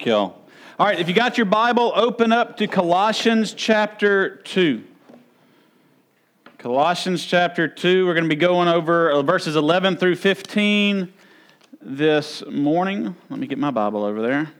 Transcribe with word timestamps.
Kill. 0.00 0.34
All 0.78 0.86
right, 0.86 0.98
if 0.98 1.08
you 1.08 1.14
got 1.14 1.36
your 1.36 1.44
Bible, 1.44 1.92
open 1.94 2.32
up 2.32 2.56
to 2.56 2.66
Colossians 2.66 3.52
chapter 3.52 4.36
2. 4.36 4.82
Colossians 6.56 7.22
chapter 7.22 7.68
2. 7.68 8.06
We're 8.06 8.14
going 8.14 8.24
to 8.24 8.34
be 8.34 8.34
going 8.34 8.66
over 8.66 9.10
uh, 9.10 9.20
verses 9.20 9.56
11 9.56 9.98
through 9.98 10.16
15 10.16 11.12
this 11.82 12.42
morning. 12.46 13.14
Let 13.28 13.38
me 13.38 13.46
get 13.46 13.58
my 13.58 13.70
Bible 13.70 14.02
over 14.02 14.22
there. 14.22 14.50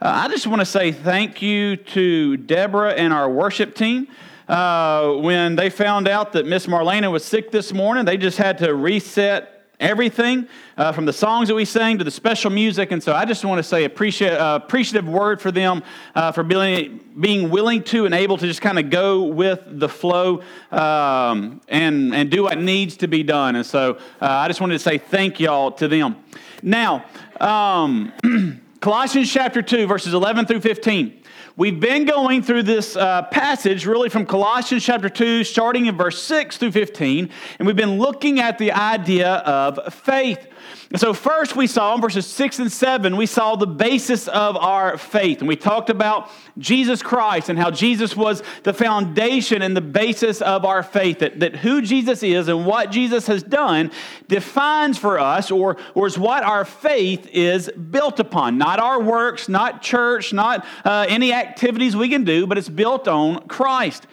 Uh, 0.00 0.22
I 0.24 0.28
just 0.28 0.46
want 0.46 0.60
to 0.60 0.66
say 0.66 0.92
thank 0.92 1.42
you 1.42 1.78
to 1.78 2.36
Deborah 2.36 2.92
and 2.92 3.12
our 3.12 3.28
worship 3.28 3.74
team. 3.74 4.06
Uh, 4.46 5.14
when 5.14 5.56
they 5.56 5.68
found 5.68 6.06
out 6.06 6.34
that 6.34 6.46
Miss 6.46 6.66
Marlena 6.66 7.10
was 7.10 7.24
sick 7.24 7.50
this 7.50 7.72
morning, 7.72 8.04
they 8.04 8.16
just 8.16 8.38
had 8.38 8.58
to 8.58 8.72
reset 8.72 9.59
everything 9.80 10.46
uh, 10.76 10.92
from 10.92 11.06
the 11.06 11.12
songs 11.12 11.48
that 11.48 11.54
we 11.54 11.64
sang 11.64 11.98
to 11.98 12.04
the 12.04 12.10
special 12.10 12.50
music. 12.50 12.92
And 12.92 13.02
so 13.02 13.14
I 13.14 13.24
just 13.24 13.44
want 13.44 13.58
to 13.58 13.62
say 13.62 13.84
appreciate, 13.84 14.32
uh, 14.34 14.60
appreciative 14.62 15.08
word 15.08 15.40
for 15.40 15.50
them 15.50 15.82
uh, 16.14 16.32
for 16.32 16.42
being, 16.42 17.00
being 17.18 17.50
willing 17.50 17.82
to 17.84 18.04
and 18.04 18.14
able 18.14 18.36
to 18.36 18.46
just 18.46 18.60
kind 18.60 18.78
of 18.78 18.90
go 18.90 19.24
with 19.24 19.60
the 19.66 19.88
flow 19.88 20.42
um, 20.70 21.60
and, 21.68 22.14
and 22.14 22.30
do 22.30 22.44
what 22.44 22.58
needs 22.58 22.98
to 22.98 23.08
be 23.08 23.22
done. 23.22 23.56
And 23.56 23.66
so 23.66 23.94
uh, 24.20 24.26
I 24.26 24.46
just 24.48 24.60
wanted 24.60 24.74
to 24.74 24.80
say 24.80 24.98
thank 24.98 25.40
y'all 25.40 25.72
to 25.72 25.88
them. 25.88 26.16
Now, 26.62 27.06
um, 27.40 28.12
Colossians 28.80 29.30
chapter 29.30 29.62
2, 29.62 29.86
verses 29.86 30.14
11 30.14 30.46
through 30.46 30.60
15. 30.60 31.19
We've 31.60 31.78
been 31.78 32.06
going 32.06 32.42
through 32.42 32.62
this 32.62 32.96
uh, 32.96 33.20
passage 33.24 33.84
really 33.84 34.08
from 34.08 34.24
Colossians 34.24 34.82
chapter 34.82 35.10
2, 35.10 35.44
starting 35.44 35.84
in 35.84 35.94
verse 35.94 36.22
6 36.22 36.56
through 36.56 36.72
15, 36.72 37.28
and 37.58 37.66
we've 37.66 37.76
been 37.76 37.98
looking 37.98 38.40
at 38.40 38.56
the 38.56 38.72
idea 38.72 39.28
of 39.28 39.92
faith. 39.92 40.48
And 40.92 40.98
so, 40.98 41.14
first 41.14 41.54
we 41.54 41.68
saw 41.68 41.94
in 41.94 42.00
verses 42.00 42.26
6 42.26 42.58
and 42.58 42.72
7, 42.72 43.16
we 43.16 43.26
saw 43.26 43.54
the 43.54 43.66
basis 43.66 44.26
of 44.26 44.56
our 44.56 44.98
faith. 44.98 45.38
And 45.38 45.46
we 45.46 45.54
talked 45.54 45.88
about 45.88 46.28
Jesus 46.58 47.00
Christ 47.00 47.48
and 47.48 47.56
how 47.56 47.70
Jesus 47.70 48.16
was 48.16 48.42
the 48.64 48.74
foundation 48.74 49.62
and 49.62 49.76
the 49.76 49.80
basis 49.80 50.42
of 50.42 50.64
our 50.64 50.82
faith. 50.82 51.20
That, 51.20 51.38
that 51.38 51.54
who 51.54 51.80
Jesus 51.80 52.24
is 52.24 52.48
and 52.48 52.66
what 52.66 52.90
Jesus 52.90 53.28
has 53.28 53.44
done 53.44 53.92
defines 54.26 54.98
for 54.98 55.20
us, 55.20 55.52
or, 55.52 55.76
or 55.94 56.08
is 56.08 56.18
what 56.18 56.42
our 56.42 56.64
faith 56.64 57.28
is 57.32 57.70
built 57.70 58.18
upon. 58.18 58.58
Not 58.58 58.80
our 58.80 59.00
works, 59.00 59.48
not 59.48 59.82
church, 59.82 60.32
not 60.32 60.66
uh, 60.84 61.06
any 61.08 61.32
activities 61.32 61.94
we 61.94 62.08
can 62.08 62.24
do, 62.24 62.48
but 62.48 62.58
it's 62.58 62.68
built 62.68 63.06
on 63.06 63.46
Christ. 63.46 64.08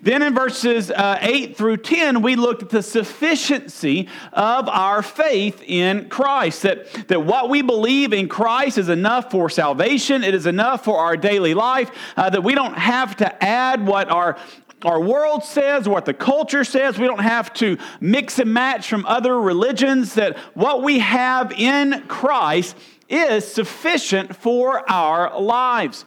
Then 0.00 0.22
in 0.22 0.32
verses 0.32 0.92
uh, 0.92 1.18
8 1.20 1.56
through 1.56 1.78
10, 1.78 2.22
we 2.22 2.36
looked 2.36 2.62
at 2.62 2.70
the 2.70 2.84
sufficiency 2.84 4.08
of 4.32 4.68
our 4.68 5.02
faith 5.02 5.60
in 5.66 6.08
Christ. 6.08 6.19
Christ, 6.20 6.62
that, 6.62 7.08
that 7.08 7.24
what 7.24 7.48
we 7.48 7.62
believe 7.62 8.12
in 8.12 8.28
Christ 8.28 8.76
is 8.76 8.90
enough 8.90 9.30
for 9.30 9.48
salvation, 9.48 10.22
it 10.22 10.34
is 10.34 10.44
enough 10.44 10.84
for 10.84 10.98
our 10.98 11.16
daily 11.16 11.54
life, 11.54 11.90
uh, 12.16 12.28
that 12.28 12.44
we 12.44 12.54
don't 12.54 12.76
have 12.76 13.16
to 13.16 13.44
add 13.44 13.86
what 13.86 14.10
our 14.10 14.36
our 14.82 14.98
world 14.98 15.44
says, 15.44 15.86
what 15.86 16.06
the 16.06 16.14
culture 16.14 16.64
says. 16.64 16.98
We 16.98 17.06
don't 17.06 17.18
have 17.18 17.52
to 17.54 17.76
mix 18.00 18.38
and 18.38 18.54
match 18.54 18.88
from 18.88 19.04
other 19.04 19.38
religions. 19.38 20.14
That 20.14 20.38
what 20.54 20.82
we 20.82 21.00
have 21.00 21.52
in 21.52 22.04
Christ 22.08 22.74
is 23.10 23.46
sufficient 23.46 24.34
for 24.36 24.88
our 24.90 25.38
lives. 25.38 26.04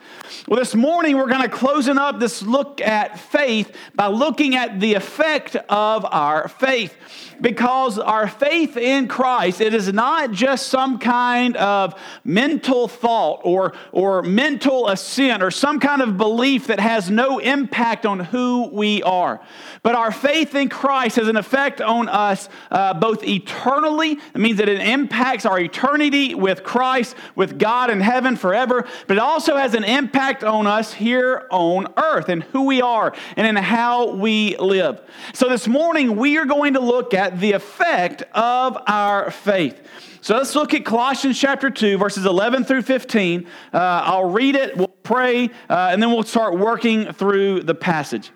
Well, 0.48 0.58
this 0.58 0.73
morning 0.73 1.17
we're 1.17 1.27
going 1.27 1.44
to 1.44 1.50
closing 1.50 1.98
up 1.98 2.20
this 2.20 2.42
look 2.42 2.81
at 2.81 3.20
faith 3.20 3.75
by 3.94 4.08
looking 4.08 4.55
at 4.55 4.80
the 4.80 4.95
effect 4.95 5.55
of 5.55 6.05
our 6.05 6.48
faith. 6.48 6.95
Because 7.44 7.99
our 7.99 8.27
faith 8.27 8.77
in 8.77 9.08
Christ, 9.08 9.61
it 9.61 9.75
is 9.75 9.94
not 9.94 10.31
just 10.31 10.67
some 10.67 10.97
kind 10.97 11.55
of 11.58 11.94
mental 12.23 12.88
thought 12.88 13.41
or, 13.44 13.73
or 13.91 14.23
mental 14.23 14.88
assent 14.88 15.44
or 15.44 15.52
some 15.52 15.80
kind 15.80 16.02
of 16.02 16.17
belief 16.17 16.66
that 16.67 16.80
has 16.80 17.11
no 17.11 17.38
impact 17.38 18.08
on 18.08 18.19
who 18.19 18.70
we 18.71 19.04
are. 19.04 19.39
But 19.83 19.93
our 19.93 20.11
faith 20.11 20.55
in 20.55 20.70
Christ 20.70 21.17
has 21.17 21.27
an 21.27 21.37
effect 21.37 21.81
on 21.81 22.09
us 22.09 22.49
uh, 22.71 22.95
both 22.95 23.23
eternally, 23.23 24.14
it 24.33 24.39
means 24.39 24.58
that 24.58 24.70
it 24.70 24.81
impacts 24.81 25.45
our 25.45 25.60
eternity 25.60 26.33
with 26.33 26.64
Christ 26.64 27.04
Christ 27.04 27.15
with 27.36 27.60
God 27.60 27.89
in 27.89 27.99
heaven 27.99 28.36
forever, 28.36 28.87
but 29.08 29.17
it 29.17 29.20
also 29.20 29.58
has 29.58 29.73
an 29.73 29.83
impact 29.83 30.43
on 30.43 30.67
us 30.67 30.93
here 30.93 31.48
on 31.52 31.92
earth 31.98 32.30
and 32.30 32.43
who 32.43 32.64
we 32.64 32.81
are 32.81 33.14
and 33.36 33.45
in 33.45 33.55
how 33.55 34.14
we 34.14 34.55
live. 34.58 35.02
So 35.33 35.49
this 35.49 35.67
morning, 35.67 36.15
we 36.15 36.37
are 36.37 36.45
going 36.45 36.75
to 36.75 36.80
look 36.80 37.14
at 37.14 37.33
the 37.39 37.54
effect 37.54 38.23
of 38.33 38.77
our 38.88 39.32
faith. 39.32 39.82
So 40.21 40.38
let's 40.38 40.55
look 40.55 40.73
at 40.73 40.86
Colossians 40.86 41.39
chapter 41.39 41.70
2, 41.70 41.98
verses 41.98 42.26
11 42.26 42.64
through 42.64 42.83
15. 42.83 43.45
Uh, 43.73 43.77
I'll 43.77 44.30
read 44.30 44.55
it, 44.55 44.77
we'll 44.77 44.88
pray, 44.88 45.49
uh, 45.70 45.89
and 45.92 46.02
then 46.02 46.11
we'll 46.11 46.23
start 46.23 46.58
working 46.58 47.11
through 47.11 47.64
the 47.64 47.76
passage 47.76 48.32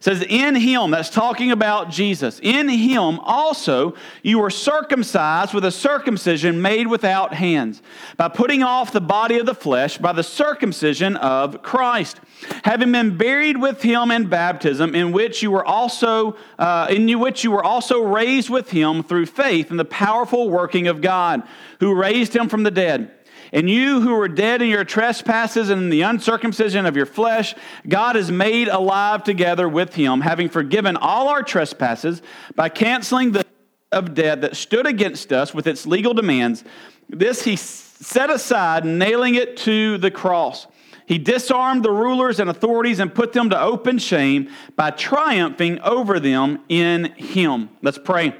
says, 0.00 0.22
In 0.28 0.54
him, 0.54 0.90
that's 0.90 1.10
talking 1.10 1.50
about 1.50 1.90
Jesus, 1.90 2.40
in 2.42 2.68
him 2.68 3.18
also 3.20 3.94
you 4.22 4.38
were 4.38 4.50
circumcised 4.50 5.54
with 5.54 5.64
a 5.64 5.70
circumcision 5.70 6.62
made 6.62 6.86
without 6.86 7.34
hands, 7.34 7.82
by 8.16 8.28
putting 8.28 8.62
off 8.62 8.92
the 8.92 9.00
body 9.00 9.38
of 9.38 9.46
the 9.46 9.54
flesh 9.54 9.98
by 9.98 10.12
the 10.12 10.22
circumcision 10.22 11.16
of 11.16 11.62
Christ, 11.62 12.20
having 12.64 12.92
been 12.92 13.16
buried 13.16 13.60
with 13.60 13.82
him 13.82 14.10
in 14.10 14.28
baptism, 14.28 14.94
in 14.94 15.12
which 15.12 15.42
you 15.42 15.50
were 15.50 15.64
also, 15.64 16.36
uh, 16.58 16.86
in 16.90 17.18
which 17.18 17.44
you 17.44 17.50
were 17.50 17.64
also 17.64 18.02
raised 18.02 18.50
with 18.50 18.70
him 18.70 19.02
through 19.02 19.26
faith 19.26 19.70
in 19.70 19.76
the 19.76 19.84
powerful 19.84 20.50
working 20.50 20.88
of 20.88 21.00
God, 21.00 21.42
who 21.80 21.94
raised 21.94 22.34
him 22.34 22.48
from 22.48 22.62
the 22.62 22.70
dead. 22.70 23.15
And 23.52 23.70
you 23.70 24.00
who 24.00 24.14
were 24.14 24.28
dead 24.28 24.62
in 24.62 24.68
your 24.68 24.84
trespasses 24.84 25.70
and 25.70 25.84
in 25.84 25.90
the 25.90 26.02
uncircumcision 26.02 26.86
of 26.86 26.96
your 26.96 27.06
flesh, 27.06 27.54
God 27.88 28.16
has 28.16 28.30
made 28.30 28.68
alive 28.68 29.24
together 29.24 29.68
with 29.68 29.94
him, 29.94 30.20
having 30.20 30.48
forgiven 30.48 30.96
all 30.96 31.28
our 31.28 31.42
trespasses 31.42 32.22
by 32.54 32.68
canceling 32.68 33.32
the 33.32 33.44
of 33.92 34.14
debt 34.14 34.40
that 34.42 34.56
stood 34.56 34.86
against 34.86 35.32
us 35.32 35.54
with 35.54 35.66
its 35.66 35.86
legal 35.86 36.12
demands. 36.12 36.64
This 37.08 37.42
he 37.42 37.56
set 37.56 38.30
aside, 38.30 38.84
nailing 38.84 39.36
it 39.36 39.56
to 39.58 39.98
the 39.98 40.10
cross. 40.10 40.66
He 41.06 41.18
disarmed 41.18 41.84
the 41.84 41.92
rulers 41.92 42.40
and 42.40 42.50
authorities 42.50 42.98
and 42.98 43.14
put 43.14 43.32
them 43.32 43.50
to 43.50 43.60
open 43.60 43.98
shame 43.98 44.50
by 44.74 44.90
triumphing 44.90 45.80
over 45.80 46.18
them 46.18 46.58
in 46.68 47.12
him. 47.12 47.70
Let's 47.80 47.98
pray. 47.98 48.34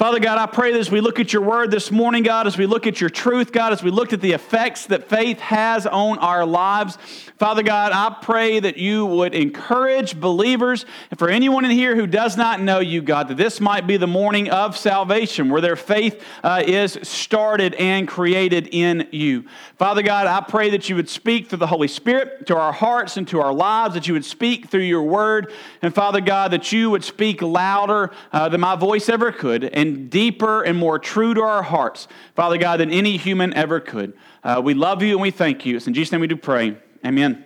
Father 0.00 0.18
God, 0.18 0.38
I 0.38 0.46
pray 0.46 0.72
that 0.72 0.78
as 0.78 0.90
we 0.90 1.02
look 1.02 1.20
at 1.20 1.34
your 1.34 1.42
word 1.42 1.70
this 1.70 1.90
morning, 1.90 2.22
God, 2.22 2.46
as 2.46 2.56
we 2.56 2.64
look 2.64 2.86
at 2.86 3.02
your 3.02 3.10
truth, 3.10 3.52
God, 3.52 3.74
as 3.74 3.82
we 3.82 3.90
look 3.90 4.14
at 4.14 4.22
the 4.22 4.32
effects 4.32 4.86
that 4.86 5.10
faith 5.10 5.38
has 5.40 5.86
on 5.86 6.16
our 6.20 6.46
lives, 6.46 6.96
Father 7.36 7.62
God, 7.62 7.92
I 7.92 8.16
pray 8.22 8.60
that 8.60 8.78
you 8.78 9.04
would 9.04 9.34
encourage 9.34 10.18
believers, 10.18 10.86
and 11.10 11.18
for 11.18 11.28
anyone 11.28 11.66
in 11.66 11.70
here 11.70 11.96
who 11.96 12.06
does 12.06 12.38
not 12.38 12.62
know 12.62 12.78
you, 12.78 13.02
God, 13.02 13.28
that 13.28 13.36
this 13.36 13.60
might 13.60 13.86
be 13.86 13.98
the 13.98 14.06
morning 14.06 14.48
of 14.48 14.74
salvation 14.74 15.50
where 15.50 15.60
their 15.60 15.76
faith 15.76 16.24
uh, 16.42 16.62
is 16.66 16.98
started 17.02 17.74
and 17.74 18.08
created 18.08 18.70
in 18.72 19.06
you. 19.12 19.44
Father 19.76 20.00
God, 20.00 20.26
I 20.26 20.40
pray 20.40 20.70
that 20.70 20.88
you 20.88 20.96
would 20.96 21.10
speak 21.10 21.50
through 21.50 21.58
the 21.58 21.66
Holy 21.66 21.88
Spirit 21.88 22.46
to 22.46 22.56
our 22.56 22.72
hearts 22.72 23.18
and 23.18 23.28
to 23.28 23.40
our 23.40 23.52
lives, 23.52 23.92
that 23.92 24.08
you 24.08 24.14
would 24.14 24.24
speak 24.24 24.70
through 24.70 24.80
your 24.80 25.02
word, 25.02 25.52
and 25.82 25.94
Father 25.94 26.22
God, 26.22 26.52
that 26.52 26.72
you 26.72 26.88
would 26.88 27.04
speak 27.04 27.42
louder 27.42 28.12
uh, 28.32 28.48
than 28.48 28.62
my 28.62 28.76
voice 28.76 29.10
ever 29.10 29.30
could. 29.30 29.64
And 29.64 29.89
and 29.90 30.10
deeper 30.10 30.62
and 30.62 30.78
more 30.78 30.98
true 30.98 31.34
to 31.34 31.42
our 31.42 31.62
hearts, 31.62 32.08
Father 32.34 32.58
God, 32.58 32.80
than 32.80 32.90
any 32.90 33.16
human 33.16 33.52
ever 33.54 33.80
could. 33.80 34.14
Uh, 34.42 34.60
we 34.62 34.74
love 34.74 35.02
you 35.02 35.12
and 35.12 35.20
we 35.20 35.30
thank 35.30 35.66
you. 35.66 35.76
It's 35.76 35.86
in 35.86 35.94
Jesus' 35.94 36.12
name 36.12 36.20
we 36.20 36.26
do 36.26 36.36
pray. 36.36 36.76
Amen. 37.04 37.44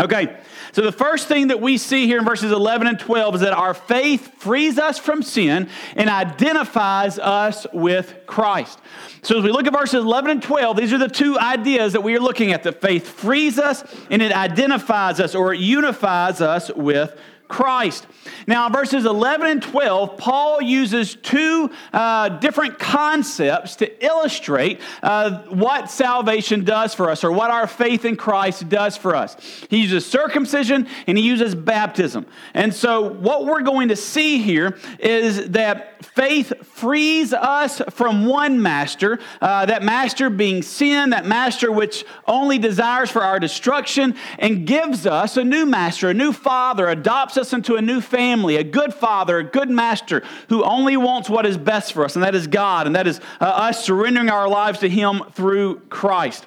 Okay, 0.00 0.36
so 0.72 0.82
the 0.82 0.90
first 0.90 1.28
thing 1.28 1.48
that 1.48 1.60
we 1.60 1.78
see 1.78 2.08
here 2.08 2.18
in 2.18 2.24
verses 2.24 2.50
11 2.50 2.88
and 2.88 2.98
12 2.98 3.36
is 3.36 3.40
that 3.42 3.52
our 3.52 3.72
faith 3.74 4.40
frees 4.40 4.76
us 4.76 4.98
from 4.98 5.22
sin 5.22 5.68
and 5.94 6.10
identifies 6.10 7.16
us 7.20 7.64
with 7.72 8.12
Christ. 8.26 8.80
So 9.22 9.38
as 9.38 9.44
we 9.44 9.52
look 9.52 9.68
at 9.68 9.72
verses 9.72 10.02
11 10.02 10.32
and 10.32 10.42
12, 10.42 10.76
these 10.78 10.92
are 10.92 10.98
the 10.98 11.06
two 11.06 11.38
ideas 11.38 11.92
that 11.92 12.02
we 12.02 12.16
are 12.16 12.20
looking 12.20 12.50
at. 12.50 12.64
That 12.64 12.80
faith 12.80 13.06
frees 13.06 13.56
us 13.56 13.84
and 14.10 14.20
it 14.20 14.32
identifies 14.32 15.20
us 15.20 15.36
or 15.36 15.54
it 15.54 15.60
unifies 15.60 16.40
us 16.40 16.72
with 16.74 17.16
Christ. 17.54 18.08
Now, 18.48 18.68
verses 18.68 19.04
11 19.04 19.46
and 19.46 19.62
12, 19.62 20.16
Paul 20.16 20.60
uses 20.60 21.14
two 21.14 21.70
uh, 21.92 22.30
different 22.30 22.80
concepts 22.80 23.76
to 23.76 24.04
illustrate 24.04 24.80
uh, 25.04 25.42
what 25.44 25.88
salvation 25.88 26.64
does 26.64 26.94
for 26.94 27.10
us 27.10 27.22
or 27.22 27.30
what 27.30 27.52
our 27.52 27.68
faith 27.68 28.04
in 28.04 28.16
Christ 28.16 28.68
does 28.68 28.96
for 28.96 29.14
us. 29.14 29.36
He 29.70 29.82
uses 29.82 30.04
circumcision 30.04 30.88
and 31.06 31.16
he 31.16 31.22
uses 31.22 31.54
baptism. 31.54 32.26
And 32.54 32.74
so, 32.74 33.02
what 33.02 33.46
we're 33.46 33.62
going 33.62 33.86
to 33.90 33.96
see 33.96 34.38
here 34.38 34.76
is 34.98 35.50
that 35.50 36.04
faith 36.04 36.52
frees 36.66 37.32
us 37.32 37.80
from 37.90 38.26
one 38.26 38.60
master, 38.60 39.20
uh, 39.40 39.66
that 39.66 39.84
master 39.84 40.28
being 40.28 40.62
sin, 40.62 41.10
that 41.10 41.24
master 41.24 41.70
which 41.70 42.04
only 42.26 42.58
desires 42.58 43.12
for 43.12 43.22
our 43.22 43.38
destruction, 43.38 44.16
and 44.40 44.66
gives 44.66 45.06
us 45.06 45.36
a 45.36 45.44
new 45.44 45.64
master, 45.64 46.10
a 46.10 46.14
new 46.14 46.32
father, 46.32 46.88
adopts 46.88 47.34
adopts 47.36 47.36
us 47.44 47.52
into 47.52 47.76
a 47.76 47.82
new 47.82 48.00
family, 48.00 48.56
a 48.56 48.64
good 48.64 48.94
father, 48.94 49.38
a 49.38 49.44
good 49.44 49.70
master 49.70 50.22
who 50.48 50.64
only 50.64 50.96
wants 50.96 51.28
what 51.28 51.46
is 51.46 51.56
best 51.56 51.92
for 51.92 52.04
us, 52.04 52.16
and 52.16 52.24
that 52.24 52.34
is 52.34 52.46
God, 52.46 52.86
and 52.86 52.96
that 52.96 53.06
is 53.06 53.20
uh, 53.40 53.44
us 53.44 53.84
surrendering 53.84 54.30
our 54.30 54.48
lives 54.48 54.80
to 54.80 54.88
Him 54.88 55.22
through 55.32 55.80
Christ. 55.90 56.46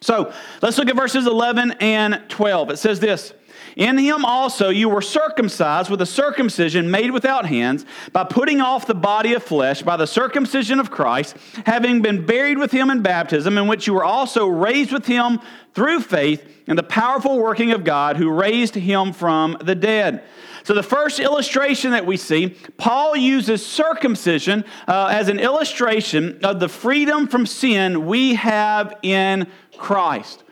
So 0.00 0.32
let's 0.62 0.78
look 0.78 0.88
at 0.88 0.96
verses 0.96 1.26
11 1.26 1.72
and 1.80 2.22
12. 2.28 2.70
It 2.70 2.76
says 2.78 3.00
this. 3.00 3.32
In 3.76 3.98
him 3.98 4.24
also 4.24 4.68
you 4.68 4.88
were 4.88 5.02
circumcised 5.02 5.90
with 5.90 6.02
a 6.02 6.06
circumcision 6.06 6.90
made 6.90 7.10
without 7.10 7.46
hands, 7.46 7.84
by 8.12 8.24
putting 8.24 8.60
off 8.60 8.86
the 8.86 8.94
body 8.94 9.34
of 9.34 9.42
flesh 9.42 9.82
by 9.82 9.96
the 9.96 10.06
circumcision 10.06 10.80
of 10.80 10.90
Christ, 10.90 11.36
having 11.66 12.02
been 12.02 12.26
buried 12.26 12.58
with 12.58 12.72
him 12.72 12.90
in 12.90 13.02
baptism, 13.02 13.56
in 13.58 13.68
which 13.68 13.86
you 13.86 13.94
were 13.94 14.04
also 14.04 14.46
raised 14.46 14.92
with 14.92 15.06
him 15.06 15.40
through 15.74 16.00
faith 16.00 16.46
in 16.66 16.76
the 16.76 16.82
powerful 16.82 17.38
working 17.38 17.72
of 17.72 17.84
God 17.84 18.16
who 18.16 18.30
raised 18.30 18.74
him 18.74 19.12
from 19.12 19.56
the 19.62 19.74
dead. 19.74 20.24
So, 20.64 20.74
the 20.74 20.82
first 20.82 21.18
illustration 21.18 21.92
that 21.92 22.04
we 22.04 22.18
see, 22.18 22.54
Paul 22.76 23.16
uses 23.16 23.64
circumcision 23.64 24.64
uh, 24.86 25.06
as 25.06 25.28
an 25.28 25.38
illustration 25.38 26.40
of 26.42 26.60
the 26.60 26.68
freedom 26.68 27.26
from 27.26 27.46
sin 27.46 28.06
we 28.06 28.34
have 28.34 28.98
in 29.02 29.46
Christ. 29.78 30.44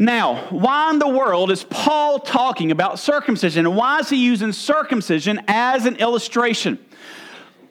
Now, 0.00 0.46
why 0.50 0.90
in 0.90 1.00
the 1.00 1.08
world 1.08 1.50
is 1.50 1.64
Paul 1.64 2.20
talking 2.20 2.70
about 2.70 3.00
circumcision? 3.00 3.66
And 3.66 3.74
why 3.74 3.98
is 3.98 4.08
he 4.08 4.16
using 4.16 4.52
circumcision 4.52 5.40
as 5.48 5.86
an 5.86 5.96
illustration? 5.96 6.78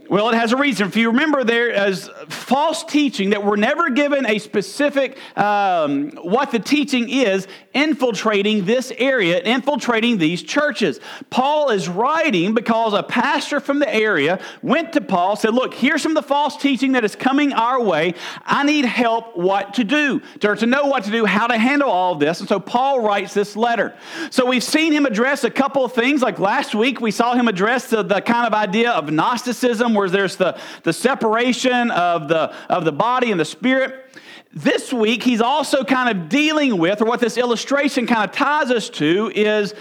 Well, 0.09 0.30
it 0.30 0.36
has 0.36 0.54
a 0.54 0.57
reason. 0.57 0.88
If 0.88 0.95
you 0.95 1.09
remember, 1.09 1.44
there 1.44 1.69
is 1.89 2.09
false 2.30 2.86
teaching 2.86 3.31
that 3.31 3.44
we're 3.44 3.57
never 3.57 3.89
given 3.89 4.25
a 4.25 4.39
specific 4.39 5.18
um, 5.38 6.12
what 6.12 6.51
the 6.51 6.59
teaching 6.59 7.09
is 7.09 7.45
infiltrating 7.74 8.63
this 8.63 8.94
area, 8.98 9.39
infiltrating 9.42 10.18
these 10.18 10.42
churches. 10.42 11.01
Paul 11.30 11.71
is 11.71 11.89
writing 11.89 12.54
because 12.54 12.94
a 12.94 13.04
pastor 13.04 13.59
from 13.59 13.80
the 13.80 13.94
area 13.94 14.39
went 14.62 14.94
to 14.94 15.01
Paul, 15.01 15.36
said, 15.36 15.54
"Look, 15.54 15.74
here's 15.74 16.01
some 16.01 16.15
of 16.15 16.24
the 16.24 16.27
false 16.27 16.56
teaching 16.56 16.94
that 16.94 17.04
is 17.04 17.15
coming 17.15 17.51
our 17.51 17.81
way. 17.81 18.13
I 18.45 18.63
need 18.63 18.86
help. 18.86 19.36
What 19.36 19.74
to 19.74 19.83
do? 19.83 20.21
To, 20.39 20.65
know 20.65 20.86
what 20.86 21.04
to 21.04 21.12
do, 21.12 21.25
how 21.25 21.48
to 21.48 21.57
handle 21.57 21.89
all 21.89 22.13
of 22.13 22.19
this." 22.19 22.39
And 22.39 22.48
so 22.48 22.62
Paul 22.62 23.01
writes 23.01 23.33
this 23.33 23.57
letter. 23.57 23.94
So 24.30 24.45
we've 24.45 24.63
seen 24.63 24.94
him 24.94 25.06
address 25.06 25.44
a 25.44 25.51
couple 25.51 25.83
of 25.83 25.92
things. 25.92 26.21
Like 26.21 26.39
last 26.39 26.74
week, 26.74 27.01
we 27.01 27.12
saw 27.12 27.33
him 27.33 27.50
address 27.50 27.89
the, 27.89 28.04
the 28.04 28.21
kind 28.21 28.48
of 28.48 28.54
idea 28.54 28.92
of 28.92 29.12
Gnosticism 29.12 29.97
where 29.98 30.10
there's 30.10 30.38
the, 30.38 30.58
the 30.84 30.94
separation 30.94 31.92
of 31.92 32.28
the, 32.28 32.54
of 32.70 32.86
the 32.86 32.92
body 32.92 33.32
and 33.32 33.40
the 33.40 33.46
spirit. 33.46 34.06
This 34.54 34.94
week, 34.94 35.24
he's 35.24 35.42
also 35.42 35.84
kind 35.84 36.10
of 36.10 36.30
dealing 36.30 36.78
with, 36.78 37.02
or 37.02 37.06
what 37.06 37.20
this 37.20 37.38
illustration 37.38 38.08
kind 38.08 38.28
of 38.28 38.36
ties 38.36 38.72
us 38.72 38.90
to, 38.92 39.32
is 39.36 39.74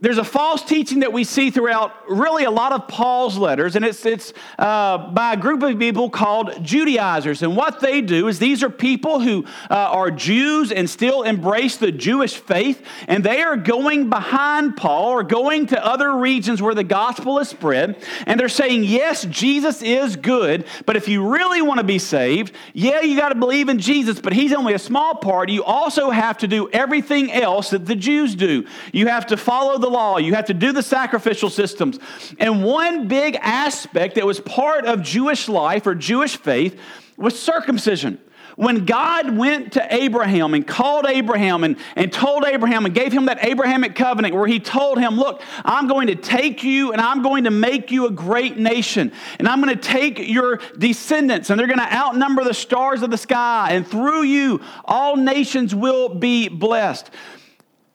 there's 0.00 0.18
a 0.18 0.24
false 0.24 0.62
teaching 0.62 1.00
that 1.00 1.12
we 1.12 1.24
see 1.24 1.50
throughout 1.50 2.08
really 2.08 2.44
a 2.44 2.50
lot 2.50 2.72
of 2.72 2.86
Paul's 2.86 3.36
letters, 3.36 3.74
and 3.74 3.84
it's, 3.84 4.06
it's 4.06 4.32
uh, 4.58 5.10
by 5.10 5.32
a 5.32 5.36
group 5.36 5.62
of 5.62 5.78
people 5.78 6.08
called 6.08 6.62
Judaizers. 6.62 7.42
And 7.42 7.56
what 7.56 7.80
they 7.80 8.00
do 8.00 8.28
is 8.28 8.38
these 8.38 8.62
are 8.62 8.70
people 8.70 9.20
who 9.20 9.44
uh, 9.68 9.74
are 9.74 10.10
Jews 10.10 10.70
and 10.70 10.88
still 10.88 11.24
embrace 11.24 11.78
the 11.78 11.90
Jewish 11.90 12.36
faith, 12.36 12.84
and 13.08 13.24
they 13.24 13.42
are 13.42 13.56
going 13.56 14.08
behind 14.08 14.76
Paul 14.76 15.08
or 15.08 15.22
going 15.24 15.66
to 15.68 15.84
other 15.84 16.16
regions 16.16 16.62
where 16.62 16.74
the 16.74 16.84
gospel 16.84 17.38
is 17.40 17.48
spread, 17.48 17.96
and 18.26 18.38
they're 18.38 18.48
saying, 18.48 18.84
yes, 18.84 19.24
Jesus 19.24 19.82
is 19.82 20.14
good, 20.14 20.64
but 20.86 20.96
if 20.96 21.08
you 21.08 21.28
really 21.28 21.60
want 21.60 21.78
to 21.78 21.84
be 21.84 21.98
saved, 21.98 22.54
yeah, 22.72 23.00
you 23.00 23.16
got 23.16 23.30
to 23.30 23.34
believe 23.34 23.68
in 23.68 23.80
Jesus, 23.80 24.20
but 24.20 24.32
he's 24.32 24.52
only 24.52 24.74
a 24.74 24.78
small 24.78 25.16
part. 25.16 25.50
You 25.50 25.64
also 25.64 26.10
have 26.10 26.38
to 26.38 26.46
do 26.46 26.70
everything 26.70 27.32
else 27.32 27.70
that 27.70 27.86
the 27.86 27.96
Jews 27.96 28.36
do. 28.36 28.64
You 28.92 29.08
have 29.08 29.26
to 29.26 29.36
follow 29.36 29.78
the 29.78 29.87
the 29.88 29.94
law, 29.94 30.18
you 30.18 30.34
have 30.34 30.46
to 30.46 30.54
do 30.54 30.72
the 30.72 30.82
sacrificial 30.82 31.50
systems. 31.50 31.98
And 32.38 32.62
one 32.62 33.08
big 33.08 33.36
aspect 33.40 34.16
that 34.16 34.26
was 34.26 34.40
part 34.40 34.84
of 34.84 35.02
Jewish 35.02 35.48
life 35.48 35.86
or 35.86 35.94
Jewish 35.94 36.36
faith 36.36 36.78
was 37.16 37.38
circumcision. 37.38 38.18
When 38.56 38.86
God 38.86 39.36
went 39.36 39.74
to 39.74 39.94
Abraham 39.94 40.52
and 40.52 40.66
called 40.66 41.06
Abraham 41.06 41.62
and, 41.62 41.76
and 41.94 42.12
told 42.12 42.44
Abraham 42.44 42.86
and 42.86 42.94
gave 42.94 43.12
him 43.12 43.26
that 43.26 43.44
Abrahamic 43.44 43.94
covenant 43.94 44.34
where 44.34 44.48
he 44.48 44.58
told 44.58 44.98
him, 44.98 45.14
Look, 45.16 45.42
I'm 45.64 45.86
going 45.86 46.08
to 46.08 46.16
take 46.16 46.64
you 46.64 46.90
and 46.90 47.00
I'm 47.00 47.22
going 47.22 47.44
to 47.44 47.52
make 47.52 47.92
you 47.92 48.06
a 48.06 48.10
great 48.10 48.58
nation. 48.58 49.12
And 49.38 49.46
I'm 49.46 49.62
going 49.62 49.76
to 49.76 49.80
take 49.80 50.18
your 50.18 50.56
descendants 50.76 51.50
and 51.50 51.60
they're 51.60 51.68
going 51.68 51.78
to 51.78 51.94
outnumber 51.94 52.42
the 52.42 52.52
stars 52.52 53.02
of 53.02 53.12
the 53.12 53.16
sky. 53.16 53.68
And 53.70 53.86
through 53.86 54.24
you, 54.24 54.60
all 54.84 55.14
nations 55.16 55.72
will 55.72 56.08
be 56.08 56.48
blessed 56.48 57.10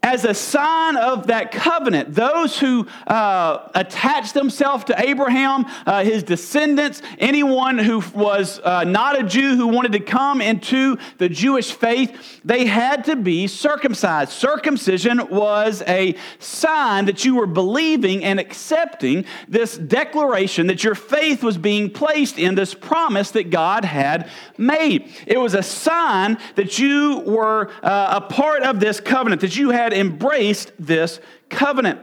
as 0.04 0.26
a 0.26 0.34
sign 0.34 0.98
of 0.98 1.28
that 1.28 1.52
covenant, 1.52 2.14
those 2.14 2.60
who 2.60 2.86
uh, 3.08 3.70
attached 3.74 4.34
themselves 4.34 4.84
to 4.84 5.02
Abraham, 5.02 5.66
uh, 5.86 6.04
his 6.04 6.24
descendants, 6.24 7.02
anyone 7.18 7.78
who 7.78 8.04
was 8.14 8.60
uh, 8.60 8.84
not 8.84 9.18
a 9.18 9.24
Jew 9.24 9.56
who 9.56 9.68
wanted 9.68 9.94
to 9.94 10.02
come 10.02 10.42
into 10.42 10.98
the 11.20 11.30
Jewish 11.30 11.72
faith, 11.72 12.42
they 12.44 12.66
had 12.66 13.06
to 13.06 13.16
be 13.16 13.48
circumcised. 13.48 14.32
Circumcision 14.32 15.30
was 15.30 15.82
a 15.88 16.16
sign 16.38 17.06
that 17.06 17.24
you 17.24 17.36
were 17.36 17.48
believing 17.48 18.26
and 18.26 18.42
accepting 18.42 19.24
this 19.48 19.78
declaration 19.78 20.68
that 20.68 20.84
your 20.84 20.96
faith 20.96 21.44
was 21.44 21.58
being 21.58 21.90
placed 21.90 22.38
in 22.38 22.56
this 22.56 22.74
promise 22.74 23.32
that 23.32 23.50
God 23.50 23.86
had 23.86 24.30
made. 24.58 25.10
It 25.26 25.38
was 25.38 25.54
a 25.54 25.64
sign 25.64 26.38
that 26.56 26.78
you 26.78 27.20
were 27.26 27.72
uh, 27.82 28.20
a 28.22 28.22
part 28.22 28.64
of 28.64 28.82
this 28.82 29.00
covenant, 29.00 29.40
that 29.42 29.56
you 29.56 29.70
had 29.70 29.93
embraced 29.94 30.72
this 30.80 31.20
covenant. 31.50 32.00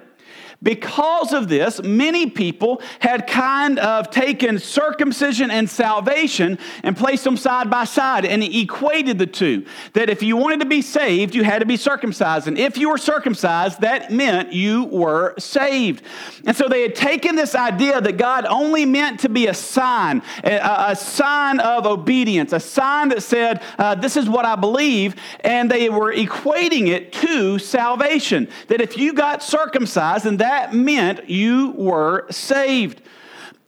Because 0.63 1.33
of 1.33 1.49
this, 1.49 1.83
many 1.83 2.29
people 2.29 2.83
had 2.99 3.27
kind 3.27 3.79
of 3.79 4.11
taken 4.11 4.59
circumcision 4.59 5.51
and 5.51 5.71
salvation 5.71 6.59
and 6.83 6.95
placed 6.95 7.25
them 7.25 7.39
side 7.39 7.71
by 7.71 7.85
side 7.85 8.27
and 8.27 8.43
equated 8.43 9.19
the 9.19 9.27
two. 9.27 9.65
That 9.95 10.11
if 10.11 10.23
you 10.23 10.37
wanted 10.37 10.61
to 10.61 10.67
be 10.67 10.83
saved, 10.83 11.35
you 11.35 11.45
had 11.45 11.61
to 11.61 11.67
be 11.67 11.79
circumcised. 11.79 12.47
And 12.47 12.59
if 12.59 12.77
you 12.77 12.91
were 12.91 12.99
circumcised, 12.99 13.81
that 13.81 14.13
meant 14.13 14.53
you 14.53 14.85
were 14.85 15.35
saved. 15.39 16.03
And 16.45 16.55
so 16.55 16.69
they 16.69 16.83
had 16.83 16.95
taken 16.95 17.37
this 17.37 17.55
idea 17.55 17.99
that 17.99 18.19
God 18.19 18.45
only 18.45 18.85
meant 18.85 19.21
to 19.21 19.31
be 19.31 19.47
a 19.47 19.55
sign, 19.55 20.21
a, 20.45 20.95
sign 20.95 21.61
of 21.61 21.87
obedience, 21.87 22.53
a 22.53 22.61
sign 22.61 23.09
that 23.09 23.23
said, 23.23 23.63
uh, 23.79 23.95
This 23.95 24.19
is 24.19 24.29
what 24.29 24.45
I 24.45 24.57
believe. 24.57 25.17
And 25.41 25.71
they 25.71 25.89
were 25.89 26.13
equating 26.13 26.89
it 26.89 27.15
to 27.15 27.59
salvation. 27.59 28.49
That 28.69 28.83
if 28.83 28.99
you 28.99 29.15
got 29.15 29.43
circumcised 29.43 30.27
and 30.27 30.39
that 30.39 30.50
that 30.51 30.75
meant 30.75 31.31
you 31.31 31.71
were 31.77 32.27
saved. 32.29 33.01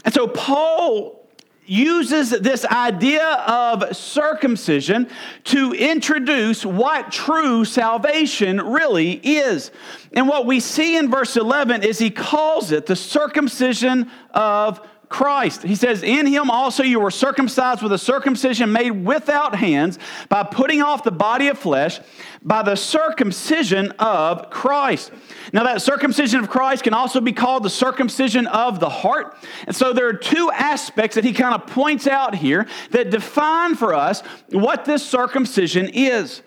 And 0.04 0.12
so 0.12 0.26
Paul 0.26 1.28
uses 1.64 2.30
this 2.30 2.64
idea 2.64 3.24
of 3.24 3.96
circumcision 3.96 5.08
to 5.44 5.74
introduce 5.74 6.66
what 6.66 7.12
true 7.12 7.64
salvation 7.64 8.60
really 8.60 9.12
is. 9.12 9.70
And 10.12 10.26
what 10.26 10.44
we 10.44 10.58
see 10.58 10.96
in 10.96 11.08
verse 11.08 11.36
11 11.36 11.84
is 11.84 12.00
he 12.00 12.10
calls 12.10 12.72
it 12.72 12.86
the 12.86 12.96
circumcision 12.96 14.10
of 14.32 14.84
Christ. 15.12 15.62
He 15.62 15.74
says, 15.74 16.02
In 16.02 16.24
him 16.24 16.50
also 16.50 16.82
you 16.82 16.98
were 16.98 17.10
circumcised 17.10 17.82
with 17.82 17.92
a 17.92 17.98
circumcision 17.98 18.72
made 18.72 18.92
without 18.92 19.54
hands 19.54 19.98
by 20.30 20.42
putting 20.42 20.80
off 20.80 21.04
the 21.04 21.12
body 21.12 21.48
of 21.48 21.58
flesh 21.58 22.00
by 22.40 22.62
the 22.62 22.76
circumcision 22.76 23.90
of 23.98 24.48
Christ. 24.48 25.12
Now, 25.52 25.64
that 25.64 25.82
circumcision 25.82 26.40
of 26.40 26.48
Christ 26.48 26.82
can 26.82 26.94
also 26.94 27.20
be 27.20 27.34
called 27.34 27.62
the 27.62 27.70
circumcision 27.70 28.46
of 28.46 28.80
the 28.80 28.88
heart. 28.88 29.36
And 29.66 29.76
so 29.76 29.92
there 29.92 30.08
are 30.08 30.14
two 30.14 30.50
aspects 30.50 31.16
that 31.16 31.24
he 31.24 31.34
kind 31.34 31.54
of 31.54 31.66
points 31.66 32.06
out 32.06 32.34
here 32.34 32.66
that 32.92 33.10
define 33.10 33.74
for 33.74 33.92
us 33.92 34.22
what 34.48 34.86
this 34.86 35.06
circumcision 35.06 35.90
is. 35.92 36.40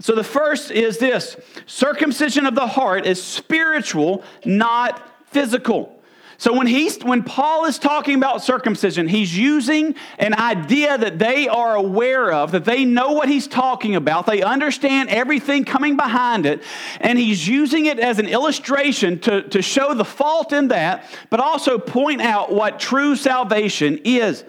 So 0.00 0.16
the 0.16 0.24
first 0.24 0.72
is 0.72 0.98
this 0.98 1.36
circumcision 1.66 2.44
of 2.44 2.56
the 2.56 2.66
heart 2.66 3.06
is 3.06 3.22
spiritual, 3.22 4.24
not 4.44 5.00
physical. 5.28 5.97
So 6.40 6.56
when 6.56 6.68
he's 6.68 7.02
when 7.02 7.24
Paul 7.24 7.64
is 7.64 7.80
talking 7.80 8.14
about 8.14 8.44
circumcision, 8.44 9.08
he's 9.08 9.36
using 9.36 9.96
an 10.20 10.34
idea 10.34 10.96
that 10.96 11.18
they 11.18 11.48
are 11.48 11.74
aware 11.74 12.32
of, 12.32 12.52
that 12.52 12.64
they 12.64 12.84
know 12.84 13.10
what 13.10 13.28
he's 13.28 13.48
talking 13.48 13.96
about, 13.96 14.24
they 14.26 14.42
understand 14.42 15.08
everything 15.08 15.64
coming 15.64 15.96
behind 15.96 16.46
it, 16.46 16.62
and 17.00 17.18
he's 17.18 17.48
using 17.48 17.86
it 17.86 17.98
as 17.98 18.20
an 18.20 18.28
illustration 18.28 19.18
to, 19.18 19.42
to 19.48 19.60
show 19.60 19.94
the 19.94 20.04
fault 20.04 20.52
in 20.52 20.68
that, 20.68 21.04
but 21.28 21.40
also 21.40 21.76
point 21.76 22.20
out 22.20 22.52
what 22.52 22.78
true 22.78 23.16
salvation 23.16 23.98
is. 24.04 24.44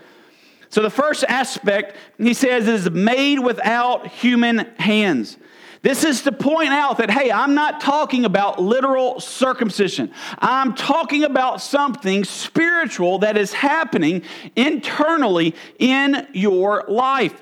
So 0.70 0.84
the 0.84 0.92
first 0.92 1.26
aspect, 1.28 1.96
he 2.20 2.36
says, 2.36 2.68
is 2.68 2.88
made 2.92 3.40
without 3.40 4.06
human 4.06 4.60
hands. 4.78 5.38
This 5.82 6.04
is 6.04 6.24
to 6.24 6.32
point 6.32 6.70
out 6.70 6.98
that, 6.98 7.10
hey, 7.10 7.32
I'm 7.32 7.56
not 7.56 7.80
talking 7.80 8.26
about 8.26 8.62
literal 8.62 9.20
circumcision. 9.22 10.12
I'm 10.40 10.76
talking 10.76 11.24
about 11.24 11.62
something 11.62 12.26
spiritual 12.26 13.20
that 13.20 13.38
is 13.38 13.54
happening 13.54 14.24
internally 14.58 15.56
in 15.78 16.28
your 16.34 16.84
life. 16.90 17.42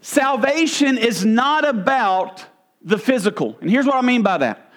Salvation 0.00 0.96
is 0.96 1.24
not 1.24 1.68
about 1.68 2.46
the 2.80 2.98
physical. 2.98 3.56
And 3.60 3.70
here's 3.70 3.86
what 3.86 3.96
I 3.96 4.00
mean 4.02 4.22
by 4.22 4.38
that 4.38 4.71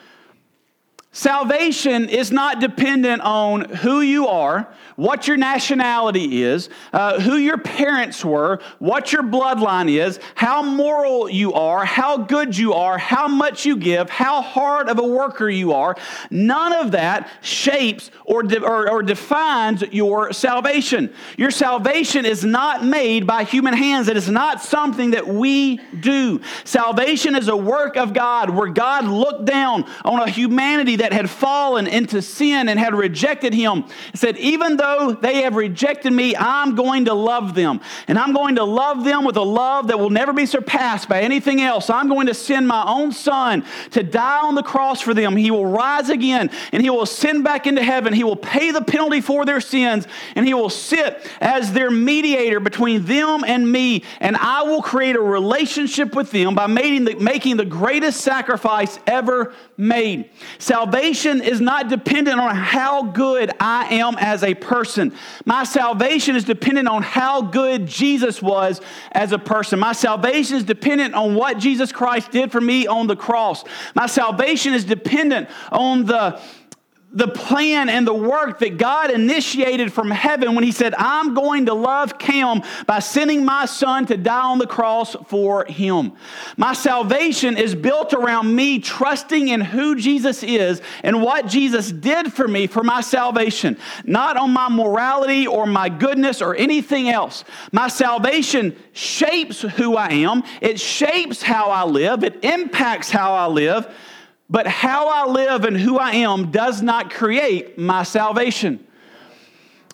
Salvation 1.15 2.09
is 2.09 2.29
not 2.29 2.59
dependent 2.59 3.21
on 3.21 3.61
who 3.61 4.01
you 4.01 4.27
are, 4.27 4.67
what 4.97 5.29
your 5.29 5.37
nationality 5.37 6.43
is, 6.43 6.67
uh, 6.91 7.21
who 7.21 7.37
your 7.37 7.57
parents 7.57 8.23
were, 8.25 8.59
what 8.79 9.13
your 9.13 9.23
bloodline 9.23 9.89
is, 9.89 10.19
how 10.35 10.61
moral 10.61 11.29
you 11.29 11.53
are, 11.53 11.85
how 11.85 12.17
good 12.17 12.57
you 12.57 12.73
are, 12.73 12.97
how 12.97 13.29
much 13.29 13.65
you 13.65 13.77
give, 13.77 14.09
how 14.09 14.41
hard 14.41 14.89
of 14.89 14.99
a 14.99 15.07
worker 15.07 15.49
you 15.49 15.71
are. 15.71 15.95
None 16.31 16.73
of 16.73 16.91
that 16.91 17.29
shapes 17.41 18.11
or, 18.25 18.43
de- 18.43 18.61
or, 18.61 18.91
or 18.91 19.01
defines 19.01 19.83
your 19.93 20.33
salvation. 20.33 21.13
Your 21.37 21.51
salvation 21.51 22.25
is 22.25 22.43
not 22.43 22.83
made 22.83 23.25
by 23.25 23.45
human 23.45 23.73
hands, 23.73 24.09
it 24.09 24.17
is 24.17 24.29
not 24.29 24.61
something 24.61 25.11
that 25.11 25.25
we 25.25 25.77
do. 25.97 26.41
Salvation 26.65 27.35
is 27.35 27.47
a 27.47 27.55
work 27.55 27.95
of 27.95 28.13
God 28.13 28.49
where 28.49 28.67
God 28.67 29.05
looked 29.05 29.45
down 29.45 29.85
on 30.03 30.19
a 30.19 30.29
humanity 30.29 30.97
that 30.97 31.04
had 31.13 31.29
fallen 31.29 31.87
into 31.87 32.21
sin 32.21 32.69
and 32.69 32.79
had 32.79 32.95
rejected 32.95 33.53
Him 33.53 33.85
said, 34.13 34.37
Even 34.37 34.77
though 34.77 34.85
though 34.85 35.13
they 35.13 35.41
have 35.41 35.55
rejected 35.55 36.11
me, 36.11 36.35
I'm 36.35 36.75
going 36.75 37.05
to 37.05 37.13
love 37.13 37.55
them. 37.55 37.81
And 38.07 38.17
I'm 38.17 38.33
going 38.33 38.55
to 38.55 38.63
love 38.63 39.03
them 39.03 39.23
with 39.23 39.37
a 39.37 39.43
love 39.43 39.87
that 39.87 39.99
will 39.99 40.09
never 40.09 40.33
be 40.33 40.45
surpassed 40.45 41.09
by 41.09 41.21
anything 41.21 41.61
else. 41.61 41.89
I'm 41.89 42.07
going 42.07 42.27
to 42.27 42.33
send 42.33 42.67
my 42.67 42.83
own 42.87 43.11
son 43.11 43.65
to 43.91 44.03
die 44.03 44.41
on 44.41 44.55
the 44.55 44.63
cross 44.63 45.01
for 45.01 45.13
them. 45.13 45.35
He 45.35 45.51
will 45.51 45.65
rise 45.65 46.09
again 46.09 46.49
and 46.71 46.81
he 46.81 46.89
will 46.89 47.05
send 47.05 47.43
back 47.43 47.67
into 47.67 47.83
heaven. 47.83 48.13
He 48.13 48.23
will 48.23 48.35
pay 48.35 48.71
the 48.71 48.81
penalty 48.81 49.21
for 49.21 49.45
their 49.45 49.61
sins 49.61 50.07
and 50.35 50.45
he 50.45 50.53
will 50.53 50.69
sit 50.69 51.27
as 51.41 51.73
their 51.73 51.91
mediator 51.91 52.59
between 52.59 53.05
them 53.05 53.43
and 53.45 53.69
me. 53.69 54.03
And 54.19 54.37
I 54.37 54.63
will 54.63 54.81
create 54.81 55.15
a 55.15 55.21
relationship 55.21 56.15
with 56.15 56.31
them 56.31 56.55
by 56.55 56.67
making 56.67 57.05
the, 57.05 57.15
making 57.15 57.57
the 57.57 57.65
greatest 57.65 58.21
sacrifice 58.21 58.99
ever 59.07 59.53
made. 59.77 60.29
Salvation 60.59 60.94
is 60.95 61.59
not 61.59 61.89
dependent 61.89 62.39
on 62.39 62.55
how 62.55 63.03
good 63.03 63.51
I 63.59 63.95
am 63.95 64.15
as 64.17 64.43
a 64.43 64.53
person. 64.53 65.13
My 65.45 65.63
salvation 65.63 66.35
is 66.35 66.43
dependent 66.43 66.87
on 66.87 67.03
how 67.03 67.41
good 67.41 67.85
Jesus 67.85 68.41
was 68.41 68.81
as 69.11 69.31
a 69.31 69.39
person. 69.39 69.79
My 69.79 69.93
salvation 69.93 70.57
is 70.57 70.63
dependent 70.63 71.13
on 71.13 71.35
what 71.35 71.57
Jesus 71.57 71.91
Christ 71.91 72.31
did 72.31 72.51
for 72.51 72.61
me 72.61 72.87
on 72.87 73.07
the 73.07 73.15
cross. 73.15 73.63
My 73.93 74.05
salvation 74.05 74.73
is 74.73 74.85
dependent 74.85 75.49
on 75.71 76.05
the 76.05 76.39
the 77.11 77.27
plan 77.29 77.87
and 77.87 78.05
the 78.05 78.13
work 78.13 78.59
that 78.59 78.77
God 78.77 79.09
initiated 79.09 79.93
from 79.93 80.11
heaven 80.11 80.53
when 80.53 80.65
He 80.65 80.71
said, 80.73 80.93
I'm 80.97 81.33
going 81.33 81.67
to 81.67 81.73
love 81.73 82.17
Cam 82.17 82.61
by 82.87 82.99
sending 82.99 83.45
my 83.45 83.65
son 83.65 84.05
to 84.07 84.17
die 84.17 84.41
on 84.41 84.57
the 84.57 84.67
cross 84.67 85.15
for 85.27 85.65
him. 85.65 86.13
My 86.57 86.73
salvation 86.73 87.57
is 87.57 87.73
built 87.73 88.13
around 88.13 88.53
me 88.53 88.79
trusting 88.79 89.47
in 89.47 89.61
who 89.61 89.95
Jesus 89.95 90.43
is 90.43 90.81
and 91.03 91.21
what 91.21 91.47
Jesus 91.47 91.91
did 91.91 92.33
for 92.33 92.47
me 92.47 92.67
for 92.67 92.83
my 92.83 92.99
salvation, 93.01 93.77
not 94.03 94.35
on 94.35 94.51
my 94.51 94.67
morality 94.67 95.47
or 95.47 95.65
my 95.65 95.87
goodness 95.87 96.41
or 96.41 96.55
anything 96.55 97.09
else. 97.09 97.45
My 97.71 97.87
salvation 97.87 98.75
shapes 98.91 99.61
who 99.61 99.95
I 99.95 100.09
am, 100.09 100.43
it 100.59 100.79
shapes 100.79 101.41
how 101.41 101.69
I 101.69 101.85
live, 101.85 102.23
it 102.23 102.43
impacts 102.43 103.09
how 103.09 103.33
I 103.33 103.47
live. 103.47 103.87
But 104.49 104.67
how 104.67 105.07
I 105.07 105.31
live 105.31 105.65
and 105.65 105.75
who 105.75 105.97
I 105.97 106.11
am 106.11 106.51
does 106.51 106.81
not 106.81 107.11
create 107.11 107.77
my 107.77 108.03
salvation. 108.03 108.85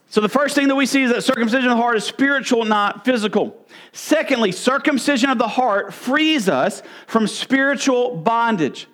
So, 0.10 0.20
the 0.20 0.27
first 0.27 0.55
thing 0.55 0.67
that 0.67 0.75
we 0.75 0.86
see 0.86 1.03
is 1.03 1.12
that 1.13 1.24
circumcision 1.24 1.72
of 1.72 1.77
the 1.77 1.81
heart 1.81 1.96
is 1.96 2.03
spiritual, 2.03 2.65
not 2.65 3.05
physical. 3.05 3.65
Secondly, 3.93 4.51
circumcision 4.51 5.29
of 5.29 5.38
the 5.38 5.48
heart 5.48 5.93
frees 5.93 6.50
us 6.50 6.84
from 7.08 7.27
spiritual 7.27 8.17
bondage. 8.17 8.88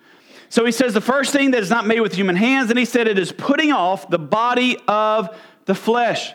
So, 0.48 0.64
he 0.64 0.70
says 0.70 0.94
the 0.94 1.00
first 1.00 1.32
thing 1.32 1.50
that 1.50 1.60
is 1.60 1.70
not 1.70 1.88
made 1.88 2.00
with 2.00 2.14
human 2.14 2.36
hands, 2.36 2.70
and 2.70 2.78
he 2.78 2.84
said 2.84 3.08
it 3.08 3.18
is 3.18 3.32
putting 3.32 3.72
off 3.72 4.08
the 4.08 4.18
body 4.18 4.78
of 4.86 5.36
the 5.64 5.74
flesh. 5.74 6.34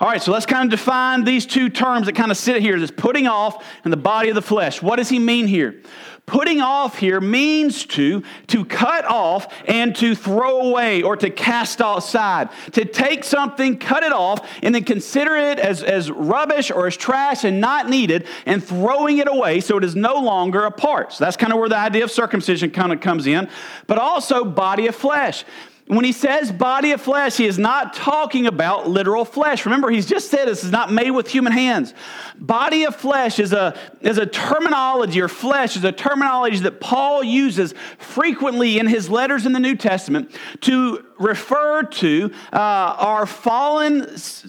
All 0.00 0.08
right, 0.08 0.22
so 0.22 0.32
let's 0.32 0.46
kind 0.46 0.64
of 0.64 0.78
define 0.78 1.22
these 1.22 1.46
two 1.46 1.68
terms 1.68 2.06
that 2.06 2.14
kind 2.14 2.32
of 2.32 2.36
sit 2.36 2.60
here. 2.60 2.78
This 2.78 2.90
putting 2.90 3.28
off 3.28 3.64
and 3.84 3.92
the 3.92 3.96
body 3.96 4.28
of 4.30 4.34
the 4.34 4.42
flesh. 4.42 4.82
What 4.82 4.96
does 4.96 5.08
he 5.08 5.18
mean 5.18 5.46
here? 5.46 5.82
Putting 6.28 6.60
off 6.60 6.98
here 6.98 7.22
means 7.22 7.86
to, 7.86 8.22
to 8.48 8.66
cut 8.66 9.06
off 9.06 9.50
and 9.66 9.96
to 9.96 10.14
throw 10.14 10.60
away 10.60 11.00
or 11.00 11.16
to 11.16 11.30
cast 11.30 11.80
aside. 11.80 12.50
To 12.72 12.84
take 12.84 13.24
something, 13.24 13.78
cut 13.78 14.02
it 14.02 14.12
off, 14.12 14.46
and 14.62 14.74
then 14.74 14.84
consider 14.84 15.36
it 15.36 15.58
as, 15.58 15.82
as 15.82 16.10
rubbish 16.10 16.70
or 16.70 16.86
as 16.86 16.98
trash 16.98 17.44
and 17.44 17.62
not 17.62 17.88
needed, 17.88 18.26
and 18.44 18.62
throwing 18.62 19.16
it 19.16 19.26
away 19.26 19.60
so 19.60 19.78
it 19.78 19.84
is 19.84 19.96
no 19.96 20.16
longer 20.16 20.66
a 20.66 20.70
part. 20.70 21.14
So 21.14 21.24
that's 21.24 21.38
kind 21.38 21.50
of 21.50 21.58
where 21.58 21.70
the 21.70 21.78
idea 21.78 22.04
of 22.04 22.10
circumcision 22.10 22.72
kind 22.72 22.92
of 22.92 23.00
comes 23.00 23.26
in. 23.26 23.48
But 23.86 23.96
also 23.96 24.44
body 24.44 24.86
of 24.86 24.94
flesh. 24.94 25.46
When 25.88 26.04
he 26.04 26.12
says 26.12 26.52
body 26.52 26.92
of 26.92 27.00
flesh, 27.00 27.38
he 27.38 27.46
is 27.46 27.58
not 27.58 27.94
talking 27.94 28.46
about 28.46 28.90
literal 28.90 29.24
flesh. 29.24 29.64
Remember, 29.64 29.88
he's 29.88 30.04
just 30.04 30.30
said 30.30 30.46
this 30.46 30.62
is 30.62 30.70
not 30.70 30.92
made 30.92 31.12
with 31.12 31.28
human 31.28 31.50
hands. 31.50 31.94
Body 32.36 32.84
of 32.84 32.94
flesh 32.94 33.38
is 33.38 33.54
a, 33.54 33.74
is 34.02 34.18
a 34.18 34.26
terminology, 34.26 35.22
or 35.22 35.28
flesh 35.28 35.78
is 35.78 35.84
a 35.84 35.92
terminology 35.92 36.58
that 36.58 36.78
Paul 36.78 37.24
uses 37.24 37.72
frequently 37.96 38.78
in 38.78 38.86
his 38.86 39.08
letters 39.08 39.46
in 39.46 39.52
the 39.52 39.60
New 39.60 39.76
Testament 39.76 40.30
to 40.60 41.06
refer 41.18 41.84
to 41.84 42.32
uh, 42.52 42.56
our 42.56 43.24
fallen 43.24 44.02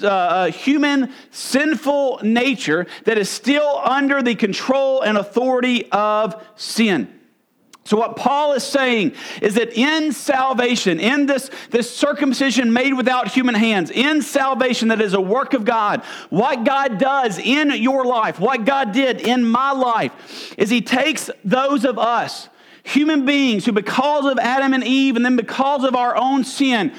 uh, 0.03 0.07
uh 0.07 0.51
human 0.51 1.11
sinful 1.31 2.19
nature 2.21 2.85
that 3.05 3.17
is 3.17 3.29
still 3.29 3.81
under 3.85 4.21
the 4.21 4.35
control 4.35 5.01
and 5.01 5.17
authority 5.17 5.89
of 5.91 6.45
sin. 6.57 7.18
So, 7.89 7.97
what 7.97 8.15
Paul 8.15 8.53
is 8.53 8.63
saying 8.63 9.13
is 9.41 9.55
that 9.55 9.73
in 9.75 10.11
salvation, 10.11 10.99
in 10.99 11.25
this, 11.25 11.49
this 11.71 11.89
circumcision 11.89 12.71
made 12.71 12.93
without 12.93 13.29
human 13.29 13.55
hands, 13.55 13.89
in 13.89 14.21
salvation 14.21 14.89
that 14.89 15.01
is 15.01 15.15
a 15.15 15.19
work 15.19 15.55
of 15.55 15.65
God, 15.65 16.03
what 16.29 16.65
God 16.65 16.99
does 16.99 17.39
in 17.39 17.71
your 17.81 18.05
life, 18.05 18.39
what 18.39 18.63
God 18.63 18.91
did 18.91 19.21
in 19.21 19.43
my 19.43 19.71
life, 19.71 20.53
is 20.55 20.69
He 20.69 20.81
takes 20.81 21.31
those 21.43 21.83
of 21.83 21.97
us, 21.97 22.47
human 22.83 23.25
beings 23.25 23.65
who, 23.65 23.71
because 23.71 24.31
of 24.31 24.37
Adam 24.37 24.75
and 24.75 24.83
Eve, 24.83 25.15
and 25.15 25.25
then 25.25 25.35
because 25.35 25.83
of 25.83 25.95
our 25.95 26.15
own 26.15 26.43
sin, 26.43 26.93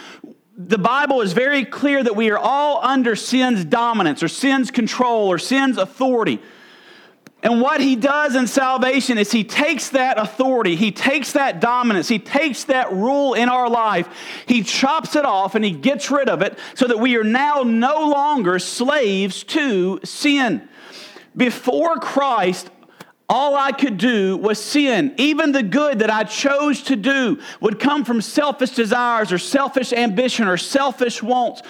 the 0.56 0.76
Bible 0.76 1.20
is 1.20 1.34
very 1.34 1.64
clear 1.64 2.02
that 2.02 2.16
we 2.16 2.30
are 2.30 2.38
all 2.38 2.84
under 2.84 3.14
sin's 3.14 3.64
dominance 3.64 4.24
or 4.24 4.28
sin's 4.28 4.72
control 4.72 5.28
or 5.28 5.38
sin's 5.38 5.78
authority. 5.78 6.40
And 7.42 7.62
what 7.62 7.80
he 7.80 7.96
does 7.96 8.36
in 8.36 8.46
salvation 8.46 9.16
is 9.16 9.32
he 9.32 9.44
takes 9.44 9.90
that 9.90 10.18
authority, 10.18 10.76
he 10.76 10.92
takes 10.92 11.32
that 11.32 11.60
dominance, 11.60 12.06
he 12.06 12.18
takes 12.18 12.64
that 12.64 12.92
rule 12.92 13.32
in 13.32 13.48
our 13.48 13.68
life, 13.68 14.08
he 14.46 14.62
chops 14.62 15.16
it 15.16 15.24
off 15.24 15.54
and 15.54 15.64
he 15.64 15.70
gets 15.70 16.10
rid 16.10 16.28
of 16.28 16.42
it 16.42 16.58
so 16.74 16.86
that 16.86 16.98
we 16.98 17.16
are 17.16 17.24
now 17.24 17.62
no 17.62 18.08
longer 18.08 18.58
slaves 18.58 19.42
to 19.44 20.00
sin. 20.04 20.68
Before 21.34 21.96
Christ, 21.96 22.68
all 23.26 23.54
I 23.54 23.72
could 23.72 23.96
do 23.96 24.36
was 24.36 24.62
sin. 24.62 25.14
Even 25.16 25.52
the 25.52 25.62
good 25.62 26.00
that 26.00 26.10
I 26.10 26.24
chose 26.24 26.82
to 26.84 26.96
do 26.96 27.40
would 27.60 27.78
come 27.78 28.04
from 28.04 28.20
selfish 28.20 28.70
desires 28.70 29.32
or 29.32 29.38
selfish 29.38 29.92
ambition 29.94 30.46
or 30.46 30.58
selfish 30.58 31.22
wants. 31.22 31.62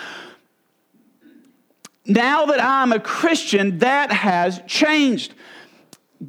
Now 2.07 2.47
that 2.47 2.61
I'm 2.61 2.93
a 2.93 2.99
Christian, 2.99 3.79
that 3.79 4.11
has 4.11 4.61
changed 4.67 5.35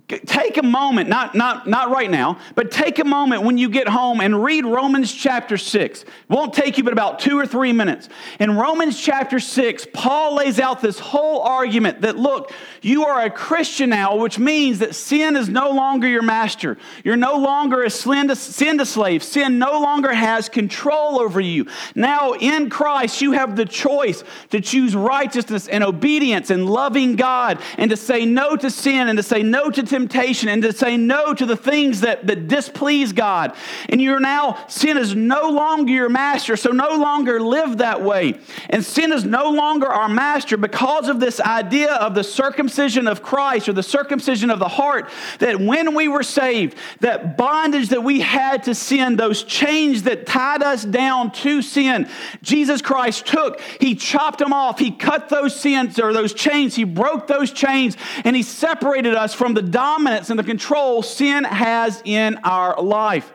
take 0.08 0.56
a 0.56 0.64
moment 0.64 1.10
not, 1.10 1.36
not, 1.36 1.68
not 1.68 1.90
right 1.90 2.10
now 2.10 2.38
but 2.56 2.72
take 2.72 3.00
a 3.00 3.04
moment 3.04 3.44
when 3.44 3.58
you 3.58 3.68
get 3.68 3.90
home 3.90 4.22
and 4.22 4.42
read 4.42 4.64
romans 4.64 5.14
chapter 5.14 5.58
6 5.58 6.04
it 6.04 6.08
won't 6.30 6.54
take 6.54 6.78
you 6.78 6.84
but 6.86 6.94
about 6.94 7.20
two 7.20 7.38
or 7.38 7.46
three 7.46 7.74
minutes. 7.74 8.08
In 8.40 8.56
romans 8.56 9.00
chapter 9.00 9.38
6 9.38 9.88
paul 9.94 10.36
lays 10.36 10.62
out 10.62 10.82
this 10.82 10.98
whole 10.98 11.42
argument 11.42 12.02
that 12.02 12.16
look 12.16 12.54
you 12.82 13.06
are 13.06 13.26
a 13.26 13.30
christian 13.30 13.90
now 13.90 14.16
which 14.16 14.40
means 14.40 14.80
that 14.80 14.96
sin 14.96 15.36
is 15.36 15.50
no 15.50 15.72
longer 15.72 16.08
your 16.08 16.22
master. 16.22 16.78
You're 17.04 17.18
no 17.18 17.38
longer 17.38 17.84
a 17.84 17.90
sin 17.90 18.30
to, 18.30 18.86
slave. 18.86 19.24
Sin 19.24 19.60
no 19.60 19.82
longer 19.82 20.14
has 20.14 20.48
control 20.48 21.20
over 21.20 21.42
you. 21.42 21.68
Now 21.96 22.32
in 22.32 22.70
christ 22.70 23.22
you 23.22 23.34
have 23.34 23.58
the 23.58 23.66
choice 23.66 24.24
to 24.52 24.62
choose 24.62 24.96
righteousness 24.96 25.68
and 25.68 25.84
obedience 25.84 26.50
and 26.50 26.70
loving 26.70 27.18
god 27.18 27.60
and 27.78 27.92
to 27.92 27.98
say 27.98 28.26
no 28.26 28.56
to 28.56 28.70
sin 28.70 29.10
and 29.10 29.18
to 29.18 29.24
say 29.24 29.44
no 29.44 29.70
to 29.70 29.81
to 29.82 29.90
temptation 29.90 30.50
and 30.50 30.62
to 30.64 30.74
say 30.74 30.98
no 30.98 31.34
to 31.34 31.46
the 31.46 31.56
things 31.56 32.02
that, 32.02 32.28
that 32.28 32.48
displease 32.48 33.14
God. 33.14 33.56
And 33.90 34.02
you're 34.02 34.20
now, 34.20 34.66
sin 34.68 34.98
is 34.98 35.16
no 35.16 35.50
longer 35.50 35.92
your 35.92 36.10
master, 36.10 36.56
so 36.56 36.72
no 36.72 36.96
longer 36.96 37.40
live 37.42 37.80
that 37.80 38.02
way. 38.02 38.40
And 38.70 38.84
sin 38.84 39.12
is 39.12 39.26
no 39.26 39.50
longer 39.50 39.88
our 39.88 40.10
master 40.10 40.58
because 40.58 41.08
of 41.08 41.20
this 41.20 41.40
idea 41.40 41.94
of 41.94 42.16
the 42.16 42.24
circumcision 42.24 43.08
of 43.08 43.22
Christ 43.22 43.70
or 43.70 43.74
the 43.74 43.84
circumcision 43.84 44.50
of 44.50 44.60
the 44.60 44.68
heart, 44.68 45.10
that 45.40 45.60
when 45.60 45.96
we 45.96 46.08
were 46.08 46.24
saved, 46.24 46.78
that 47.00 47.38
bondage 47.38 47.90
that 47.90 48.04
we 48.04 48.22
had 48.22 48.64
to 48.64 48.76
sin, 48.76 49.16
those 49.16 49.44
chains 49.44 50.04
that 50.04 50.26
tied 50.26 50.64
us 50.64 50.84
down 50.84 51.32
to 51.32 51.62
sin, 51.62 52.08
Jesus 52.42 52.82
Christ 52.82 53.26
took, 53.26 53.62
He 53.80 53.96
chopped 53.96 54.40
them 54.40 54.54
off, 54.54 54.80
He 54.80 54.92
cut 54.92 55.30
those 55.30 55.60
sins 55.60 56.00
or 56.00 56.14
those 56.14 56.34
chains, 56.34 56.76
He 56.76 56.84
broke 56.84 57.28
those 57.28 57.52
chains, 57.52 57.98
and 58.24 58.36
He 58.36 58.44
separated 58.44 59.16
us 59.16 59.34
from 59.34 59.54
the 59.54 59.62
dominance 59.72 60.30
and 60.30 60.38
the 60.38 60.44
control 60.44 61.02
sin 61.02 61.44
has 61.44 62.02
in 62.06 62.38
our 62.44 62.82
life. 62.82 63.32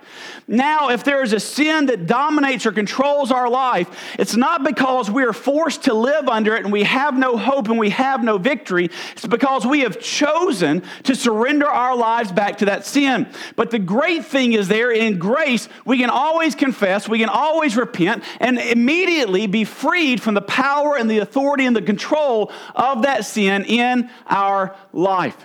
Now, 0.49 0.91
if 0.91 1.03
there 1.03 1.25
is 1.25 1.33
a 1.33 1.41
sin 1.41 1.87
that 1.87 2.07
dominates 2.07 2.67
or 2.67 2.73
controls 2.73 3.33
our 3.33 3.51
life, 3.51 3.89
it's 4.17 4.37
not 4.37 4.63
because 4.63 5.11
we 5.11 5.25
are 5.25 5.33
forced 5.33 5.85
to 5.85 5.95
live 5.95 6.29
under 6.29 6.55
it 6.55 6.63
and 6.63 6.73
we 6.73 6.85
have 6.85 7.19
no 7.19 7.37
hope 7.37 7.69
and 7.69 7.79
we 7.79 7.91
have 7.91 8.23
no 8.23 8.39
victory. 8.39 8.89
It's 9.13 9.27
because 9.27 9.67
we 9.67 9.81
have 9.81 9.99
chosen 9.99 10.85
to 11.03 11.17
surrender 11.17 11.67
our 11.67 11.97
lives 11.97 12.31
back 12.31 12.59
to 12.59 12.67
that 12.67 12.87
sin. 12.87 13.27
But 13.57 13.73
the 13.73 13.81
great 13.81 14.25
thing 14.25 14.53
is 14.53 14.69
there 14.69 14.93
in 14.93 15.19
grace, 15.19 15.69
we 15.85 15.99
can 15.99 16.11
always 16.11 16.55
confess, 16.55 17.09
we 17.09 17.19
can 17.19 17.29
always 17.29 17.77
repent, 17.77 18.23
and 18.39 18.59
immediately 18.59 19.49
be 19.49 19.65
freed 19.65 20.23
from 20.23 20.35
the 20.35 20.43
power 20.43 20.97
and 20.97 21.11
the 21.11 21.19
authority 21.19 21.67
and 21.67 21.75
the 21.75 21.83
control 21.83 22.53
of 22.77 23.03
that 23.03 23.25
sin 23.25 23.65
in 23.65 24.11
our 24.29 24.77
life. 24.93 25.37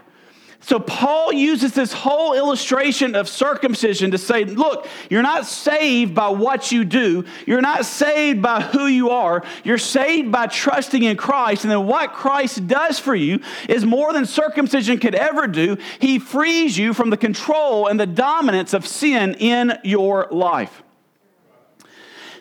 So, 0.63 0.79
Paul 0.79 1.33
uses 1.33 1.73
this 1.73 1.91
whole 1.91 2.35
illustration 2.35 3.15
of 3.15 3.27
circumcision 3.27 4.11
to 4.11 4.19
say, 4.19 4.45
look, 4.45 4.87
you're 5.09 5.23
not 5.23 5.47
saved 5.47 6.13
by 6.13 6.29
what 6.29 6.71
you 6.71 6.85
do. 6.85 7.25
You're 7.47 7.61
not 7.61 7.83
saved 7.83 8.43
by 8.43 8.61
who 8.61 8.85
you 8.85 9.09
are. 9.09 9.43
You're 9.63 9.79
saved 9.79 10.31
by 10.31 10.45
trusting 10.45 11.01
in 11.01 11.17
Christ. 11.17 11.63
And 11.63 11.71
then 11.71 11.87
what 11.87 12.13
Christ 12.13 12.67
does 12.67 12.99
for 12.99 13.15
you 13.15 13.39
is 13.67 13.85
more 13.85 14.13
than 14.13 14.27
circumcision 14.27 14.99
could 14.99 15.15
ever 15.15 15.47
do. 15.47 15.77
He 15.99 16.19
frees 16.19 16.77
you 16.77 16.93
from 16.93 17.09
the 17.09 17.17
control 17.17 17.87
and 17.87 17.99
the 17.99 18.05
dominance 18.05 18.75
of 18.75 18.85
sin 18.85 19.35
in 19.39 19.79
your 19.83 20.27
life. 20.29 20.83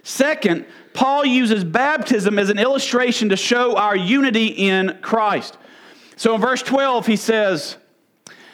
Second, 0.02 0.66
Paul 0.92 1.24
uses 1.24 1.64
baptism 1.64 2.38
as 2.38 2.50
an 2.50 2.58
illustration 2.58 3.30
to 3.30 3.36
show 3.36 3.76
our 3.76 3.96
unity 3.96 4.48
in 4.48 4.98
Christ. 5.00 5.56
So 6.16 6.34
in 6.34 6.40
verse 6.42 6.62
12, 6.62 7.06
he 7.06 7.16
says, 7.16 7.78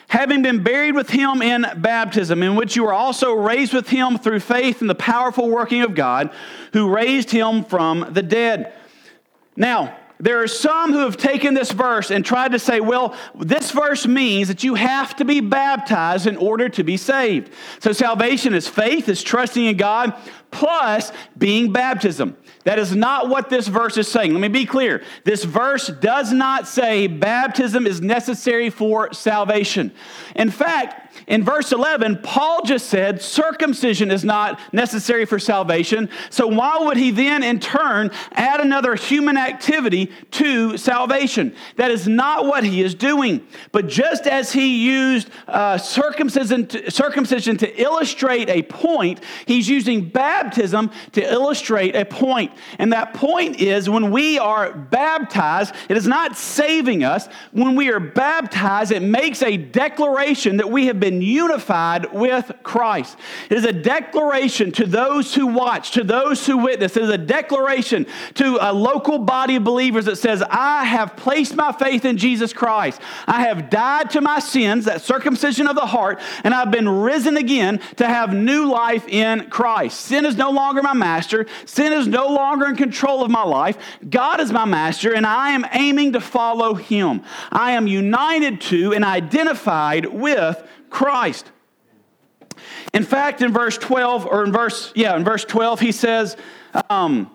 having 0.08 0.42
been 0.42 0.62
buried 0.62 0.94
with 0.94 1.10
him 1.10 1.42
in 1.42 1.66
baptism, 1.78 2.42
in 2.42 2.54
which 2.54 2.76
you 2.76 2.84
were 2.84 2.92
also 2.92 3.32
raised 3.32 3.74
with 3.74 3.88
him 3.88 4.18
through 4.18 4.40
faith 4.40 4.80
in 4.80 4.86
the 4.86 4.94
powerful 4.94 5.48
working 5.50 5.82
of 5.82 5.94
God, 5.94 6.30
who 6.72 6.88
raised 6.88 7.30
him 7.30 7.64
from 7.64 8.12
the 8.12 8.22
dead. 8.22 8.72
Now, 9.56 9.96
there 10.18 10.42
are 10.42 10.48
some 10.48 10.92
who 10.92 11.00
have 11.00 11.18
taken 11.18 11.52
this 11.52 11.72
verse 11.72 12.10
and 12.10 12.24
tried 12.24 12.52
to 12.52 12.58
say, 12.58 12.80
well, 12.80 13.14
this 13.34 13.70
verse 13.70 14.06
means 14.06 14.48
that 14.48 14.64
you 14.64 14.74
have 14.74 15.14
to 15.16 15.26
be 15.26 15.40
baptized 15.40 16.26
in 16.26 16.38
order 16.38 16.70
to 16.70 16.82
be 16.82 16.96
saved. 16.96 17.52
So 17.80 17.92
salvation 17.92 18.54
is 18.54 18.66
faith, 18.66 19.10
is 19.10 19.22
trusting 19.22 19.66
in 19.66 19.76
God, 19.76 20.14
plus 20.50 21.12
being 21.36 21.70
baptism. 21.70 22.36
That 22.66 22.80
is 22.80 22.96
not 22.96 23.28
what 23.28 23.48
this 23.48 23.68
verse 23.68 23.96
is 23.96 24.08
saying. 24.08 24.32
Let 24.32 24.40
me 24.40 24.48
be 24.48 24.66
clear. 24.66 25.04
This 25.22 25.44
verse 25.44 25.86
does 25.86 26.32
not 26.32 26.66
say 26.66 27.06
baptism 27.06 27.86
is 27.86 28.00
necessary 28.00 28.70
for 28.70 29.12
salvation. 29.12 29.92
In 30.34 30.50
fact, 30.50 31.05
in 31.26 31.44
verse 31.44 31.72
11, 31.72 32.20
Paul 32.22 32.62
just 32.64 32.86
said 32.86 33.20
circumcision 33.22 34.10
is 34.10 34.24
not 34.24 34.60
necessary 34.72 35.24
for 35.24 35.38
salvation. 35.38 36.08
So, 36.30 36.46
why 36.46 36.78
would 36.80 36.96
he 36.96 37.10
then, 37.10 37.42
in 37.42 37.60
turn, 37.60 38.10
add 38.32 38.60
another 38.60 38.94
human 38.94 39.36
activity 39.36 40.10
to 40.32 40.76
salvation? 40.76 41.54
That 41.76 41.90
is 41.90 42.06
not 42.06 42.46
what 42.46 42.64
he 42.64 42.82
is 42.82 42.94
doing. 42.94 43.46
But 43.72 43.88
just 43.88 44.26
as 44.26 44.52
he 44.52 44.84
used 44.84 45.30
uh, 45.48 45.78
circumcision, 45.78 46.66
to, 46.68 46.90
circumcision 46.90 47.56
to 47.58 47.82
illustrate 47.82 48.48
a 48.48 48.62
point, 48.62 49.20
he's 49.46 49.68
using 49.68 50.08
baptism 50.08 50.90
to 51.12 51.22
illustrate 51.22 51.96
a 51.96 52.04
point. 52.04 52.52
And 52.78 52.92
that 52.92 53.14
point 53.14 53.60
is 53.60 53.88
when 53.88 54.10
we 54.10 54.38
are 54.38 54.72
baptized, 54.72 55.74
it 55.88 55.96
is 55.96 56.06
not 56.06 56.36
saving 56.36 57.04
us. 57.04 57.28
When 57.52 57.76
we 57.76 57.90
are 57.90 58.00
baptized, 58.00 58.92
it 58.92 59.02
makes 59.02 59.42
a 59.42 59.56
declaration 59.56 60.58
that 60.58 60.70
we 60.70 60.86
have 60.86 61.00
been 61.00 61.05
unified 61.12 62.12
with 62.12 62.52
Christ. 62.62 63.16
It 63.50 63.56
is 63.56 63.64
a 63.64 63.72
declaration 63.72 64.72
to 64.72 64.86
those 64.86 65.34
who 65.34 65.46
watch, 65.46 65.92
to 65.92 66.04
those 66.04 66.46
who 66.46 66.58
witness. 66.58 66.96
It 66.96 67.02
is 67.04 67.10
a 67.10 67.18
declaration 67.18 68.06
to 68.34 68.58
a 68.60 68.72
local 68.72 69.18
body 69.18 69.56
of 69.56 69.64
believers 69.64 70.04
that 70.06 70.16
says, 70.16 70.42
I 70.48 70.84
have 70.84 71.16
placed 71.16 71.54
my 71.56 71.72
faith 71.72 72.04
in 72.04 72.16
Jesus 72.16 72.52
Christ. 72.52 73.00
I 73.26 73.42
have 73.42 73.70
died 73.70 74.10
to 74.10 74.20
my 74.20 74.38
sins, 74.38 74.84
that 74.86 75.02
circumcision 75.02 75.66
of 75.66 75.76
the 75.76 75.86
heart, 75.86 76.20
and 76.44 76.54
I've 76.54 76.70
been 76.70 76.88
risen 76.88 77.36
again 77.36 77.80
to 77.96 78.06
have 78.06 78.34
new 78.34 78.70
life 78.70 79.06
in 79.08 79.50
Christ. 79.50 80.00
Sin 80.00 80.24
is 80.24 80.36
no 80.36 80.50
longer 80.50 80.82
my 80.82 80.94
master. 80.94 81.46
Sin 81.64 81.92
is 81.92 82.06
no 82.06 82.28
longer 82.28 82.66
in 82.66 82.76
control 82.76 83.22
of 83.22 83.30
my 83.30 83.42
life. 83.42 83.78
God 84.08 84.40
is 84.40 84.52
my 84.52 84.64
master, 84.64 85.12
and 85.12 85.26
I 85.26 85.50
am 85.50 85.64
aiming 85.72 86.12
to 86.12 86.20
follow 86.20 86.74
him. 86.74 87.22
I 87.50 87.72
am 87.72 87.86
united 87.86 88.60
to 88.62 88.92
and 88.92 89.04
identified 89.04 90.06
with 90.06 90.62
Christ. 90.96 91.52
In 92.94 93.04
fact, 93.04 93.42
in 93.42 93.52
verse 93.52 93.76
12, 93.76 94.24
or 94.24 94.44
in 94.44 94.50
verse, 94.50 94.92
yeah, 94.94 95.14
in 95.14 95.24
verse 95.24 95.44
12, 95.44 95.78
he 95.80 95.92
says, 95.92 96.38
um, 96.88 97.30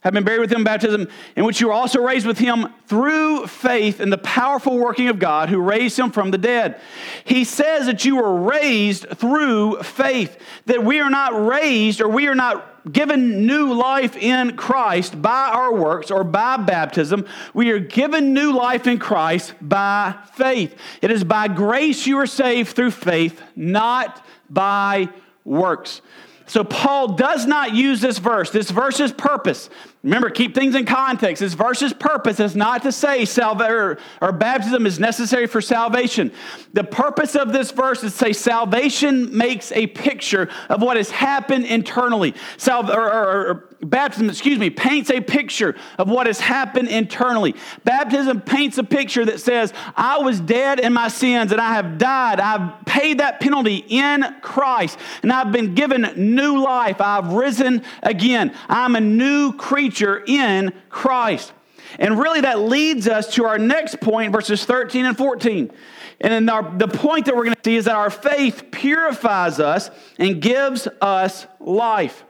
have 0.00 0.14
been 0.14 0.24
buried 0.24 0.40
with 0.40 0.50
him 0.50 0.58
in 0.58 0.64
baptism, 0.64 1.08
in 1.36 1.44
which 1.44 1.60
you 1.60 1.66
were 1.66 1.72
also 1.72 2.00
raised 2.00 2.26
with 2.26 2.38
him 2.38 2.68
through 2.86 3.46
faith 3.46 4.00
in 4.00 4.08
the 4.08 4.18
powerful 4.18 4.78
working 4.78 5.08
of 5.08 5.18
God 5.18 5.50
who 5.50 5.60
raised 5.60 5.98
him 5.98 6.10
from 6.10 6.30
the 6.30 6.38
dead. 6.38 6.80
He 7.24 7.44
says 7.44 7.86
that 7.86 8.04
you 8.04 8.16
were 8.16 8.40
raised 8.40 9.06
through 9.16 9.82
faith, 9.82 10.38
that 10.66 10.82
we 10.82 11.00
are 11.00 11.10
not 11.10 11.46
raised 11.46 12.00
or 12.00 12.08
we 12.08 12.28
are 12.28 12.34
not 12.34 12.66
given 12.90 13.46
new 13.46 13.74
life 13.74 14.16
in 14.16 14.56
Christ 14.56 15.20
by 15.20 15.50
our 15.52 15.74
works 15.74 16.10
or 16.10 16.24
by 16.24 16.56
baptism. 16.56 17.26
We 17.52 17.70
are 17.70 17.78
given 17.78 18.32
new 18.32 18.52
life 18.52 18.86
in 18.86 18.98
Christ 18.98 19.52
by 19.60 20.16
faith. 20.34 20.74
It 21.02 21.10
is 21.10 21.24
by 21.24 21.48
grace 21.48 22.06
you 22.06 22.18
are 22.18 22.26
saved 22.26 22.74
through 22.74 22.92
faith, 22.92 23.42
not 23.54 24.24
by 24.48 25.10
works. 25.44 26.00
So 26.46 26.64
Paul 26.64 27.14
does 27.14 27.46
not 27.46 27.74
use 27.74 28.00
this 28.00 28.18
verse. 28.18 28.50
This 28.50 28.70
verse's 28.70 29.12
purpose 29.12 29.70
Remember, 30.02 30.30
keep 30.30 30.54
things 30.54 30.74
in 30.74 30.86
context. 30.86 31.40
This 31.40 31.52
verse's 31.52 31.92
purpose 31.92 32.40
is 32.40 32.56
not 32.56 32.84
to 32.84 32.92
say 32.92 33.26
salva- 33.26 33.70
or, 33.70 33.98
or, 34.22 34.32
baptism 34.32 34.86
is 34.86 34.98
necessary 34.98 35.46
for 35.46 35.60
salvation. 35.60 36.32
The 36.72 36.84
purpose 36.84 37.36
of 37.36 37.52
this 37.52 37.70
verse 37.70 38.02
is 38.02 38.12
to 38.14 38.18
say 38.18 38.32
salvation 38.32 39.36
makes 39.36 39.72
a 39.72 39.88
picture 39.88 40.48
of 40.70 40.80
what 40.80 40.96
has 40.96 41.10
happened 41.10 41.66
internally. 41.66 42.34
Sal- 42.56 42.90
or, 42.90 43.12
or, 43.12 43.66
baptism, 43.82 44.28
excuse 44.28 44.58
me, 44.58 44.68
paints 44.68 45.10
a 45.10 45.22
picture 45.22 45.74
of 45.98 46.08
what 46.08 46.26
has 46.26 46.38
happened 46.38 46.88
internally. 46.88 47.54
Baptism 47.84 48.42
paints 48.42 48.76
a 48.76 48.84
picture 48.84 49.24
that 49.24 49.40
says, 49.40 49.72
I 49.96 50.18
was 50.18 50.38
dead 50.38 50.80
in 50.80 50.92
my 50.92 51.08
sins 51.08 51.50
and 51.50 51.60
I 51.60 51.72
have 51.72 51.96
died. 51.96 52.40
I've 52.40 52.84
paid 52.84 53.20
that 53.20 53.40
penalty 53.40 53.84
in 53.88 54.22
Christ 54.42 54.98
and 55.22 55.32
I've 55.32 55.50
been 55.50 55.74
given 55.74 56.12
new 56.16 56.62
life. 56.62 57.00
I've 57.00 57.32
risen 57.32 57.82
again. 58.02 58.54
I'm 58.68 58.96
a 58.96 59.00
new 59.00 59.54
creature 59.54 59.89
creature 59.90 60.22
in 60.26 60.72
Christ. 60.88 61.52
And 61.98 62.18
really, 62.18 62.42
that 62.42 62.60
leads 62.60 63.08
us 63.08 63.34
to 63.34 63.44
our 63.46 63.58
next 63.58 64.00
point, 64.00 64.32
verses 64.32 64.64
13 64.64 65.06
and 65.06 65.16
14. 65.16 65.72
And 66.20 66.50
our, 66.50 66.62
the 66.76 66.86
point 66.86 67.26
that 67.26 67.34
we're 67.34 67.44
going 67.44 67.56
to 67.56 67.62
see 67.64 67.76
is 67.76 67.86
that 67.86 67.96
our 67.96 68.10
faith 68.10 68.70
purifies 68.70 69.58
us 69.58 69.90
and 70.18 70.40
gives 70.40 70.86
us 71.00 71.46
life. 71.58 72.24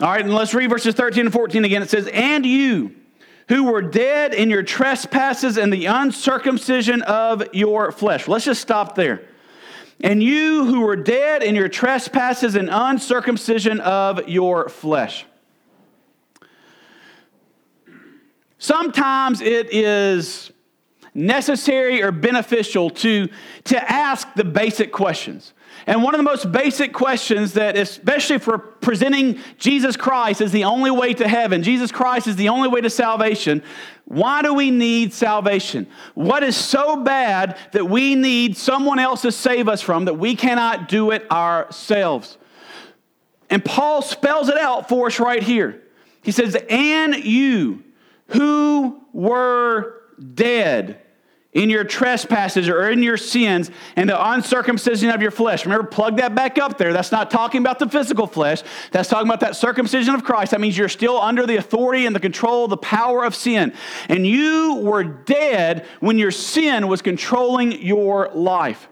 All 0.00 0.08
right, 0.08 0.24
and 0.24 0.32
let's 0.32 0.54
read 0.54 0.70
verses 0.70 0.94
13 0.94 1.26
and 1.26 1.32
14 1.32 1.64
again. 1.64 1.82
It 1.82 1.90
says, 1.90 2.08
And 2.12 2.46
you 2.46 2.94
who 3.48 3.64
were 3.64 3.82
dead 3.82 4.34
in 4.34 4.50
your 4.50 4.62
trespasses 4.62 5.56
and 5.56 5.72
the 5.72 5.86
uncircumcision 5.86 7.02
of 7.02 7.42
your 7.54 7.90
flesh. 7.90 8.28
Let's 8.28 8.44
just 8.44 8.60
stop 8.60 8.94
there. 8.94 9.22
And 10.00 10.22
you 10.22 10.66
who 10.66 10.82
were 10.82 10.96
dead 10.96 11.42
in 11.42 11.54
your 11.56 11.68
trespasses 11.68 12.54
and 12.54 12.68
uncircumcision 12.70 13.80
of 13.80 14.28
your 14.28 14.68
flesh. 14.68 15.24
Sometimes 18.66 19.42
it 19.42 19.72
is 19.72 20.50
necessary 21.14 22.02
or 22.02 22.10
beneficial 22.10 22.90
to, 22.90 23.28
to 23.62 23.90
ask 23.92 24.26
the 24.34 24.42
basic 24.42 24.90
questions. 24.90 25.52
And 25.86 26.02
one 26.02 26.16
of 26.16 26.18
the 26.18 26.24
most 26.24 26.50
basic 26.50 26.92
questions 26.92 27.52
that, 27.52 27.78
especially 27.78 28.38
for 28.38 28.58
presenting 28.58 29.38
Jesus 29.56 29.96
Christ 29.96 30.40
as 30.40 30.50
the 30.50 30.64
only 30.64 30.90
way 30.90 31.14
to 31.14 31.28
heaven, 31.28 31.62
Jesus 31.62 31.92
Christ 31.92 32.26
is 32.26 32.34
the 32.34 32.48
only 32.48 32.68
way 32.68 32.80
to 32.80 32.90
salvation. 32.90 33.62
Why 34.04 34.42
do 34.42 34.52
we 34.52 34.72
need 34.72 35.12
salvation? 35.12 35.86
What 36.14 36.42
is 36.42 36.56
so 36.56 37.04
bad 37.04 37.56
that 37.70 37.88
we 37.88 38.16
need 38.16 38.56
someone 38.56 38.98
else 38.98 39.22
to 39.22 39.30
save 39.30 39.68
us 39.68 39.80
from 39.80 40.06
that 40.06 40.14
we 40.14 40.34
cannot 40.34 40.88
do 40.88 41.12
it 41.12 41.30
ourselves? 41.30 42.36
And 43.48 43.64
Paul 43.64 44.02
spells 44.02 44.48
it 44.48 44.58
out 44.58 44.88
for 44.88 45.06
us 45.06 45.20
right 45.20 45.44
here. 45.44 45.84
He 46.24 46.32
says, 46.32 46.56
And 46.68 47.14
you 47.14 47.84
who 48.28 49.00
were 49.12 50.02
dead 50.34 51.02
in 51.56 51.70
your 51.70 51.84
trespasses 51.84 52.68
or 52.68 52.90
in 52.90 53.02
your 53.02 53.16
sins 53.16 53.70
and 53.96 54.10
the 54.10 54.30
uncircumcision 54.32 55.08
of 55.08 55.22
your 55.22 55.30
flesh. 55.30 55.64
Remember, 55.64 55.86
plug 55.86 56.18
that 56.18 56.34
back 56.34 56.58
up 56.58 56.76
there. 56.76 56.92
That's 56.92 57.10
not 57.10 57.30
talking 57.30 57.62
about 57.62 57.78
the 57.78 57.88
physical 57.88 58.26
flesh. 58.26 58.62
That's 58.92 59.08
talking 59.08 59.26
about 59.26 59.40
that 59.40 59.56
circumcision 59.56 60.14
of 60.14 60.22
Christ. 60.22 60.50
That 60.50 60.60
means 60.60 60.76
you're 60.76 60.90
still 60.90 61.18
under 61.18 61.46
the 61.46 61.56
authority 61.56 62.04
and 62.04 62.14
the 62.14 62.20
control, 62.20 62.68
the 62.68 62.76
power 62.76 63.24
of 63.24 63.34
sin. 63.34 63.72
And 64.10 64.26
you 64.26 64.80
were 64.82 65.02
dead 65.02 65.86
when 66.00 66.18
your 66.18 66.30
sin 66.30 66.88
was 66.88 67.00
controlling 67.00 67.72
your 67.72 68.30
life. 68.34 68.86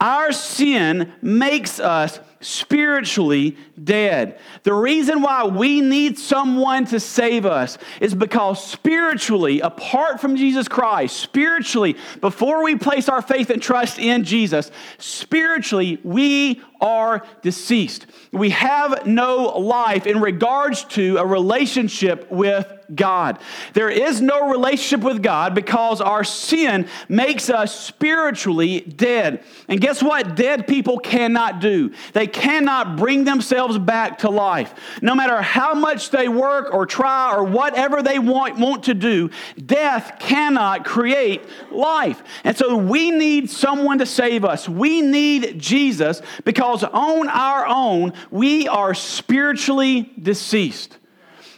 Our 0.00 0.32
sin 0.32 1.12
makes 1.20 1.78
us 1.78 2.18
spiritually 2.40 3.56
dead. 3.82 4.38
The 4.62 4.72
reason 4.72 5.20
why 5.20 5.44
we 5.44 5.80
need 5.80 6.18
someone 6.18 6.86
to 6.86 6.98
save 6.98 7.44
us 7.44 7.78
is 8.00 8.14
because 8.14 8.64
spiritually, 8.64 9.60
apart 9.60 10.20
from 10.20 10.36
Jesus 10.36 10.66
Christ, 10.66 11.16
spiritually, 11.16 11.96
before 12.20 12.64
we 12.64 12.76
place 12.76 13.08
our 13.08 13.22
faith 13.22 13.50
and 13.50 13.62
trust 13.62 13.98
in 13.98 14.24
Jesus, 14.24 14.70
spiritually, 14.98 16.00
we 16.02 16.62
are 16.80 17.24
deceased. 17.42 18.06
We 18.32 18.50
have 18.50 19.06
no 19.06 19.58
life 19.58 20.06
in 20.06 20.20
regards 20.20 20.84
to 20.84 21.18
a 21.18 21.26
relationship 21.26 22.30
with 22.30 22.66
God. 22.94 23.38
There 23.72 23.88
is 23.88 24.20
no 24.20 24.50
relationship 24.50 25.04
with 25.04 25.22
God 25.22 25.54
because 25.54 26.00
our 26.00 26.24
sin 26.24 26.88
makes 27.08 27.50
us 27.50 27.78
spiritually 27.78 28.80
dead. 28.80 29.42
And 29.68 29.80
guess 29.80 30.02
what? 30.02 30.36
Dead 30.36 30.66
people 30.66 30.98
cannot 30.98 31.60
do. 31.60 31.92
They 32.12 32.26
cannot 32.26 32.96
bring 32.96 33.24
themselves 33.24 33.78
back 33.78 34.18
to 34.18 34.30
life. 34.30 34.74
No 35.02 35.14
matter 35.14 35.40
how 35.40 35.74
much 35.74 36.10
they 36.10 36.28
work 36.28 36.72
or 36.72 36.86
try 36.86 37.34
or 37.34 37.44
whatever 37.44 38.02
they 38.02 38.18
want, 38.18 38.58
want 38.58 38.84
to 38.84 38.94
do, 38.94 39.30
death 39.64 40.16
cannot 40.18 40.84
create 40.84 41.42
life. 41.70 42.22
And 42.44 42.56
so 42.56 42.76
we 42.76 43.10
need 43.10 43.50
someone 43.50 43.98
to 43.98 44.06
save 44.06 44.44
us. 44.44 44.68
We 44.68 45.00
need 45.00 45.58
Jesus 45.58 46.22
because 46.44 46.69
on 46.84 47.28
our 47.28 47.66
own, 47.66 48.12
we 48.30 48.68
are 48.68 48.94
spiritually 48.94 50.10
deceased. 50.20 50.96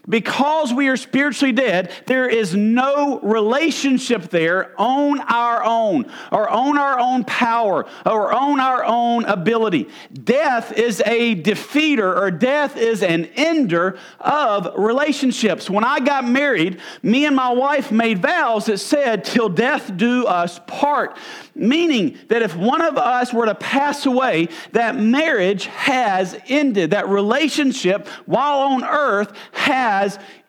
Because 0.08 0.74
we 0.74 0.88
are 0.88 0.96
spiritually 0.96 1.52
dead, 1.52 1.92
there 2.06 2.28
is 2.28 2.56
no 2.56 3.20
relationship 3.20 4.30
there 4.30 4.72
on 4.76 5.20
our 5.20 5.62
own, 5.62 6.10
or 6.32 6.48
on 6.48 6.76
our 6.76 6.98
own 6.98 7.22
power, 7.22 7.86
or 8.04 8.32
on 8.32 8.58
our 8.58 8.84
own 8.84 9.24
ability. 9.26 9.88
Death 10.12 10.72
is 10.72 11.00
a 11.06 11.36
defeater, 11.40 12.16
or 12.16 12.32
death 12.32 12.76
is 12.76 13.04
an 13.04 13.26
ender 13.36 13.96
of 14.18 14.68
relationships. 14.76 15.70
When 15.70 15.84
I 15.84 16.00
got 16.00 16.26
married, 16.26 16.80
me 17.04 17.24
and 17.24 17.36
my 17.36 17.52
wife 17.52 17.92
made 17.92 18.18
vows 18.18 18.66
that 18.66 18.78
said, 18.78 19.24
Till 19.24 19.48
death 19.48 19.96
do 19.96 20.26
us 20.26 20.58
part. 20.66 21.16
Meaning 21.54 22.18
that 22.26 22.42
if 22.42 22.56
one 22.56 22.80
of 22.80 22.96
us 22.96 23.32
were 23.32 23.46
to 23.46 23.54
pass 23.54 24.04
away, 24.04 24.48
that 24.72 24.96
marriage 24.96 25.66
has 25.66 26.36
ended. 26.48 26.90
That 26.90 27.08
relationship 27.08 28.08
while 28.26 28.60
on 28.60 28.82
earth 28.82 29.32
has 29.52 29.91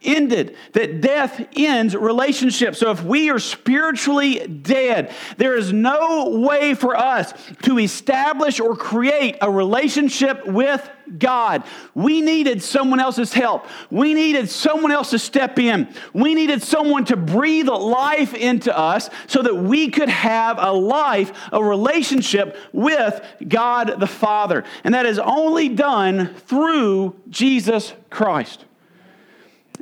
ended, 0.01 0.55
that 0.73 1.01
death 1.01 1.45
ends 1.55 1.95
relationships. 1.95 2.79
So 2.79 2.91
if 2.91 3.03
we 3.03 3.29
are 3.29 3.39
spiritually 3.39 4.47
dead, 4.47 5.11
there 5.37 5.55
is 5.55 5.71
no 5.71 6.29
way 6.39 6.73
for 6.73 6.95
us 6.95 7.33
to 7.63 7.79
establish 7.79 8.59
or 8.59 8.75
create 8.75 9.37
a 9.41 9.49
relationship 9.49 10.45
with 10.45 10.87
God. 11.17 11.63
We 11.93 12.21
needed 12.21 12.63
someone 12.63 12.99
else's 12.99 13.33
help. 13.33 13.65
We 13.89 14.13
needed 14.13 14.49
someone 14.49 14.91
else 14.91 15.09
to 15.11 15.19
step 15.19 15.59
in. 15.59 15.93
We 16.13 16.33
needed 16.33 16.63
someone 16.63 17.05
to 17.05 17.17
breathe 17.17 17.67
life 17.67 18.33
into 18.33 18.75
us 18.75 19.09
so 19.27 19.41
that 19.41 19.55
we 19.55 19.89
could 19.89 20.09
have 20.09 20.57
a 20.59 20.71
life, 20.71 21.31
a 21.51 21.63
relationship 21.63 22.57
with 22.71 23.21
God 23.47 23.99
the 23.99 24.07
Father. 24.07 24.63
And 24.83 24.93
that 24.93 25.05
is 25.05 25.19
only 25.19 25.69
done 25.69 26.33
through 26.47 27.15
Jesus 27.29 27.93
Christ. 28.09 28.65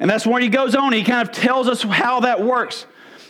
And 0.01 0.09
that's 0.09 0.25
where 0.25 0.41
he 0.41 0.49
goes 0.49 0.73
on. 0.73 0.93
He 0.93 1.03
kind 1.03 1.21
of 1.21 1.33
tells 1.33 1.69
us 1.69 1.83
how 1.83 2.21
that 2.21 2.41
works. 2.41 2.87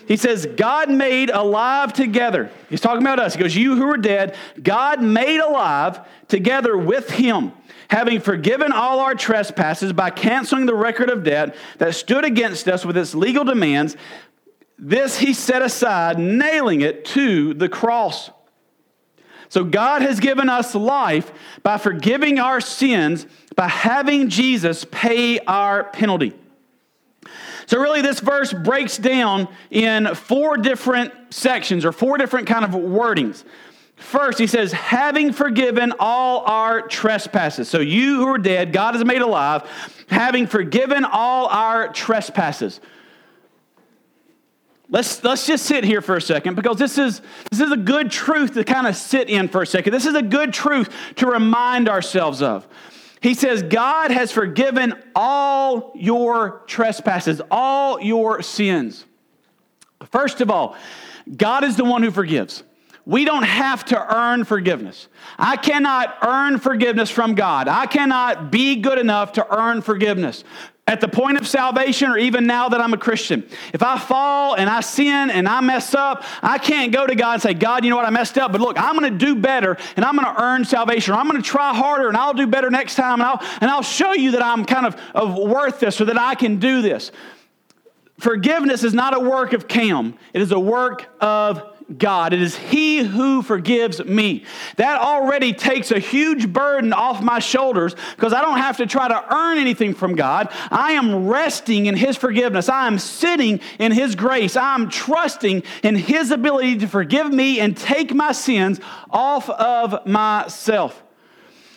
He 0.07 0.15
says, 0.15 0.45
God 0.45 0.89
made 0.89 1.29
alive 1.29 1.91
together. 1.91 2.49
He's 2.69 2.79
talking 2.79 3.01
about 3.01 3.19
us. 3.19 3.35
He 3.35 3.41
goes, 3.41 3.55
You 3.55 3.75
who 3.75 3.89
are 3.89 3.97
dead, 3.97 4.37
God 4.61 5.03
made 5.03 5.39
alive 5.39 5.99
together 6.29 6.77
with 6.77 7.09
him, 7.09 7.51
having 7.89 8.21
forgiven 8.21 8.71
all 8.71 9.01
our 9.01 9.15
trespasses 9.15 9.91
by 9.91 10.11
canceling 10.11 10.65
the 10.65 10.73
record 10.73 11.09
of 11.09 11.25
debt 11.25 11.57
that 11.77 11.93
stood 11.93 12.23
against 12.23 12.69
us 12.69 12.85
with 12.85 12.95
its 12.95 13.13
legal 13.13 13.43
demands. 13.43 13.97
This 14.79 15.17
he 15.17 15.33
set 15.33 15.61
aside, 15.61 16.17
nailing 16.19 16.79
it 16.79 17.03
to 17.05 17.53
the 17.53 17.67
cross. 17.67 18.31
So 19.49 19.65
God 19.65 20.03
has 20.03 20.21
given 20.21 20.47
us 20.47 20.73
life 20.73 21.33
by 21.63 21.77
forgiving 21.77 22.39
our 22.39 22.61
sins, 22.61 23.27
by 23.57 23.67
having 23.67 24.29
Jesus 24.29 24.85
pay 24.89 25.39
our 25.39 25.83
penalty. 25.83 26.33
So 27.65 27.79
really 27.79 28.01
this 28.01 28.19
verse 28.19 28.53
breaks 28.53 28.97
down 28.97 29.47
in 29.69 30.13
four 30.15 30.57
different 30.57 31.13
sections 31.33 31.85
or 31.85 31.91
four 31.91 32.17
different 32.17 32.47
kind 32.47 32.65
of 32.65 32.71
wordings. 32.71 33.43
First, 33.95 34.39
he 34.39 34.47
says, 34.47 34.71
having 34.71 35.31
forgiven 35.31 35.93
all 35.99 36.39
our 36.45 36.81
trespasses. 36.87 37.69
So 37.69 37.79
you 37.79 38.17
who 38.17 38.27
are 38.29 38.39
dead, 38.39 38.73
God 38.73 38.95
has 38.95 39.05
made 39.05 39.21
alive, 39.21 39.61
having 40.09 40.47
forgiven 40.47 41.05
all 41.05 41.47
our 41.47 41.93
trespasses. 41.93 42.81
Let's, 44.89 45.23
let's 45.23 45.45
just 45.45 45.65
sit 45.65 45.83
here 45.85 46.01
for 46.01 46.17
a 46.17 46.21
second 46.21 46.55
because 46.55 46.77
this 46.77 46.97
is, 46.97 47.21
this 47.49 47.61
is 47.61 47.71
a 47.71 47.77
good 47.77 48.11
truth 48.11 48.55
to 48.55 48.63
kind 48.63 48.87
of 48.87 48.95
sit 48.95 49.29
in 49.29 49.47
for 49.47 49.61
a 49.61 49.67
second. 49.67 49.93
This 49.93 50.05
is 50.05 50.15
a 50.15 50.21
good 50.21 50.51
truth 50.51 50.89
to 51.17 51.27
remind 51.27 51.87
ourselves 51.87 52.41
of. 52.41 52.67
He 53.21 53.35
says, 53.35 53.61
God 53.63 54.11
has 54.11 54.31
forgiven 54.31 54.95
all 55.15 55.93
your 55.95 56.63
trespasses, 56.65 57.39
all 57.51 58.01
your 58.01 58.41
sins. 58.41 59.05
First 60.11 60.41
of 60.41 60.49
all, 60.49 60.75
God 61.37 61.63
is 61.63 61.77
the 61.77 61.85
one 61.85 62.01
who 62.01 62.09
forgives. 62.09 62.63
We 63.05 63.25
don't 63.25 63.43
have 63.43 63.85
to 63.85 64.15
earn 64.15 64.43
forgiveness. 64.43 65.07
I 65.37 65.57
cannot 65.57 66.17
earn 66.25 66.59
forgiveness 66.59 67.09
from 67.09 67.35
God. 67.35 67.67
I 67.67 67.85
cannot 67.85 68.51
be 68.51 68.75
good 68.75 68.97
enough 68.97 69.33
to 69.33 69.55
earn 69.55 69.81
forgiveness 69.81 70.43
at 70.87 70.99
the 70.99 71.07
point 71.07 71.37
of 71.37 71.47
salvation 71.47 72.09
or 72.09 72.17
even 72.17 72.47
now 72.47 72.69
that 72.69 72.81
I'm 72.81 72.93
a 72.93 72.97
Christian. 72.97 73.47
If 73.71 73.83
I 73.83 73.99
fall 73.99 74.55
and 74.55 74.69
I 74.69 74.81
sin 74.81 75.29
and 75.29 75.47
I 75.47 75.61
mess 75.61 75.93
up, 75.93 76.23
I 76.41 76.57
can't 76.57 76.91
go 76.91 77.05
to 77.05 77.15
God 77.15 77.33
and 77.33 77.41
say, 77.41 77.53
God, 77.53 77.83
you 77.83 77.89
know 77.89 77.95
what, 77.95 78.05
I 78.05 78.09
messed 78.09 78.37
up, 78.37 78.51
but 78.51 78.61
look, 78.61 78.77
I'm 78.79 78.97
going 78.97 79.11
to 79.11 79.25
do 79.25 79.35
better 79.35 79.77
and 79.95 80.03
I'm 80.03 80.15
going 80.15 80.33
to 80.33 80.41
earn 80.41 80.65
salvation 80.65 81.13
or 81.13 81.17
I'm 81.17 81.29
going 81.29 81.41
to 81.41 81.47
try 81.47 81.73
harder 81.73 82.07
and 82.07 82.17
I'll 82.17 82.33
do 82.33 82.47
better 82.47 82.69
next 82.69 82.95
time 82.95 83.21
and 83.21 83.23
I'll, 83.23 83.39
and 83.61 83.69
I'll 83.69 83.83
show 83.83 84.13
you 84.13 84.31
that 84.31 84.43
I'm 84.43 84.65
kind 84.65 84.85
of, 84.85 84.99
of 85.13 85.35
worth 85.35 85.79
this 85.79 86.01
or 86.01 86.05
that 86.05 86.19
I 86.19 86.35
can 86.35 86.57
do 86.57 86.81
this. 86.81 87.11
Forgiveness 88.19 88.83
is 88.83 88.93
not 88.93 89.15
a 89.15 89.19
work 89.19 89.53
of 89.53 89.67
Cam, 89.67 90.17
it 90.33 90.41
is 90.41 90.51
a 90.51 90.59
work 90.59 91.07
of 91.21 91.70
God. 91.97 92.33
It 92.33 92.41
is 92.41 92.55
He 92.55 92.99
who 92.99 93.41
forgives 93.41 94.03
me. 94.03 94.45
That 94.77 94.99
already 95.01 95.53
takes 95.53 95.91
a 95.91 95.99
huge 95.99 96.51
burden 96.51 96.93
off 96.93 97.21
my 97.21 97.39
shoulders 97.39 97.95
because 98.15 98.33
I 98.33 98.41
don't 98.41 98.57
have 98.57 98.77
to 98.77 98.85
try 98.85 99.07
to 99.07 99.33
earn 99.33 99.57
anything 99.57 99.93
from 99.93 100.15
God. 100.15 100.49
I 100.69 100.93
am 100.93 101.27
resting 101.27 101.85
in 101.85 101.95
His 101.95 102.17
forgiveness. 102.17 102.69
I 102.69 102.87
am 102.87 102.99
sitting 102.99 103.59
in 103.79 103.91
His 103.91 104.15
grace. 104.15 104.55
I 104.55 104.75
am 104.75 104.89
trusting 104.89 105.63
in 105.83 105.95
His 105.95 106.31
ability 106.31 106.77
to 106.79 106.87
forgive 106.87 107.31
me 107.31 107.59
and 107.59 107.75
take 107.75 108.13
my 108.13 108.31
sins 108.31 108.79
off 109.09 109.49
of 109.49 110.05
myself. 110.05 111.03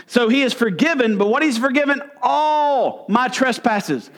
So 0.06 0.28
He 0.28 0.42
is 0.42 0.52
forgiven, 0.52 1.18
but 1.18 1.28
what 1.28 1.42
He's 1.42 1.58
forgiven? 1.58 2.02
All 2.22 3.06
my 3.08 3.28
trespasses. 3.28 4.10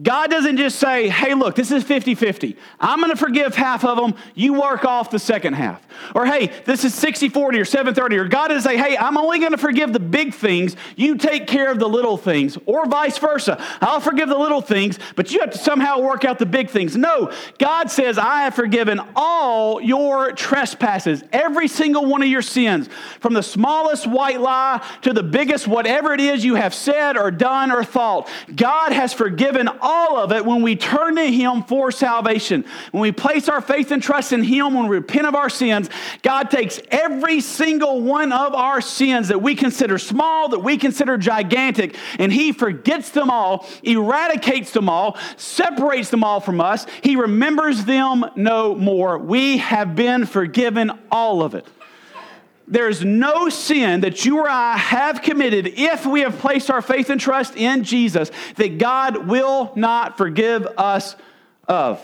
God 0.00 0.30
doesn't 0.30 0.56
just 0.56 0.78
say, 0.78 1.10
hey, 1.10 1.34
look, 1.34 1.54
this 1.54 1.70
is 1.70 1.84
50 1.84 2.14
50. 2.14 2.56
I'm 2.80 3.00
going 3.00 3.10
to 3.10 3.16
forgive 3.16 3.54
half 3.54 3.84
of 3.84 3.98
them. 3.98 4.14
You 4.34 4.54
work 4.54 4.86
off 4.86 5.10
the 5.10 5.18
second 5.18 5.52
half. 5.52 5.86
Or, 6.14 6.24
hey, 6.24 6.50
this 6.64 6.84
is 6.84 6.94
60 6.94 7.28
40 7.28 7.60
or 7.60 7.66
7 7.66 7.94
30. 7.94 8.16
Or 8.16 8.24
God 8.26 8.48
doesn't 8.48 8.68
say, 8.68 8.78
hey, 8.78 8.96
I'm 8.96 9.18
only 9.18 9.38
going 9.38 9.52
to 9.52 9.58
forgive 9.58 9.92
the 9.92 10.00
big 10.00 10.32
things. 10.32 10.76
You 10.96 11.18
take 11.18 11.46
care 11.46 11.70
of 11.70 11.78
the 11.78 11.88
little 11.88 12.16
things. 12.16 12.56
Or 12.64 12.86
vice 12.86 13.18
versa. 13.18 13.62
I'll 13.82 14.00
forgive 14.00 14.30
the 14.30 14.38
little 14.38 14.62
things, 14.62 14.98
but 15.14 15.30
you 15.30 15.40
have 15.40 15.50
to 15.50 15.58
somehow 15.58 16.00
work 16.00 16.24
out 16.24 16.38
the 16.38 16.46
big 16.46 16.70
things. 16.70 16.96
No, 16.96 17.30
God 17.58 17.90
says, 17.90 18.16
I 18.16 18.44
have 18.44 18.54
forgiven 18.54 18.98
all 19.14 19.78
your 19.78 20.32
trespasses, 20.32 21.22
every 21.32 21.68
single 21.68 22.06
one 22.06 22.22
of 22.22 22.28
your 22.28 22.40
sins, 22.40 22.88
from 23.20 23.34
the 23.34 23.42
smallest 23.42 24.06
white 24.06 24.40
lie 24.40 24.82
to 25.02 25.12
the 25.12 25.22
biggest 25.22 25.68
whatever 25.68 26.14
it 26.14 26.20
is 26.20 26.46
you 26.46 26.54
have 26.54 26.72
said 26.72 27.18
or 27.18 27.30
done 27.30 27.70
or 27.70 27.84
thought. 27.84 28.30
God 28.56 28.92
has 28.92 29.12
forgiven 29.12 29.68
all 29.82 30.16
of 30.16 30.32
it 30.32 30.46
when 30.46 30.62
we 30.62 30.76
turn 30.76 31.16
to 31.16 31.30
Him 31.30 31.64
for 31.64 31.90
salvation. 31.90 32.64
When 32.92 33.02
we 33.02 33.12
place 33.12 33.48
our 33.48 33.60
faith 33.60 33.90
and 33.90 34.02
trust 34.02 34.32
in 34.32 34.44
Him, 34.44 34.74
when 34.74 34.86
we 34.86 34.96
repent 34.96 35.26
of 35.26 35.34
our 35.34 35.50
sins, 35.50 35.90
God 36.22 36.50
takes 36.50 36.80
every 36.90 37.40
single 37.40 38.00
one 38.00 38.32
of 38.32 38.54
our 38.54 38.80
sins 38.80 39.28
that 39.28 39.42
we 39.42 39.54
consider 39.54 39.98
small, 39.98 40.48
that 40.50 40.60
we 40.60 40.78
consider 40.78 41.18
gigantic, 41.18 41.96
and 42.18 42.32
He 42.32 42.52
forgets 42.52 43.10
them 43.10 43.28
all, 43.28 43.66
eradicates 43.82 44.70
them 44.70 44.88
all, 44.88 45.18
separates 45.36 46.10
them 46.10 46.24
all 46.24 46.40
from 46.40 46.60
us. 46.60 46.86
He 47.02 47.16
remembers 47.16 47.84
them 47.84 48.24
no 48.36 48.74
more. 48.74 49.18
We 49.18 49.58
have 49.58 49.96
been 49.96 50.24
forgiven 50.24 50.92
all 51.10 51.42
of 51.42 51.54
it. 51.54 51.66
There's 52.72 53.04
no 53.04 53.50
sin 53.50 54.00
that 54.00 54.24
you 54.24 54.38
or 54.38 54.48
I 54.48 54.78
have 54.78 55.20
committed 55.20 55.74
if 55.76 56.06
we 56.06 56.22
have 56.22 56.38
placed 56.38 56.70
our 56.70 56.80
faith 56.80 57.10
and 57.10 57.20
trust 57.20 57.54
in 57.54 57.84
Jesus 57.84 58.30
that 58.56 58.78
God 58.78 59.28
will 59.28 59.72
not 59.76 60.16
forgive 60.16 60.66
us 60.78 61.14
of. 61.68 62.02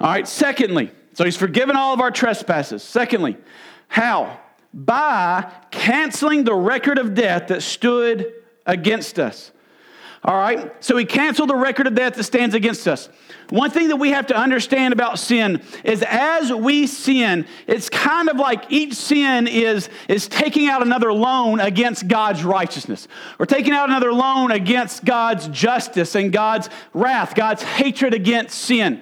All 0.00 0.08
right, 0.10 0.26
secondly, 0.26 0.90
so 1.14 1.24
he's 1.24 1.36
forgiven 1.36 1.76
all 1.76 1.94
of 1.94 2.00
our 2.00 2.10
trespasses. 2.10 2.82
Secondly, 2.82 3.36
how? 3.86 4.40
By 4.74 5.48
canceling 5.70 6.42
the 6.42 6.54
record 6.54 6.98
of 6.98 7.14
death 7.14 7.46
that 7.46 7.62
stood 7.62 8.32
against 8.66 9.20
us. 9.20 9.52
All 10.24 10.36
right, 10.36 10.74
so 10.84 10.96
he 10.96 11.04
canceled 11.04 11.50
the 11.50 11.54
record 11.54 11.86
of 11.86 11.94
death 11.94 12.16
that 12.16 12.24
stands 12.24 12.52
against 12.52 12.88
us. 12.88 13.08
One 13.50 13.70
thing 13.70 13.88
that 13.88 13.96
we 13.96 14.10
have 14.10 14.26
to 14.28 14.36
understand 14.36 14.92
about 14.92 15.18
sin 15.18 15.62
is 15.84 16.02
as 16.02 16.52
we 16.52 16.86
sin, 16.86 17.46
it's 17.66 17.88
kind 17.88 18.28
of 18.28 18.36
like 18.36 18.64
each 18.70 18.94
sin 18.94 19.46
is, 19.46 19.88
is 20.08 20.26
taking 20.26 20.68
out 20.68 20.82
another 20.82 21.12
loan 21.12 21.60
against 21.60 22.08
God's 22.08 22.42
righteousness. 22.42 23.06
Or 23.38 23.46
taking 23.46 23.72
out 23.72 23.88
another 23.88 24.12
loan 24.12 24.50
against 24.50 25.04
God's 25.04 25.46
justice 25.48 26.16
and 26.16 26.32
God's 26.32 26.68
wrath, 26.92 27.34
God's 27.36 27.62
hatred 27.62 28.14
against 28.14 28.58
sin. 28.58 29.00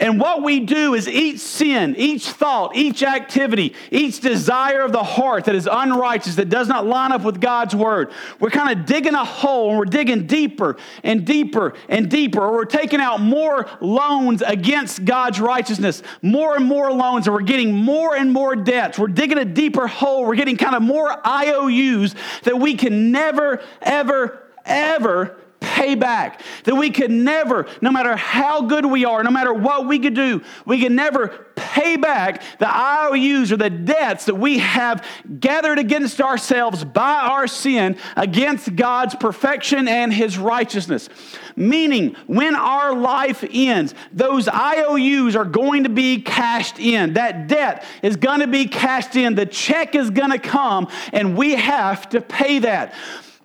And 0.00 0.18
what 0.18 0.42
we 0.42 0.60
do 0.60 0.94
is 0.94 1.06
each 1.06 1.38
sin, 1.38 1.94
each 1.96 2.26
thought, 2.26 2.74
each 2.74 3.02
activity, 3.04 3.74
each 3.92 4.20
desire 4.20 4.82
of 4.82 4.90
the 4.90 5.02
heart 5.02 5.44
that 5.44 5.54
is 5.54 5.68
unrighteous, 5.70 6.34
that 6.34 6.48
does 6.48 6.66
not 6.66 6.84
line 6.84 7.12
up 7.12 7.22
with 7.22 7.40
God's 7.40 7.76
word, 7.76 8.10
we're 8.40 8.50
kind 8.50 8.76
of 8.76 8.86
digging 8.86 9.14
a 9.14 9.24
hole 9.24 9.70
and 9.70 9.78
we're 9.78 9.84
digging 9.84 10.26
deeper 10.26 10.76
and 11.04 11.24
deeper 11.24 11.74
and 11.88 12.10
deeper, 12.10 12.40
or 12.40 12.52
we're 12.52 12.64
taking 12.64 13.00
out 13.00 13.20
more 13.20 13.68
loans 13.80 14.42
against 14.42 15.04
God's 15.04 15.40
righteousness, 15.40 16.02
more 16.22 16.56
and 16.56 16.64
more 16.64 16.92
loans, 16.92 17.28
and 17.28 17.34
we're 17.34 17.42
getting 17.42 17.72
more 17.72 18.16
and 18.16 18.32
more 18.32 18.56
debts. 18.56 18.98
We're 18.98 19.06
digging 19.06 19.38
a 19.38 19.44
deeper 19.44 19.86
hole. 19.86 20.26
We're 20.26 20.34
getting 20.34 20.56
kind 20.56 20.74
of 20.74 20.82
more 20.82 21.16
IOUs 21.24 22.16
that 22.42 22.58
we 22.58 22.74
can 22.74 23.12
never, 23.12 23.62
ever, 23.80 24.42
ever 24.64 25.38
pay 25.64 25.94
back. 25.94 26.42
That 26.64 26.74
we 26.74 26.90
could 26.90 27.10
never, 27.10 27.66
no 27.80 27.90
matter 27.90 28.14
how 28.14 28.62
good 28.62 28.84
we 28.84 29.04
are, 29.04 29.22
no 29.24 29.30
matter 29.30 29.52
what 29.52 29.86
we 29.86 29.98
could 29.98 30.14
do, 30.14 30.42
we 30.66 30.80
could 30.80 30.92
never 30.92 31.28
pay 31.56 31.96
back 31.96 32.42
the 32.58 32.68
IOUs 32.68 33.50
or 33.52 33.56
the 33.56 33.70
debts 33.70 34.26
that 34.26 34.34
we 34.34 34.58
have 34.58 35.04
gathered 35.40 35.78
against 35.78 36.20
ourselves 36.20 36.84
by 36.84 37.20
our 37.20 37.46
sin 37.46 37.96
against 38.16 38.76
God's 38.76 39.14
perfection 39.14 39.88
and 39.88 40.12
His 40.12 40.36
righteousness. 40.36 41.08
Meaning, 41.56 42.16
when 42.26 42.54
our 42.56 42.94
life 42.94 43.44
ends, 43.48 43.94
those 44.12 44.48
IOUs 44.48 45.36
are 45.36 45.44
going 45.44 45.84
to 45.84 45.88
be 45.88 46.20
cashed 46.20 46.78
in. 46.80 47.14
That 47.14 47.46
debt 47.46 47.84
is 48.02 48.16
going 48.16 48.40
to 48.40 48.48
be 48.48 48.66
cashed 48.66 49.14
in. 49.14 49.34
The 49.36 49.46
check 49.46 49.94
is 49.94 50.10
going 50.10 50.32
to 50.32 50.38
come, 50.38 50.88
and 51.12 51.36
we 51.36 51.52
have 51.52 52.08
to 52.10 52.20
pay 52.20 52.58
that. 52.60 52.94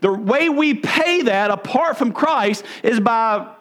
The 0.02 0.14
way 0.14 0.50
we 0.50 0.74
pay 0.76 1.24
that 1.24 1.52
apart 1.52 1.98
from 1.98 2.12
Christ 2.14 2.64
is 2.84 3.00
by 3.00 3.56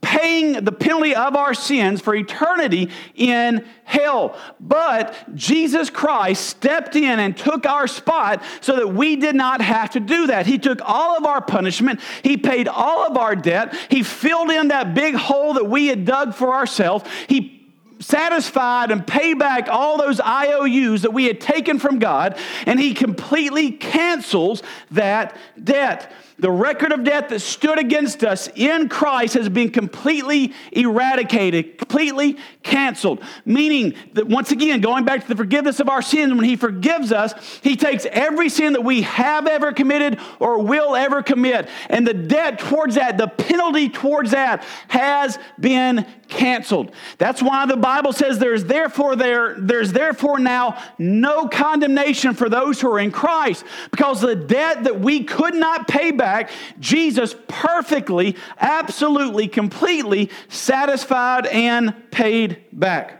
paying 0.00 0.64
the 0.64 0.72
penalty 0.72 1.14
of 1.14 1.36
our 1.36 1.52
sins 1.54 2.00
for 2.00 2.14
eternity 2.14 2.90
in 3.14 3.66
hell. 3.84 4.36
But 4.58 5.34
Jesus 5.34 5.90
Christ 5.90 6.46
stepped 6.46 6.96
in 6.96 7.18
and 7.18 7.36
took 7.36 7.66
our 7.66 7.86
spot 7.86 8.42
so 8.60 8.76
that 8.76 8.88
we 8.88 9.16
did 9.16 9.34
not 9.34 9.60
have 9.60 9.90
to 9.90 10.00
do 10.00 10.28
that. 10.28 10.46
He 10.46 10.58
took 10.58 10.80
all 10.82 11.16
of 11.16 11.26
our 11.26 11.42
punishment, 11.42 12.00
He 12.22 12.36
paid 12.36 12.68
all 12.68 13.06
of 13.06 13.16
our 13.16 13.36
debt, 13.36 13.74
He 13.90 14.02
filled 14.02 14.50
in 14.50 14.68
that 14.68 14.94
big 14.94 15.14
hole 15.14 15.54
that 15.54 15.68
we 15.68 15.88
had 15.88 16.04
dug 16.04 16.34
for 16.34 16.54
ourselves. 16.54 17.04
He 17.28 17.59
satisfied 18.00 18.90
and 18.90 19.06
pay 19.06 19.34
back 19.34 19.68
all 19.68 19.98
those 19.98 20.20
IOUs 20.20 21.02
that 21.02 21.12
we 21.12 21.26
had 21.26 21.40
taken 21.40 21.78
from 21.78 21.98
God, 21.98 22.38
and 22.66 22.80
He 22.80 22.94
completely 22.94 23.70
cancels 23.70 24.62
that 24.90 25.36
debt. 25.62 26.12
The 26.38 26.50
record 26.50 26.92
of 26.92 27.04
debt 27.04 27.28
that 27.28 27.40
stood 27.40 27.78
against 27.78 28.24
us 28.24 28.48
in 28.54 28.88
Christ 28.88 29.34
has 29.34 29.50
been 29.50 29.70
completely 29.70 30.54
eradicated, 30.72 31.76
completely 31.76 32.38
canceled. 32.62 33.22
Meaning 33.44 33.94
that, 34.14 34.26
once 34.26 34.50
again, 34.50 34.80
going 34.80 35.04
back 35.04 35.20
to 35.20 35.28
the 35.28 35.36
forgiveness 35.36 35.80
of 35.80 35.90
our 35.90 36.00
sins, 36.00 36.32
when 36.32 36.44
He 36.44 36.56
forgives 36.56 37.12
us, 37.12 37.34
He 37.62 37.76
takes 37.76 38.06
every 38.06 38.48
sin 38.48 38.72
that 38.72 38.82
we 38.82 39.02
have 39.02 39.46
ever 39.46 39.72
committed 39.72 40.18
or 40.38 40.62
will 40.62 40.96
ever 40.96 41.22
commit, 41.22 41.68
and 41.90 42.06
the 42.06 42.14
debt 42.14 42.58
towards 42.58 42.94
that, 42.94 43.18
the 43.18 43.28
penalty 43.28 43.90
towards 43.90 44.30
that, 44.30 44.64
has 44.88 45.38
been 45.58 46.06
canceled. 46.30 46.92
That's 47.18 47.42
why 47.42 47.66
the 47.66 47.76
Bible 47.76 48.12
says 48.12 48.38
there's 48.38 48.64
therefore 48.64 49.16
there 49.16 49.56
there's 49.58 49.92
therefore 49.92 50.38
now 50.38 50.82
no 50.98 51.48
condemnation 51.48 52.34
for 52.34 52.48
those 52.48 52.80
who 52.80 52.90
are 52.90 53.00
in 53.00 53.10
Christ 53.10 53.64
because 53.90 54.20
the 54.20 54.36
debt 54.36 54.84
that 54.84 55.00
we 55.00 55.24
could 55.24 55.54
not 55.54 55.88
pay 55.88 56.12
back 56.12 56.50
Jesus 56.78 57.34
perfectly 57.48 58.36
absolutely 58.58 59.48
completely 59.48 60.30
satisfied 60.48 61.46
and 61.46 62.10
paid 62.10 62.64
back. 62.72 63.16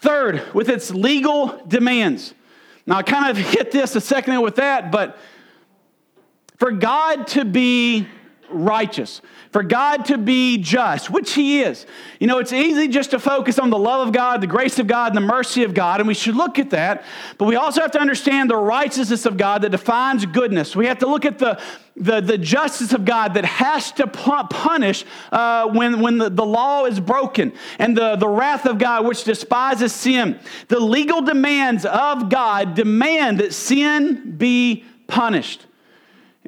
Third, 0.00 0.54
with 0.54 0.68
its 0.68 0.92
legal 0.92 1.60
demands. 1.66 2.32
Now 2.86 2.98
I 2.98 3.02
kind 3.02 3.30
of 3.30 3.36
hit 3.52 3.72
this 3.72 3.96
a 3.96 4.00
second 4.00 4.40
with 4.40 4.56
that, 4.56 4.92
but 4.92 5.18
for 6.56 6.72
God 6.72 7.26
to 7.28 7.44
be 7.44 8.06
righteous, 8.50 9.20
for 9.50 9.62
God 9.62 10.04
to 10.06 10.18
be 10.18 10.58
just, 10.58 11.10
which 11.10 11.32
He 11.32 11.60
is. 11.62 11.86
You 12.18 12.26
know, 12.26 12.38
it's 12.38 12.52
easy 12.52 12.88
just 12.88 13.10
to 13.10 13.18
focus 13.18 13.58
on 13.58 13.70
the 13.70 13.78
love 13.78 14.06
of 14.06 14.12
God, 14.12 14.40
the 14.40 14.46
grace 14.46 14.78
of 14.78 14.86
God, 14.86 15.08
and 15.08 15.16
the 15.16 15.26
mercy 15.26 15.64
of 15.64 15.74
God, 15.74 16.00
and 16.00 16.08
we 16.08 16.14
should 16.14 16.36
look 16.36 16.58
at 16.58 16.70
that. 16.70 17.04
But 17.36 17.46
we 17.46 17.56
also 17.56 17.80
have 17.80 17.92
to 17.92 18.00
understand 18.00 18.50
the 18.50 18.56
righteousness 18.56 19.26
of 19.26 19.36
God 19.36 19.62
that 19.62 19.70
defines 19.70 20.24
goodness. 20.26 20.74
We 20.76 20.86
have 20.86 20.98
to 20.98 21.06
look 21.06 21.24
at 21.24 21.38
the 21.38 21.60
the, 22.00 22.20
the 22.20 22.38
justice 22.38 22.92
of 22.92 23.04
God 23.04 23.34
that 23.34 23.44
has 23.44 23.92
to 23.92 24.06
punish 24.06 25.04
uh, 25.32 25.68
when, 25.68 26.00
when 26.00 26.18
the, 26.18 26.30
the 26.30 26.44
law 26.44 26.84
is 26.84 27.00
broken, 27.00 27.52
and 27.78 27.96
the, 27.96 28.16
the 28.16 28.28
wrath 28.28 28.66
of 28.66 28.78
God 28.78 29.04
which 29.06 29.24
despises 29.24 29.92
sin. 29.92 30.38
The 30.68 30.80
legal 30.80 31.22
demands 31.22 31.84
of 31.84 32.28
God 32.28 32.74
demand 32.74 33.38
that 33.38 33.52
sin 33.52 34.36
be 34.36 34.84
punished. 35.06 35.66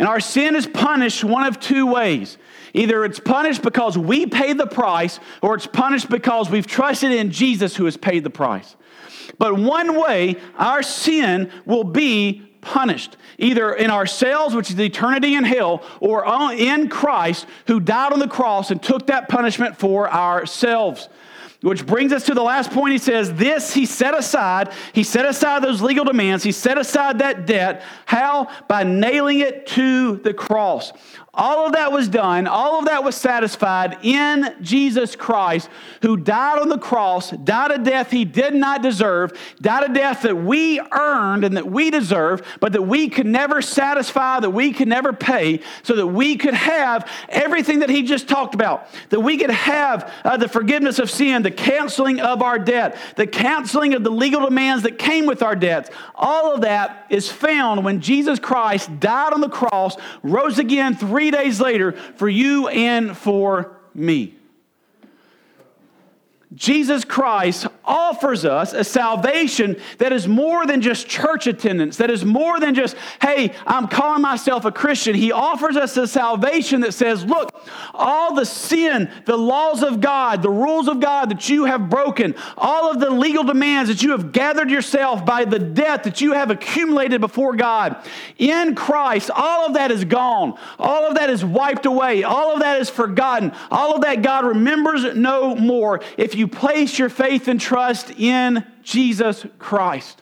And 0.00 0.08
our 0.08 0.18
sin 0.18 0.56
is 0.56 0.66
punished 0.66 1.22
one 1.22 1.46
of 1.46 1.60
two 1.60 1.86
ways. 1.86 2.38
Either 2.72 3.04
it's 3.04 3.20
punished 3.20 3.60
because 3.60 3.98
we 3.98 4.24
pay 4.24 4.54
the 4.54 4.66
price, 4.66 5.20
or 5.42 5.54
it's 5.54 5.66
punished 5.66 6.08
because 6.08 6.48
we've 6.48 6.66
trusted 6.66 7.12
in 7.12 7.30
Jesus 7.30 7.76
who 7.76 7.84
has 7.84 7.98
paid 7.98 8.24
the 8.24 8.30
price. 8.30 8.76
But 9.36 9.58
one 9.58 10.00
way 10.00 10.36
our 10.56 10.82
sin 10.82 11.50
will 11.66 11.84
be 11.84 12.48
punished, 12.62 13.18
either 13.36 13.74
in 13.74 13.90
ourselves, 13.90 14.54
which 14.54 14.70
is 14.70 14.80
eternity 14.80 15.34
in 15.34 15.44
hell, 15.44 15.82
or 16.00 16.24
in 16.54 16.88
Christ 16.88 17.44
who 17.66 17.78
died 17.78 18.14
on 18.14 18.20
the 18.20 18.28
cross 18.28 18.70
and 18.70 18.82
took 18.82 19.08
that 19.08 19.28
punishment 19.28 19.76
for 19.76 20.10
ourselves. 20.10 21.10
Which 21.62 21.87
brings 21.87 22.11
us 22.12 22.25
to 22.25 22.35
the 22.35 22.42
last 22.42 22.70
point. 22.70 22.92
He 22.92 22.99
says, 22.99 23.35
This 23.35 23.75
he 23.75 23.85
set 23.85 24.16
aside. 24.16 24.73
He 24.94 25.05
set 25.05 25.27
aside 25.27 25.62
those 25.62 25.83
legal 25.83 26.07
demands. 26.07 26.42
He 26.42 26.53
set 26.53 26.79
aside 26.79 27.18
that 27.18 27.46
debt. 27.46 27.83
How? 28.07 28.49
By 28.66 28.85
nailing 28.85 29.40
it 29.40 29.66
to 29.68 30.16
the 30.16 30.33
cross. 30.33 30.92
All 31.32 31.64
of 31.64 31.74
that 31.74 31.92
was 31.92 32.08
done, 32.08 32.48
all 32.48 32.80
of 32.80 32.86
that 32.86 33.04
was 33.04 33.14
satisfied 33.14 33.98
in 34.02 34.56
Jesus 34.62 35.14
Christ, 35.14 35.68
who 36.02 36.16
died 36.16 36.58
on 36.58 36.68
the 36.68 36.76
cross, 36.76 37.30
died 37.30 37.70
a 37.70 37.78
death 37.78 38.10
he 38.10 38.24
did 38.24 38.52
not 38.52 38.82
deserve, 38.82 39.32
died 39.60 39.88
a 39.88 39.94
death 39.94 40.22
that 40.22 40.36
we 40.36 40.80
earned 40.90 41.44
and 41.44 41.56
that 41.56 41.70
we 41.70 41.88
deserve, 41.88 42.42
but 42.58 42.72
that 42.72 42.82
we 42.82 43.08
could 43.08 43.26
never 43.26 43.62
satisfy, 43.62 44.40
that 44.40 44.50
we 44.50 44.72
could 44.72 44.88
never 44.88 45.12
pay, 45.12 45.60
so 45.84 45.94
that 45.94 46.08
we 46.08 46.34
could 46.34 46.54
have 46.54 47.08
everything 47.28 47.78
that 47.78 47.90
he 47.90 48.02
just 48.02 48.28
talked 48.28 48.56
about, 48.56 48.88
that 49.10 49.20
we 49.20 49.36
could 49.36 49.50
have 49.50 50.12
uh, 50.24 50.36
the 50.36 50.48
forgiveness 50.48 50.98
of 50.98 51.08
sin, 51.08 51.44
the 51.44 51.50
canceling 51.52 52.18
of 52.18 52.42
our 52.42 52.58
debt, 52.58 52.96
the 53.14 53.26
canceling 53.26 53.94
of 53.94 54.02
the 54.02 54.10
legal 54.10 54.40
demands 54.40 54.82
that 54.82 54.98
came 54.98 55.26
with 55.26 55.44
our 55.44 55.54
debts. 55.54 55.90
All 56.16 56.52
of 56.52 56.62
that 56.62 57.06
is 57.08 57.30
found 57.30 57.84
when 57.84 58.00
Jesus 58.00 58.40
Christ 58.40 58.98
died 58.98 59.32
on 59.32 59.40
the 59.40 59.48
cross, 59.48 59.96
rose 60.24 60.58
again 60.58 60.96
three 60.96 61.19
three 61.20 61.30
days 61.30 61.61
later 61.61 61.92
for 61.92 62.30
you 62.30 62.68
and 62.68 63.14
for 63.14 63.76
me. 63.92 64.39
Jesus 66.54 67.04
Christ 67.04 67.68
offers 67.84 68.44
us 68.44 68.72
a 68.72 68.82
salvation 68.82 69.76
that 69.98 70.12
is 70.12 70.26
more 70.26 70.66
than 70.66 70.80
just 70.80 71.08
church 71.08 71.46
attendance, 71.46 71.96
that 71.98 72.10
is 72.10 72.24
more 72.24 72.58
than 72.58 72.74
just, 72.74 72.96
hey, 73.22 73.54
I'm 73.66 73.86
calling 73.86 74.20
myself 74.20 74.64
a 74.64 74.72
Christian. 74.72 75.14
He 75.14 75.30
offers 75.30 75.76
us 75.76 75.96
a 75.96 76.08
salvation 76.08 76.80
that 76.80 76.92
says, 76.92 77.24
look, 77.24 77.54
all 77.94 78.34
the 78.34 78.44
sin, 78.44 79.10
the 79.26 79.36
laws 79.36 79.84
of 79.84 80.00
God, 80.00 80.42
the 80.42 80.50
rules 80.50 80.88
of 80.88 80.98
God 80.98 81.30
that 81.30 81.48
you 81.48 81.66
have 81.66 81.88
broken, 81.88 82.34
all 82.56 82.90
of 82.90 82.98
the 82.98 83.10
legal 83.10 83.44
demands 83.44 83.88
that 83.88 84.02
you 84.02 84.10
have 84.10 84.32
gathered 84.32 84.70
yourself 84.70 85.24
by 85.24 85.44
the 85.44 85.58
debt 85.58 86.02
that 86.04 86.20
you 86.20 86.32
have 86.32 86.50
accumulated 86.50 87.20
before 87.20 87.54
God, 87.54 87.96
in 88.38 88.74
Christ, 88.74 89.30
all 89.32 89.66
of 89.66 89.74
that 89.74 89.92
is 89.92 90.04
gone. 90.04 90.58
All 90.78 91.06
of 91.06 91.14
that 91.14 91.30
is 91.30 91.44
wiped 91.44 91.86
away. 91.86 92.24
All 92.24 92.54
of 92.54 92.60
that 92.60 92.80
is 92.80 92.90
forgotten. 92.90 93.52
All 93.70 93.94
of 93.94 94.02
that 94.02 94.22
God 94.22 94.44
remembers 94.44 95.14
no 95.14 95.54
more. 95.54 96.00
If 96.16 96.34
you 96.34 96.39
you 96.40 96.48
place 96.48 96.98
your 96.98 97.09
faith 97.09 97.46
and 97.46 97.61
trust 97.61 98.11
in 98.11 98.66
Jesus 98.83 99.46
Christ. 99.59 100.20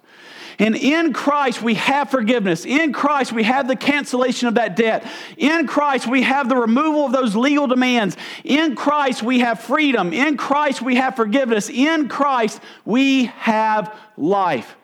And 0.58 0.74
in 0.74 1.12
Christ, 1.12 1.62
we 1.62 1.74
have 1.74 2.10
forgiveness. 2.10 2.66
In 2.66 2.92
Christ, 2.92 3.32
we 3.32 3.44
have 3.44 3.68
the 3.68 3.76
cancellation 3.76 4.48
of 4.48 4.56
that 4.56 4.74
debt. 4.74 5.06
In 5.36 5.68
Christ, 5.68 6.08
we 6.08 6.22
have 6.22 6.48
the 6.48 6.56
removal 6.56 7.06
of 7.06 7.12
those 7.12 7.36
legal 7.36 7.68
demands. 7.68 8.16
In 8.42 8.74
Christ, 8.74 9.22
we 9.22 9.38
have 9.38 9.60
freedom. 9.60 10.12
In 10.12 10.36
Christ, 10.36 10.82
we 10.82 10.96
have 10.96 11.14
forgiveness. 11.14 11.70
In 11.70 12.08
Christ, 12.08 12.60
we 12.84 13.26
have 13.26 13.96
life. 14.16 14.76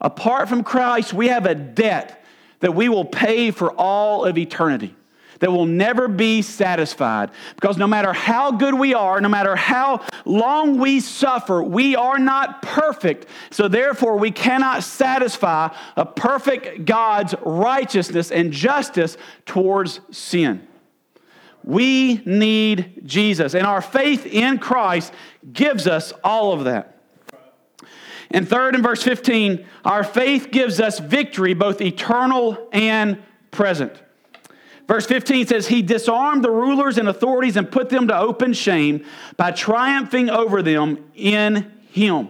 Apart 0.00 0.48
from 0.48 0.62
Christ, 0.62 1.12
we 1.12 1.26
have 1.26 1.44
a 1.44 1.56
debt 1.56 2.24
that 2.60 2.76
we 2.76 2.88
will 2.88 3.04
pay 3.04 3.50
for 3.50 3.72
all 3.72 4.24
of 4.24 4.38
eternity 4.38 4.94
that 5.40 5.50
will 5.50 5.66
never 5.66 6.06
be 6.06 6.42
satisfied. 6.42 7.30
Because 7.56 7.76
no 7.76 7.86
matter 7.86 8.12
how 8.12 8.52
good 8.52 8.74
we 8.74 8.94
are, 8.94 9.20
no 9.20 9.28
matter 9.28 9.56
how 9.56 10.04
long 10.24 10.78
we 10.78 11.00
suffer, 11.00 11.62
we 11.62 11.96
are 11.96 12.18
not 12.18 12.62
perfect. 12.62 13.26
So 13.50 13.66
therefore, 13.66 14.18
we 14.18 14.30
cannot 14.30 14.84
satisfy 14.84 15.74
a 15.96 16.06
perfect 16.06 16.84
God's 16.84 17.34
righteousness 17.44 18.30
and 18.30 18.52
justice 18.52 19.16
towards 19.44 20.00
sin. 20.10 20.66
We 21.62 22.22
need 22.24 23.02
Jesus, 23.04 23.54
and 23.54 23.66
our 23.66 23.82
faith 23.82 24.24
in 24.24 24.58
Christ 24.58 25.12
gives 25.52 25.86
us 25.86 26.12
all 26.24 26.52
of 26.52 26.64
that. 26.64 26.96
And 28.30 28.48
third, 28.48 28.74
in 28.74 28.82
verse 28.82 29.02
15, 29.02 29.66
our 29.84 30.04
faith 30.04 30.50
gives 30.50 30.80
us 30.80 31.00
victory, 31.00 31.52
both 31.52 31.80
eternal 31.80 32.68
and 32.72 33.22
present. 33.50 34.00
Verse 34.90 35.06
15 35.06 35.46
says, 35.46 35.68
He 35.68 35.82
disarmed 35.82 36.42
the 36.42 36.50
rulers 36.50 36.98
and 36.98 37.08
authorities 37.08 37.56
and 37.56 37.70
put 37.70 37.90
them 37.90 38.08
to 38.08 38.18
open 38.18 38.52
shame 38.52 39.04
by 39.36 39.52
triumphing 39.52 40.28
over 40.28 40.62
them 40.62 41.08
in 41.14 41.70
Him. 41.92 42.28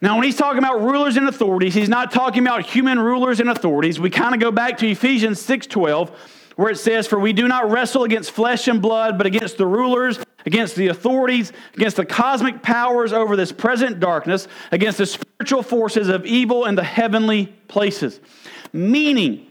Now, 0.00 0.14
when 0.14 0.22
he's 0.22 0.36
talking 0.36 0.60
about 0.60 0.80
rulers 0.82 1.16
and 1.16 1.28
authorities, 1.28 1.74
he's 1.74 1.88
not 1.88 2.12
talking 2.12 2.46
about 2.46 2.64
human 2.64 3.00
rulers 3.00 3.40
and 3.40 3.50
authorities. 3.50 3.98
We 3.98 4.08
kind 4.08 4.36
of 4.36 4.40
go 4.40 4.52
back 4.52 4.78
to 4.78 4.88
Ephesians 4.88 5.44
6:12, 5.44 6.12
where 6.54 6.70
it 6.70 6.78
says, 6.78 7.08
For 7.08 7.18
we 7.18 7.32
do 7.32 7.48
not 7.48 7.68
wrestle 7.68 8.04
against 8.04 8.30
flesh 8.30 8.68
and 8.68 8.80
blood, 8.80 9.18
but 9.18 9.26
against 9.26 9.56
the 9.58 9.66
rulers, 9.66 10.20
against 10.46 10.76
the 10.76 10.86
authorities, 10.86 11.52
against 11.74 11.96
the 11.96 12.06
cosmic 12.06 12.62
powers 12.62 13.12
over 13.12 13.34
this 13.34 13.50
present 13.50 13.98
darkness, 13.98 14.46
against 14.70 14.98
the 14.98 15.06
spiritual 15.06 15.64
forces 15.64 16.08
of 16.08 16.24
evil 16.24 16.66
in 16.66 16.76
the 16.76 16.84
heavenly 16.84 17.46
places. 17.66 18.20
Meaning, 18.72 19.49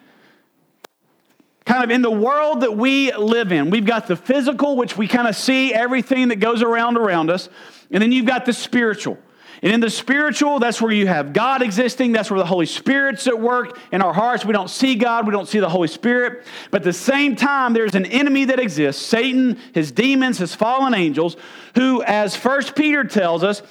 kind 1.70 1.84
of 1.84 1.92
in 1.92 2.02
the 2.02 2.10
world 2.10 2.62
that 2.62 2.76
we 2.76 3.14
live 3.14 3.52
in, 3.52 3.70
we've 3.70 3.86
got 3.86 4.08
the 4.08 4.16
physical, 4.16 4.76
which 4.76 4.98
we 4.98 5.08
kind 5.08 5.28
of 5.28 5.36
see 5.36 5.72
everything 5.72 6.30
that 6.30 6.38
goes 6.38 6.64
around 6.64 6.98
around 6.98 7.30
us, 7.30 7.48
and 7.92 8.02
then 8.02 8.12
you've 8.12 8.26
got 8.26 8.44
the 8.48 8.54
spiritual. 8.54 9.20
And 9.62 9.72
in 9.72 9.80
the 9.80 9.92
spiritual, 9.92 10.58
that's 10.58 10.82
where 10.82 10.92
you 10.92 11.06
have 11.06 11.32
God 11.32 11.62
existing. 11.62 12.12
That's 12.12 12.32
where 12.32 12.40
the 12.40 12.46
Holy 12.46 12.66
Spirit's 12.66 13.28
at 13.28 13.40
work 13.40 13.78
in 13.92 14.02
our 14.02 14.14
hearts. 14.14 14.44
We 14.44 14.52
don't 14.52 14.70
see 14.70 14.96
God, 14.96 15.28
we 15.28 15.32
don't 15.32 15.48
see 15.48 15.60
the 15.60 15.70
Holy 15.70 15.88
Spirit. 15.88 16.44
But 16.72 16.82
at 16.82 16.86
the 16.86 16.94
same 16.94 17.36
time, 17.36 17.74
there's 17.74 17.94
an 17.94 18.08
enemy 18.08 18.46
that 18.46 18.60
exists 18.60 19.06
Satan, 19.06 19.60
his 19.72 19.92
demons, 19.92 20.40
his 20.40 20.56
fallen 20.56 20.96
angels, 20.96 21.38
who, 21.76 22.02
as 22.02 22.36
First 22.36 22.76
Peter 22.76 23.04
tells 23.04 23.44
us, 23.44 23.62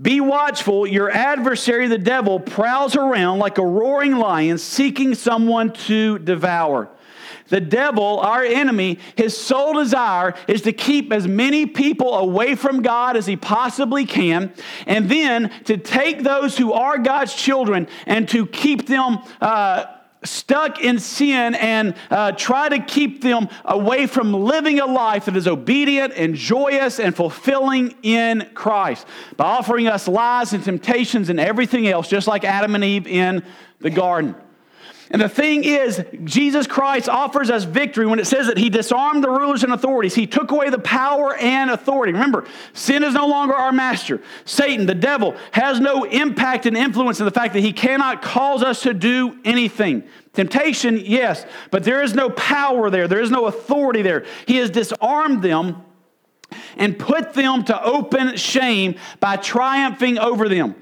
be 0.00 0.18
watchful. 0.22 0.86
Your 0.86 1.10
adversary, 1.10 1.88
the 1.88 1.98
devil, 1.98 2.40
prowls 2.40 2.96
around 2.96 3.38
like 3.38 3.58
a 3.58 3.66
roaring 3.66 4.16
lion 4.16 4.56
seeking 4.56 5.14
someone 5.14 5.74
to 5.74 6.18
devour. 6.20 6.88
The 7.54 7.60
devil, 7.60 8.18
our 8.18 8.42
enemy, 8.42 8.98
his 9.14 9.36
sole 9.36 9.74
desire 9.74 10.34
is 10.48 10.62
to 10.62 10.72
keep 10.72 11.12
as 11.12 11.28
many 11.28 11.66
people 11.66 12.14
away 12.14 12.56
from 12.56 12.82
God 12.82 13.16
as 13.16 13.26
he 13.26 13.36
possibly 13.36 14.06
can, 14.06 14.52
and 14.88 15.08
then 15.08 15.52
to 15.66 15.76
take 15.76 16.24
those 16.24 16.58
who 16.58 16.72
are 16.72 16.98
God's 16.98 17.32
children 17.32 17.86
and 18.06 18.28
to 18.30 18.46
keep 18.46 18.88
them. 18.88 19.20
Uh, 19.40 19.84
stuck 20.24 20.80
in 20.80 20.98
sin 20.98 21.54
and 21.54 21.94
uh, 22.10 22.32
try 22.32 22.70
to 22.70 22.78
keep 22.78 23.20
them 23.20 23.46
away 23.66 24.06
from 24.06 24.32
living 24.32 24.80
a 24.80 24.86
life 24.86 25.26
that 25.26 25.36
is 25.36 25.46
obedient 25.46 26.14
and 26.14 26.34
joyous 26.34 26.98
and 26.98 27.14
fulfilling 27.14 27.94
in 28.02 28.48
Christ 28.54 29.06
by 29.36 29.44
offering 29.44 29.86
us 29.86 30.08
lies 30.08 30.54
and 30.54 30.64
temptations 30.64 31.28
and 31.28 31.38
everything 31.38 31.86
else, 31.86 32.08
just 32.08 32.26
like 32.26 32.42
Adam 32.42 32.74
and 32.74 32.82
Eve 32.82 33.06
in 33.06 33.44
the 33.80 33.90
garden. 33.90 34.34
And 35.10 35.20
the 35.20 35.28
thing 35.28 35.64
is, 35.64 36.02
Jesus 36.24 36.66
Christ 36.66 37.08
offers 37.08 37.50
us 37.50 37.64
victory 37.64 38.06
when 38.06 38.18
it 38.18 38.26
says 38.26 38.46
that 38.46 38.56
he 38.56 38.70
disarmed 38.70 39.22
the 39.22 39.28
rulers 39.28 39.62
and 39.62 39.72
authorities. 39.72 40.14
He 40.14 40.26
took 40.26 40.50
away 40.50 40.70
the 40.70 40.78
power 40.78 41.36
and 41.36 41.70
authority. 41.70 42.12
Remember, 42.12 42.46
sin 42.72 43.04
is 43.04 43.12
no 43.12 43.26
longer 43.26 43.54
our 43.54 43.72
master. 43.72 44.22
Satan, 44.46 44.86
the 44.86 44.94
devil, 44.94 45.36
has 45.52 45.78
no 45.78 46.04
impact 46.04 46.64
and 46.64 46.76
influence 46.76 47.20
in 47.20 47.26
the 47.26 47.30
fact 47.30 47.52
that 47.52 47.60
he 47.60 47.72
cannot 47.72 48.22
cause 48.22 48.62
us 48.62 48.82
to 48.82 48.94
do 48.94 49.38
anything. 49.44 50.04
Temptation, 50.32 50.98
yes, 50.98 51.44
but 51.70 51.84
there 51.84 52.02
is 52.02 52.14
no 52.14 52.30
power 52.30 52.88
there. 52.88 53.06
There 53.06 53.20
is 53.20 53.30
no 53.30 53.46
authority 53.46 54.02
there. 54.02 54.24
He 54.46 54.56
has 54.56 54.70
disarmed 54.70 55.42
them 55.42 55.84
and 56.76 56.98
put 56.98 57.34
them 57.34 57.64
to 57.64 57.84
open 57.84 58.36
shame 58.36 58.96
by 59.20 59.36
triumphing 59.36 60.18
over 60.18 60.48
them. 60.48 60.74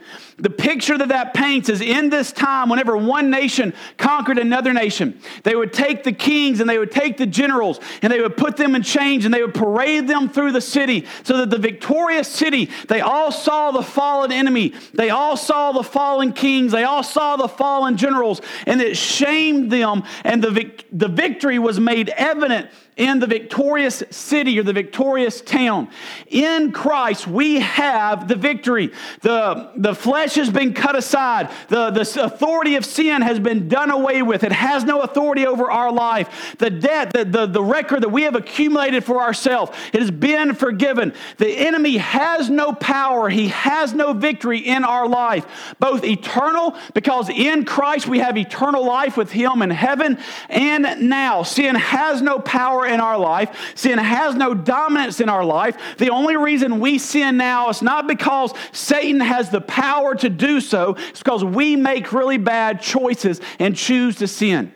The 0.43 0.51
picture 0.51 0.99
that 0.99 1.09
that 1.09 1.35
paints 1.35 1.69
is 1.69 1.81
in 1.81 2.11
this 2.11 2.33
time, 2.33 2.69
whenever 2.69 2.97
one 2.97 3.31
nation 3.31 3.73
conquered 3.97 4.39
another 4.39 4.73
nation, 4.73 5.21
they 5.45 5.55
would 5.55 5.73
take 5.73 6.03
the 6.03 6.13
kings 6.13 6.59
and 6.59 6.69
they 6.69 6.79
would 6.79 6.91
take 6.91 7.17
the 7.17 7.27
generals 7.27 7.79
and 8.03 8.13
they 8.13 8.21
would 8.21 8.37
put 8.37 8.57
them 8.57 8.75
in 8.75 8.83
chains 8.83 9.25
and 9.25 9.33
they 9.33 9.41
would 9.41 9.55
parade 9.55 10.09
them 10.09 10.29
through 10.29 10.51
the 10.51 10.61
city 10.61 11.07
so 11.23 11.37
that 11.37 11.51
the 11.51 11.59
victorious 11.59 12.27
city, 12.27 12.69
they 12.89 13.01
all 13.01 13.31
saw 13.31 13.71
the 13.71 13.85
fallen 13.85 14.33
enemy, 14.33 14.75
they 14.93 15.11
all 15.11 15.37
saw 15.37 15.71
the 15.71 15.85
fallen 15.85 16.33
kings, 16.33 16.73
they 16.73 16.83
all 16.83 17.05
saw 17.05 17.37
the 17.37 17.49
fallen 17.49 17.97
generals, 17.97 18.41
and 18.67 18.81
it 18.81 18.97
shamed 18.97 19.71
them, 19.71 20.03
and 20.25 20.43
the, 20.43 20.73
the 20.91 21.09
victory 21.09 21.61
was 21.61 21.79
made 21.79 22.09
evident 22.17 22.69
in 22.97 23.21
the 23.21 23.27
victorious 23.27 24.03
city 24.11 24.59
or 24.59 24.63
the 24.63 24.73
victorious 24.73 25.41
town. 25.41 25.89
In 26.29 26.73
Christ, 26.73 27.27
we 27.27 27.61
have 27.61 28.29
the 28.29 28.35
victory. 28.35 28.93
The, 29.23 29.71
the 29.77 29.95
flesh 29.95 30.32
has 30.37 30.51
been 30.51 30.75
cut 30.75 30.97
aside, 30.97 31.51
the, 31.69 31.91
the 31.91 32.25
authority 32.25 32.77
of 32.77 32.85
sin 32.85 33.23
has 33.23 33.39
been 33.39 33.69
done 33.69 33.91
away 33.91 34.23
with. 34.23 34.45
It 34.45 34.53
has 34.53 34.85
no 34.85 35.01
authority 35.01 35.47
over 35.47 35.71
our 35.71 35.93
life. 35.93 36.57
The 36.59 36.71
debt, 36.71 37.13
the, 37.13 37.25
the, 37.25 37.47
the 37.47 37.63
record 37.63 38.03
that 38.03 38.11
we 38.11 38.23
have 38.23 38.35
accumulated 38.35 39.05
for 39.05 39.21
ourselves, 39.21 39.73
it 39.93 40.01
has 40.01 40.11
been 40.11 40.55
forgiven. 40.55 41.15
The 41.39 41.49
enemy 41.49 41.97
has 41.99 42.51
no 42.51 42.73
power, 42.73 43.29
he 43.29 43.49
has 43.49 43.95
no 43.95 44.13
victory 44.13 44.59
in 44.59 44.85
our 44.85 45.09
life, 45.09 45.75
both 45.79 46.05
eternal, 46.05 46.77
because 46.95 47.29
in 47.29 47.65
Christ 47.65 48.07
we 48.07 48.19
have 48.19 48.37
eternal 48.37 48.85
life 48.85 49.17
with 49.17 49.31
him 49.31 49.63
in 49.63 49.71
heaven, 49.71 50.19
and 50.49 51.09
now. 51.09 51.43
Sin 51.43 51.75
has 51.75 52.23
no 52.23 52.39
power 52.39 52.87
in 52.87 53.01
our 53.01 53.19
life. 53.19 53.73
Sin 53.75 53.99
has 53.99 54.35
no 54.35 54.55
dominance 54.55 55.21
in 55.21 55.29
our 55.29 55.45
life. 55.45 55.77
The 55.99 56.11
only 56.11 56.37
reason 56.37 56.81
we 56.81 56.99
sin 56.99 57.37
now 57.37 57.69
is 57.69 57.83
not 57.83 58.07
because 58.07 58.53
Satan 58.73 59.21
has 59.21 59.51
the 59.51 59.61
power 59.61 60.12
to 60.15 60.29
do 60.29 60.61
so, 60.61 60.97
it's 61.09 61.19
because 61.19 61.45
we 61.45 61.77
make 61.77 62.13
really 62.13 62.39
bad 62.39 62.81
choices 62.81 63.41
and 63.59 63.77
choose 63.77 64.17
to 64.17 64.29
sin. 64.29 64.73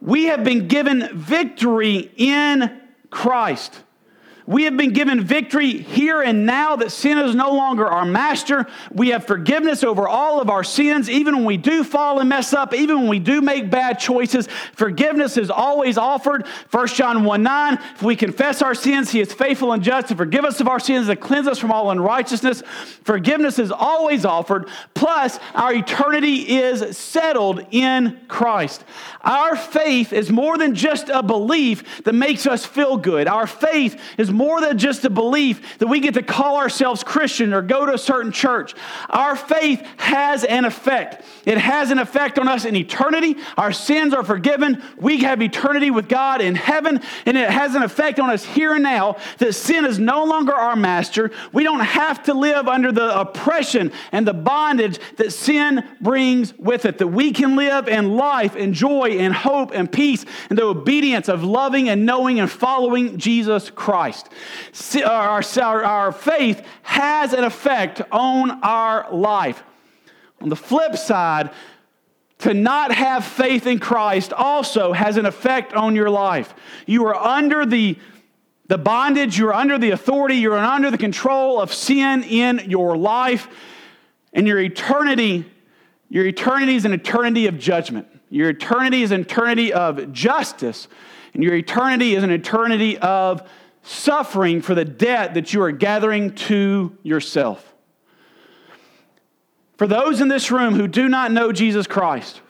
We 0.00 0.24
have 0.24 0.44
been 0.44 0.68
given 0.68 1.08
victory 1.16 2.10
in 2.16 2.80
Christ. 3.10 3.83
We 4.46 4.64
have 4.64 4.76
been 4.76 4.92
given 4.92 5.24
victory 5.24 5.78
here 5.78 6.20
and 6.20 6.44
now 6.44 6.76
that 6.76 6.92
sin 6.92 7.16
is 7.16 7.34
no 7.34 7.52
longer 7.52 7.86
our 7.86 8.04
master. 8.04 8.66
We 8.92 9.08
have 9.08 9.26
forgiveness 9.26 9.82
over 9.82 10.06
all 10.06 10.38
of 10.38 10.50
our 10.50 10.62
sins, 10.62 11.08
even 11.08 11.36
when 11.36 11.46
we 11.46 11.56
do 11.56 11.82
fall 11.82 12.20
and 12.20 12.28
mess 12.28 12.52
up, 12.52 12.74
even 12.74 13.00
when 13.00 13.08
we 13.08 13.18
do 13.18 13.40
make 13.40 13.70
bad 13.70 13.98
choices. 13.98 14.46
Forgiveness 14.74 15.38
is 15.38 15.50
always 15.50 15.96
offered. 15.96 16.46
1 16.70 16.86
John 16.88 17.24
1 17.24 17.42
9, 17.42 17.78
if 17.94 18.02
we 18.02 18.16
confess 18.16 18.60
our 18.60 18.74
sins, 18.74 19.10
he 19.10 19.20
is 19.20 19.32
faithful 19.32 19.72
and 19.72 19.82
just 19.82 20.08
to 20.08 20.14
forgive 20.14 20.44
us 20.44 20.60
of 20.60 20.68
our 20.68 20.80
sins 20.80 21.08
and 21.08 21.18
cleanse 21.18 21.48
us 21.48 21.58
from 21.58 21.72
all 21.72 21.90
unrighteousness. 21.90 22.62
Forgiveness 23.04 23.58
is 23.58 23.70
always 23.70 24.26
offered. 24.26 24.68
Plus, 24.92 25.38
our 25.54 25.72
eternity 25.72 26.56
is 26.56 26.98
settled 26.98 27.64
in 27.70 28.20
Christ. 28.28 28.84
Our 29.22 29.56
faith 29.56 30.12
is 30.12 30.30
more 30.30 30.58
than 30.58 30.74
just 30.74 31.08
a 31.08 31.22
belief 31.22 32.02
that 32.04 32.14
makes 32.14 32.46
us 32.46 32.66
feel 32.66 32.98
good. 32.98 33.26
Our 33.26 33.46
faith 33.46 33.98
is 34.18 34.33
more 34.34 34.60
than 34.60 34.76
just 34.76 35.04
a 35.04 35.10
belief 35.10 35.78
that 35.78 35.86
we 35.86 36.00
get 36.00 36.14
to 36.14 36.22
call 36.22 36.56
ourselves 36.56 37.02
Christian 37.02 37.54
or 37.54 37.62
go 37.62 37.86
to 37.86 37.94
a 37.94 37.98
certain 37.98 38.32
church. 38.32 38.74
Our 39.08 39.36
faith 39.36 39.86
has 39.96 40.44
an 40.44 40.64
effect. 40.64 41.24
It 41.46 41.58
has 41.58 41.90
an 41.90 41.98
effect 41.98 42.38
on 42.38 42.48
us 42.48 42.64
in 42.64 42.76
eternity. 42.76 43.36
Our 43.56 43.72
sins 43.72 44.12
are 44.12 44.24
forgiven. 44.24 44.82
We 44.98 45.18
have 45.18 45.40
eternity 45.40 45.90
with 45.90 46.08
God 46.08 46.40
in 46.40 46.54
heaven, 46.54 47.00
and 47.26 47.36
it 47.36 47.48
has 47.48 47.74
an 47.74 47.82
effect 47.82 48.18
on 48.18 48.30
us 48.30 48.44
here 48.44 48.74
and 48.74 48.82
now 48.82 49.16
that 49.38 49.54
sin 49.54 49.84
is 49.84 49.98
no 49.98 50.24
longer 50.24 50.54
our 50.54 50.76
master. 50.76 51.30
We 51.52 51.62
don't 51.62 51.80
have 51.80 52.22
to 52.24 52.34
live 52.34 52.68
under 52.68 52.92
the 52.92 53.18
oppression 53.18 53.92
and 54.12 54.26
the 54.26 54.34
bondage 54.34 54.98
that 55.16 55.32
sin 55.32 55.84
brings 56.00 56.56
with 56.58 56.84
it, 56.84 56.98
that 56.98 57.08
we 57.08 57.32
can 57.32 57.56
live 57.56 57.88
in 57.88 58.16
life 58.16 58.56
and 58.56 58.74
joy 58.74 59.16
and 59.18 59.32
hope 59.32 59.72
and 59.72 59.90
peace 59.90 60.24
and 60.50 60.58
the 60.58 60.64
obedience 60.64 61.28
of 61.28 61.44
loving 61.44 61.88
and 61.88 62.04
knowing 62.04 62.40
and 62.40 62.50
following 62.50 63.18
Jesus 63.18 63.70
Christ. 63.70 64.23
Uh, 64.94 65.02
our, 65.04 65.42
our, 65.62 65.84
our 65.84 66.12
faith 66.12 66.66
has 66.82 67.32
an 67.32 67.44
effect 67.44 68.02
on 68.12 68.50
our 68.62 69.12
life. 69.12 69.62
On 70.40 70.48
the 70.48 70.56
flip 70.56 70.96
side, 70.96 71.50
to 72.38 72.52
not 72.52 72.92
have 72.92 73.24
faith 73.24 73.66
in 73.66 73.78
Christ 73.78 74.32
also 74.32 74.92
has 74.92 75.16
an 75.16 75.24
effect 75.24 75.72
on 75.72 75.96
your 75.96 76.10
life. 76.10 76.54
You 76.86 77.06
are 77.06 77.14
under 77.14 77.64
the, 77.64 77.98
the 78.66 78.76
bondage, 78.76 79.38
you're 79.38 79.54
under 79.54 79.78
the 79.78 79.90
authority, 79.90 80.36
you're 80.36 80.58
under 80.58 80.90
the 80.90 80.98
control 80.98 81.60
of 81.60 81.72
sin 81.72 82.22
in 82.24 82.62
your 82.68 82.96
life, 82.96 83.48
and 84.32 84.46
your 84.46 84.58
eternity, 84.58 85.50
your 86.10 86.26
eternity 86.26 86.74
is 86.74 86.84
an 86.84 86.92
eternity 86.92 87.46
of 87.46 87.58
judgment. 87.58 88.08
Your 88.28 88.50
eternity 88.50 89.02
is 89.02 89.12
an 89.12 89.20
eternity 89.20 89.72
of 89.72 90.12
justice, 90.12 90.88
and 91.34 91.42
your 91.42 91.54
eternity 91.54 92.14
is 92.14 92.24
an 92.24 92.30
eternity 92.30 92.98
of 92.98 93.48
suffering 93.84 94.62
for 94.62 94.74
the 94.74 94.84
debt 94.84 95.34
that 95.34 95.52
you 95.52 95.62
are 95.62 95.70
gathering 95.70 96.34
to 96.34 96.96
yourself. 97.02 97.74
For 99.76 99.86
those 99.86 100.20
in 100.20 100.28
this 100.28 100.50
room 100.50 100.74
who 100.74 100.88
do 100.88 101.08
not 101.08 101.32
know 101.32 101.52
Jesus 101.52 101.86
Christ, 101.86 102.40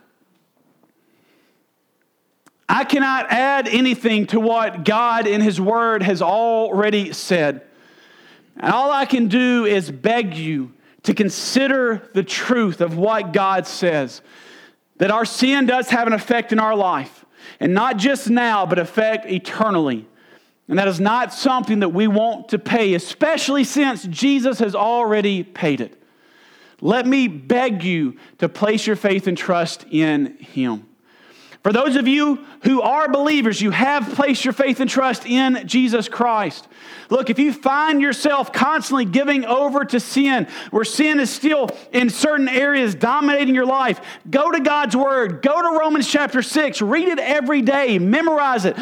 I 2.69 2.85
cannot 2.85 3.31
add 3.31 3.69
anything 3.69 4.27
to 4.29 4.41
what 4.41 4.85
God 4.85 5.27
in 5.27 5.41
His 5.41 5.61
Word 5.61 6.03
has 6.03 6.23
already 6.23 7.13
said. 7.13 7.63
And 8.57 8.73
all 8.73 8.91
I 8.91 9.05
can 9.05 9.29
do 9.29 9.65
is 9.65 9.91
beg 9.91 10.35
you 10.35 10.73
to 11.03 11.15
consider 11.15 12.09
the 12.15 12.23
truth 12.23 12.81
of 12.81 12.97
what 12.97 13.33
God 13.33 13.67
says 13.67 14.23
that 14.97 15.11
our 15.11 15.25
sin 15.25 15.67
does 15.67 15.91
have 15.91 16.07
an 16.07 16.13
effect 16.13 16.53
in 16.53 16.61
our 16.61 16.77
life, 16.77 17.25
and 17.59 17.75
not 17.75 17.97
just 17.97 18.31
now, 18.31 18.65
but 18.65 18.79
effect 18.79 19.27
eternally. 19.27 20.07
And 20.69 20.79
that 20.79 20.89
is 20.89 21.01
not 21.01 21.35
something 21.35 21.81
that 21.81 21.91
we 21.91 22.07
want 22.07 22.49
to 22.51 22.59
pay, 22.59 22.95
especially 22.95 23.65
since 23.65 24.05
Jesus 24.05 24.59
has 24.61 24.75
already 24.75 25.43
paid 25.43 25.81
it. 25.81 26.01
Let 26.81 27.07
me 27.07 27.29
beg 27.29 27.83
you 27.83 28.17
to 28.39 28.49
place 28.49 28.87
your 28.87 28.97
faith 28.97 29.27
and 29.27 29.37
trust 29.37 29.85
in 29.91 30.37
Him. 30.39 30.87
For 31.65 31.73
those 31.73 31.97
of 31.97 32.07
you 32.07 32.45
who 32.65 32.83
are 32.83 33.09
believers, 33.09 33.63
you 33.63 33.71
have 33.71 34.15
placed 34.15 34.45
your 34.45 34.53
faith 34.53 34.81
and 34.81 34.91
trust 34.91 35.25
in 35.25 35.67
Jesus 35.67 36.11
Christ. 36.11 36.69
Look, 37.09 37.31
if 37.31 37.39
you 37.39 37.55
find 37.55 38.03
yourself 38.03 38.53
constantly 38.53 39.07
giving 39.07 39.47
over 39.47 39.83
to 39.87 39.99
sin, 39.99 40.47
where 40.71 40.85
sin 40.85 41.21
is 41.21 41.31
still 41.31 41.71
in 41.91 42.11
certain 42.11 42.51
areas 42.51 42.95
dominating 42.95 43.55
your 43.55 43.65
life, 43.65 43.99
go 44.29 44.51
to 44.51 44.61
God's 44.61 44.95
Word. 44.95 45.41
Go 45.41 45.63
to 45.63 45.79
Romans 45.79 46.07
chapter 46.07 46.43
6. 46.43 46.83
Read 46.83 47.09
it 47.09 47.19
every 47.19 47.63
day. 47.63 47.99
Memorize 47.99 48.67
it. 48.67 48.77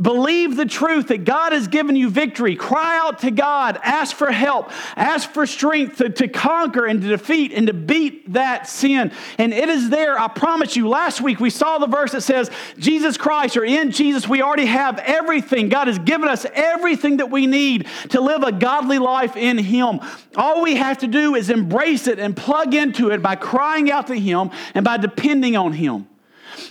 Believe 0.00 0.56
the 0.56 0.66
truth 0.66 1.08
that 1.08 1.24
God 1.24 1.52
has 1.52 1.68
given 1.68 1.96
you 1.96 2.10
victory. 2.10 2.56
Cry 2.56 2.98
out 2.98 3.20
to 3.20 3.30
God. 3.30 3.78
Ask 3.82 4.16
for 4.16 4.30
help. 4.30 4.70
Ask 4.96 5.30
for 5.30 5.46
strength 5.46 5.98
to, 5.98 6.10
to 6.10 6.28
conquer 6.28 6.86
and 6.86 7.00
to 7.00 7.08
defeat 7.08 7.52
and 7.52 7.66
to 7.66 7.72
beat 7.72 8.32
that 8.32 8.68
sin. 8.68 9.12
And 9.38 9.52
it 9.52 9.68
is 9.68 9.90
there, 9.90 10.18
I 10.18 10.28
promise 10.28 10.76
you. 10.76 10.88
Last 10.88 11.20
week 11.20 11.40
we 11.40 11.50
saw 11.50 11.78
the 11.78 11.86
verse 11.86 12.12
that 12.12 12.22
says, 12.22 12.50
Jesus 12.78 13.16
Christ, 13.16 13.56
or 13.56 13.64
in 13.64 13.90
Jesus, 13.90 14.28
we 14.28 14.42
already 14.42 14.66
have 14.66 14.98
everything. 14.98 15.68
God 15.68 15.88
has 15.88 15.98
given 15.98 16.28
us 16.28 16.46
everything 16.54 17.18
that 17.18 17.30
we 17.30 17.46
need 17.46 17.86
to 18.10 18.20
live 18.20 18.42
a 18.42 18.52
godly 18.52 18.98
life 18.98 19.36
in 19.36 19.58
Him. 19.58 20.00
All 20.36 20.62
we 20.62 20.76
have 20.76 20.98
to 20.98 21.06
do 21.06 21.34
is 21.34 21.50
embrace 21.50 22.06
it 22.06 22.18
and 22.18 22.36
plug 22.36 22.74
into 22.74 23.10
it 23.10 23.22
by 23.22 23.36
crying 23.36 23.90
out 23.90 24.06
to 24.08 24.18
Him 24.18 24.50
and 24.74 24.84
by 24.84 24.96
depending 24.96 25.56
on 25.56 25.72
Him. 25.72 26.06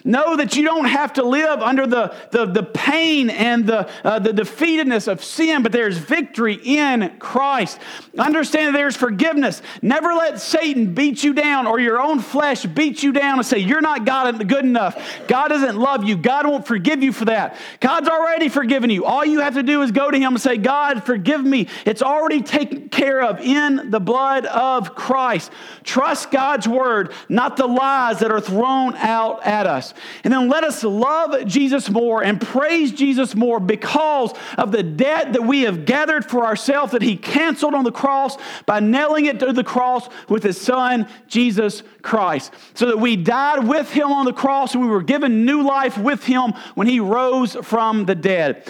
Know 0.03 0.35
that 0.37 0.55
you 0.55 0.63
don't 0.63 0.85
have 0.85 1.13
to 1.13 1.23
live 1.23 1.59
under 1.61 1.85
the, 1.87 2.15
the, 2.31 2.45
the 2.45 2.63
pain 2.63 3.29
and 3.29 3.65
the, 3.65 3.89
uh, 4.03 4.19
the 4.19 4.31
defeatedness 4.31 5.07
of 5.07 5.23
sin, 5.23 5.63
but 5.63 5.71
there's 5.71 5.97
victory 5.97 6.59
in 6.63 7.17
Christ. 7.19 7.79
Understand 8.17 8.69
that 8.69 8.77
there's 8.77 8.95
forgiveness. 8.95 9.61
Never 9.81 10.13
let 10.13 10.39
Satan 10.39 10.93
beat 10.93 11.23
you 11.23 11.33
down 11.33 11.67
or 11.67 11.79
your 11.79 12.01
own 12.01 12.19
flesh 12.19 12.65
beat 12.65 13.03
you 13.03 13.11
down 13.11 13.39
and 13.39 13.45
say, 13.45 13.59
You're 13.59 13.81
not 13.81 14.05
God 14.05 14.47
good 14.47 14.65
enough. 14.65 15.01
God 15.27 15.49
doesn't 15.49 15.77
love 15.77 16.03
you. 16.03 16.17
God 16.17 16.47
won't 16.47 16.67
forgive 16.67 17.03
you 17.03 17.13
for 17.13 17.25
that. 17.25 17.57
God's 17.79 18.09
already 18.09 18.49
forgiven 18.49 18.89
you. 18.89 19.05
All 19.05 19.25
you 19.25 19.41
have 19.41 19.55
to 19.55 19.63
do 19.63 19.81
is 19.81 19.91
go 19.91 20.11
to 20.11 20.17
Him 20.17 20.33
and 20.33 20.41
say, 20.41 20.57
God, 20.57 21.03
forgive 21.03 21.43
me. 21.43 21.67
It's 21.85 22.01
already 22.01 22.41
taken 22.41 22.89
care 22.89 23.21
of 23.23 23.39
in 23.39 23.91
the 23.91 23.99
blood 23.99 24.45
of 24.45 24.95
Christ. 24.95 25.51
Trust 25.83 26.31
God's 26.31 26.67
word, 26.67 27.13
not 27.29 27.57
the 27.57 27.67
lies 27.67 28.19
that 28.19 28.31
are 28.31 28.41
thrown 28.41 28.95
out 28.95 29.45
at 29.45 29.67
us 29.67 29.70
us. 29.71 29.93
And 30.23 30.31
then 30.31 30.49
let 30.49 30.63
us 30.63 30.83
love 30.83 31.47
Jesus 31.47 31.89
more 31.89 32.23
and 32.23 32.39
praise 32.39 32.91
Jesus 32.91 33.33
more 33.33 33.59
because 33.59 34.33
of 34.57 34.71
the 34.71 34.83
debt 34.83 35.33
that 35.33 35.43
we 35.43 35.61
have 35.61 35.85
gathered 35.85 36.25
for 36.25 36.45
ourselves 36.45 36.91
that 36.91 37.01
he 37.01 37.17
canceled 37.17 37.73
on 37.73 37.83
the 37.83 37.91
cross 37.91 38.37
by 38.65 38.79
nailing 38.79 39.25
it 39.25 39.39
to 39.39 39.53
the 39.53 39.63
cross 39.63 40.07
with 40.29 40.43
his 40.43 40.59
son, 40.59 41.07
Jesus 41.27 41.81
Christ. 42.01 42.53
So 42.75 42.85
that 42.87 42.99
we 42.99 43.15
died 43.15 43.67
with 43.67 43.91
him 43.91 44.11
on 44.11 44.25
the 44.25 44.33
cross 44.33 44.75
and 44.75 44.83
we 44.83 44.89
were 44.89 45.01
given 45.01 45.45
new 45.45 45.63
life 45.63 45.97
with 45.97 46.23
him 46.23 46.53
when 46.75 46.87
he 46.87 46.99
rose 46.99 47.55
from 47.63 48.05
the 48.05 48.15
dead. 48.15 48.67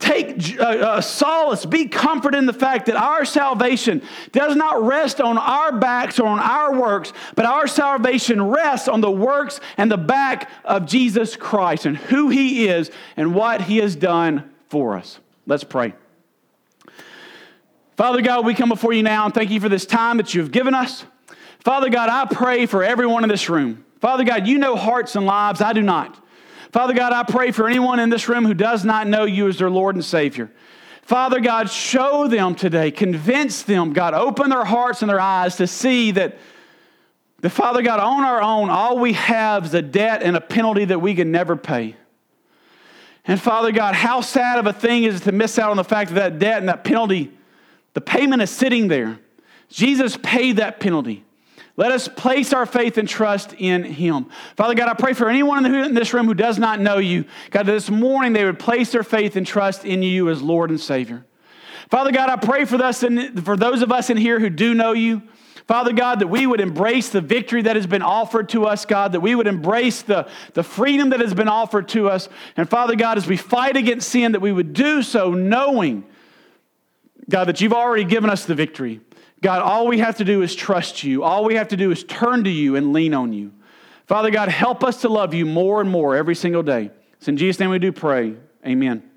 Take 0.00 0.58
uh, 0.58 0.64
uh, 0.64 1.00
solace, 1.02 1.66
be 1.66 1.86
comforted 1.86 2.38
in 2.38 2.46
the 2.46 2.54
fact 2.54 2.86
that 2.86 2.96
our 2.96 3.26
salvation 3.26 4.02
does 4.32 4.56
not 4.56 4.82
rest 4.82 5.20
on 5.20 5.36
our 5.36 5.78
backs 5.78 6.18
or 6.18 6.26
on 6.26 6.40
our 6.40 6.74
works, 6.74 7.12
but 7.36 7.44
our 7.44 7.66
salvation 7.66 8.42
rests 8.42 8.88
on 8.88 9.02
the 9.02 9.10
works 9.10 9.60
and 9.76 9.92
the 9.92 9.98
back 9.98 10.50
of 10.64 10.86
Jesus 10.86 11.36
Christ 11.36 11.84
and 11.84 11.98
who 11.98 12.30
He 12.30 12.66
is 12.66 12.90
and 13.16 13.34
what 13.34 13.60
He 13.60 13.76
has 13.76 13.94
done 13.94 14.50
for 14.70 14.96
us. 14.96 15.20
Let's 15.46 15.64
pray. 15.64 15.92
Father 17.98 18.22
God, 18.22 18.46
we 18.46 18.54
come 18.54 18.70
before 18.70 18.94
you 18.94 19.02
now 19.02 19.26
and 19.26 19.34
thank 19.34 19.50
you 19.50 19.60
for 19.60 19.68
this 19.68 19.84
time 19.84 20.16
that 20.16 20.32
you've 20.34 20.50
given 20.50 20.74
us. 20.74 21.04
Father 21.58 21.90
God, 21.90 22.08
I 22.08 22.32
pray 22.34 22.64
for 22.64 22.82
everyone 22.82 23.22
in 23.22 23.28
this 23.28 23.50
room. 23.50 23.84
Father 24.00 24.24
God, 24.24 24.46
you 24.46 24.56
know 24.56 24.76
hearts 24.76 25.14
and 25.14 25.26
lives. 25.26 25.60
I 25.60 25.74
do 25.74 25.82
not. 25.82 26.19
Father 26.72 26.94
God, 26.94 27.12
I 27.12 27.24
pray 27.24 27.50
for 27.50 27.68
anyone 27.68 27.98
in 27.98 28.10
this 28.10 28.28
room 28.28 28.44
who 28.44 28.54
does 28.54 28.84
not 28.84 29.08
know 29.08 29.24
you 29.24 29.48
as 29.48 29.58
their 29.58 29.70
Lord 29.70 29.96
and 29.96 30.04
Savior. 30.04 30.50
Father 31.02 31.40
God, 31.40 31.68
show 31.68 32.28
them 32.28 32.54
today, 32.54 32.92
convince 32.92 33.62
them, 33.62 33.92
God, 33.92 34.14
open 34.14 34.50
their 34.50 34.64
hearts 34.64 35.02
and 35.02 35.10
their 35.10 35.20
eyes 35.20 35.56
to 35.56 35.66
see 35.66 36.12
that 36.12 36.38
the 37.40 37.50
Father 37.50 37.82
God, 37.82 37.98
on 37.98 38.22
our 38.22 38.40
own, 38.40 38.70
all 38.70 38.98
we 38.98 39.14
have 39.14 39.64
is 39.64 39.74
a 39.74 39.82
debt 39.82 40.22
and 40.22 40.36
a 40.36 40.40
penalty 40.40 40.84
that 40.84 41.00
we 41.00 41.14
can 41.14 41.32
never 41.32 41.56
pay. 41.56 41.96
And 43.24 43.40
Father 43.40 43.72
God, 43.72 43.94
how 43.94 44.20
sad 44.20 44.58
of 44.58 44.66
a 44.66 44.72
thing 44.72 45.04
is 45.04 45.22
to 45.22 45.32
miss 45.32 45.58
out 45.58 45.70
on 45.70 45.76
the 45.76 45.84
fact 45.84 46.10
that 46.10 46.32
that 46.32 46.38
debt 46.38 46.58
and 46.58 46.68
that 46.68 46.84
penalty, 46.84 47.32
the 47.94 48.00
payment 48.00 48.42
is 48.42 48.50
sitting 48.50 48.88
there. 48.88 49.18
Jesus 49.68 50.16
paid 50.22 50.56
that 50.56 50.80
penalty. 50.80 51.24
Let 51.80 51.92
us 51.92 52.08
place 52.08 52.52
our 52.52 52.66
faith 52.66 52.98
and 52.98 53.08
trust 53.08 53.54
in 53.54 53.84
Him. 53.84 54.26
Father 54.54 54.74
God, 54.74 54.90
I 54.90 54.92
pray 54.92 55.14
for 55.14 55.30
anyone 55.30 55.64
in 55.64 55.94
this 55.94 56.12
room 56.12 56.26
who 56.26 56.34
does 56.34 56.58
not 56.58 56.78
know 56.78 56.98
you, 56.98 57.24
God, 57.50 57.64
that 57.64 57.72
this 57.72 57.88
morning 57.88 58.34
they 58.34 58.44
would 58.44 58.58
place 58.58 58.92
their 58.92 59.02
faith 59.02 59.34
and 59.34 59.46
trust 59.46 59.86
in 59.86 60.02
you 60.02 60.28
as 60.28 60.42
Lord 60.42 60.68
and 60.68 60.78
Savior. 60.78 61.24
Father 61.88 62.12
God, 62.12 62.28
I 62.28 62.36
pray 62.36 62.66
for, 62.66 62.76
us 62.82 63.02
and 63.02 63.42
for 63.42 63.56
those 63.56 63.80
of 63.80 63.90
us 63.90 64.10
in 64.10 64.18
here 64.18 64.38
who 64.38 64.50
do 64.50 64.74
know 64.74 64.92
you. 64.92 65.22
Father 65.66 65.94
God, 65.94 66.18
that 66.18 66.26
we 66.26 66.46
would 66.46 66.60
embrace 66.60 67.08
the 67.08 67.22
victory 67.22 67.62
that 67.62 67.76
has 67.76 67.86
been 67.86 68.02
offered 68.02 68.50
to 68.50 68.66
us, 68.66 68.84
God, 68.84 69.12
that 69.12 69.20
we 69.20 69.34
would 69.34 69.46
embrace 69.46 70.02
the, 70.02 70.28
the 70.52 70.62
freedom 70.62 71.08
that 71.08 71.20
has 71.20 71.32
been 71.32 71.48
offered 71.48 71.88
to 71.88 72.10
us. 72.10 72.28
And 72.58 72.68
Father 72.68 72.94
God, 72.94 73.16
as 73.16 73.26
we 73.26 73.38
fight 73.38 73.78
against 73.78 74.10
sin, 74.10 74.32
that 74.32 74.40
we 74.40 74.52
would 74.52 74.74
do 74.74 75.02
so 75.02 75.32
knowing, 75.32 76.04
God, 77.30 77.46
that 77.46 77.62
you've 77.62 77.72
already 77.72 78.04
given 78.04 78.28
us 78.28 78.44
the 78.44 78.54
victory. 78.54 79.00
God, 79.42 79.62
all 79.62 79.86
we 79.86 79.98
have 79.98 80.16
to 80.16 80.24
do 80.24 80.42
is 80.42 80.54
trust 80.54 81.02
you. 81.02 81.22
All 81.24 81.44
we 81.44 81.54
have 81.54 81.68
to 81.68 81.76
do 81.76 81.90
is 81.90 82.04
turn 82.04 82.44
to 82.44 82.50
you 82.50 82.76
and 82.76 82.92
lean 82.92 83.14
on 83.14 83.32
you. 83.32 83.52
Father 84.06 84.30
God, 84.30 84.48
help 84.48 84.84
us 84.84 85.02
to 85.02 85.08
love 85.08 85.34
you 85.34 85.46
more 85.46 85.80
and 85.80 85.90
more 85.90 86.16
every 86.16 86.34
single 86.34 86.62
day. 86.62 86.90
It's 87.14 87.28
in 87.28 87.36
Jesus' 87.36 87.60
name 87.60 87.70
we 87.70 87.78
do 87.78 87.92
pray. 87.92 88.34
Amen. 88.66 89.09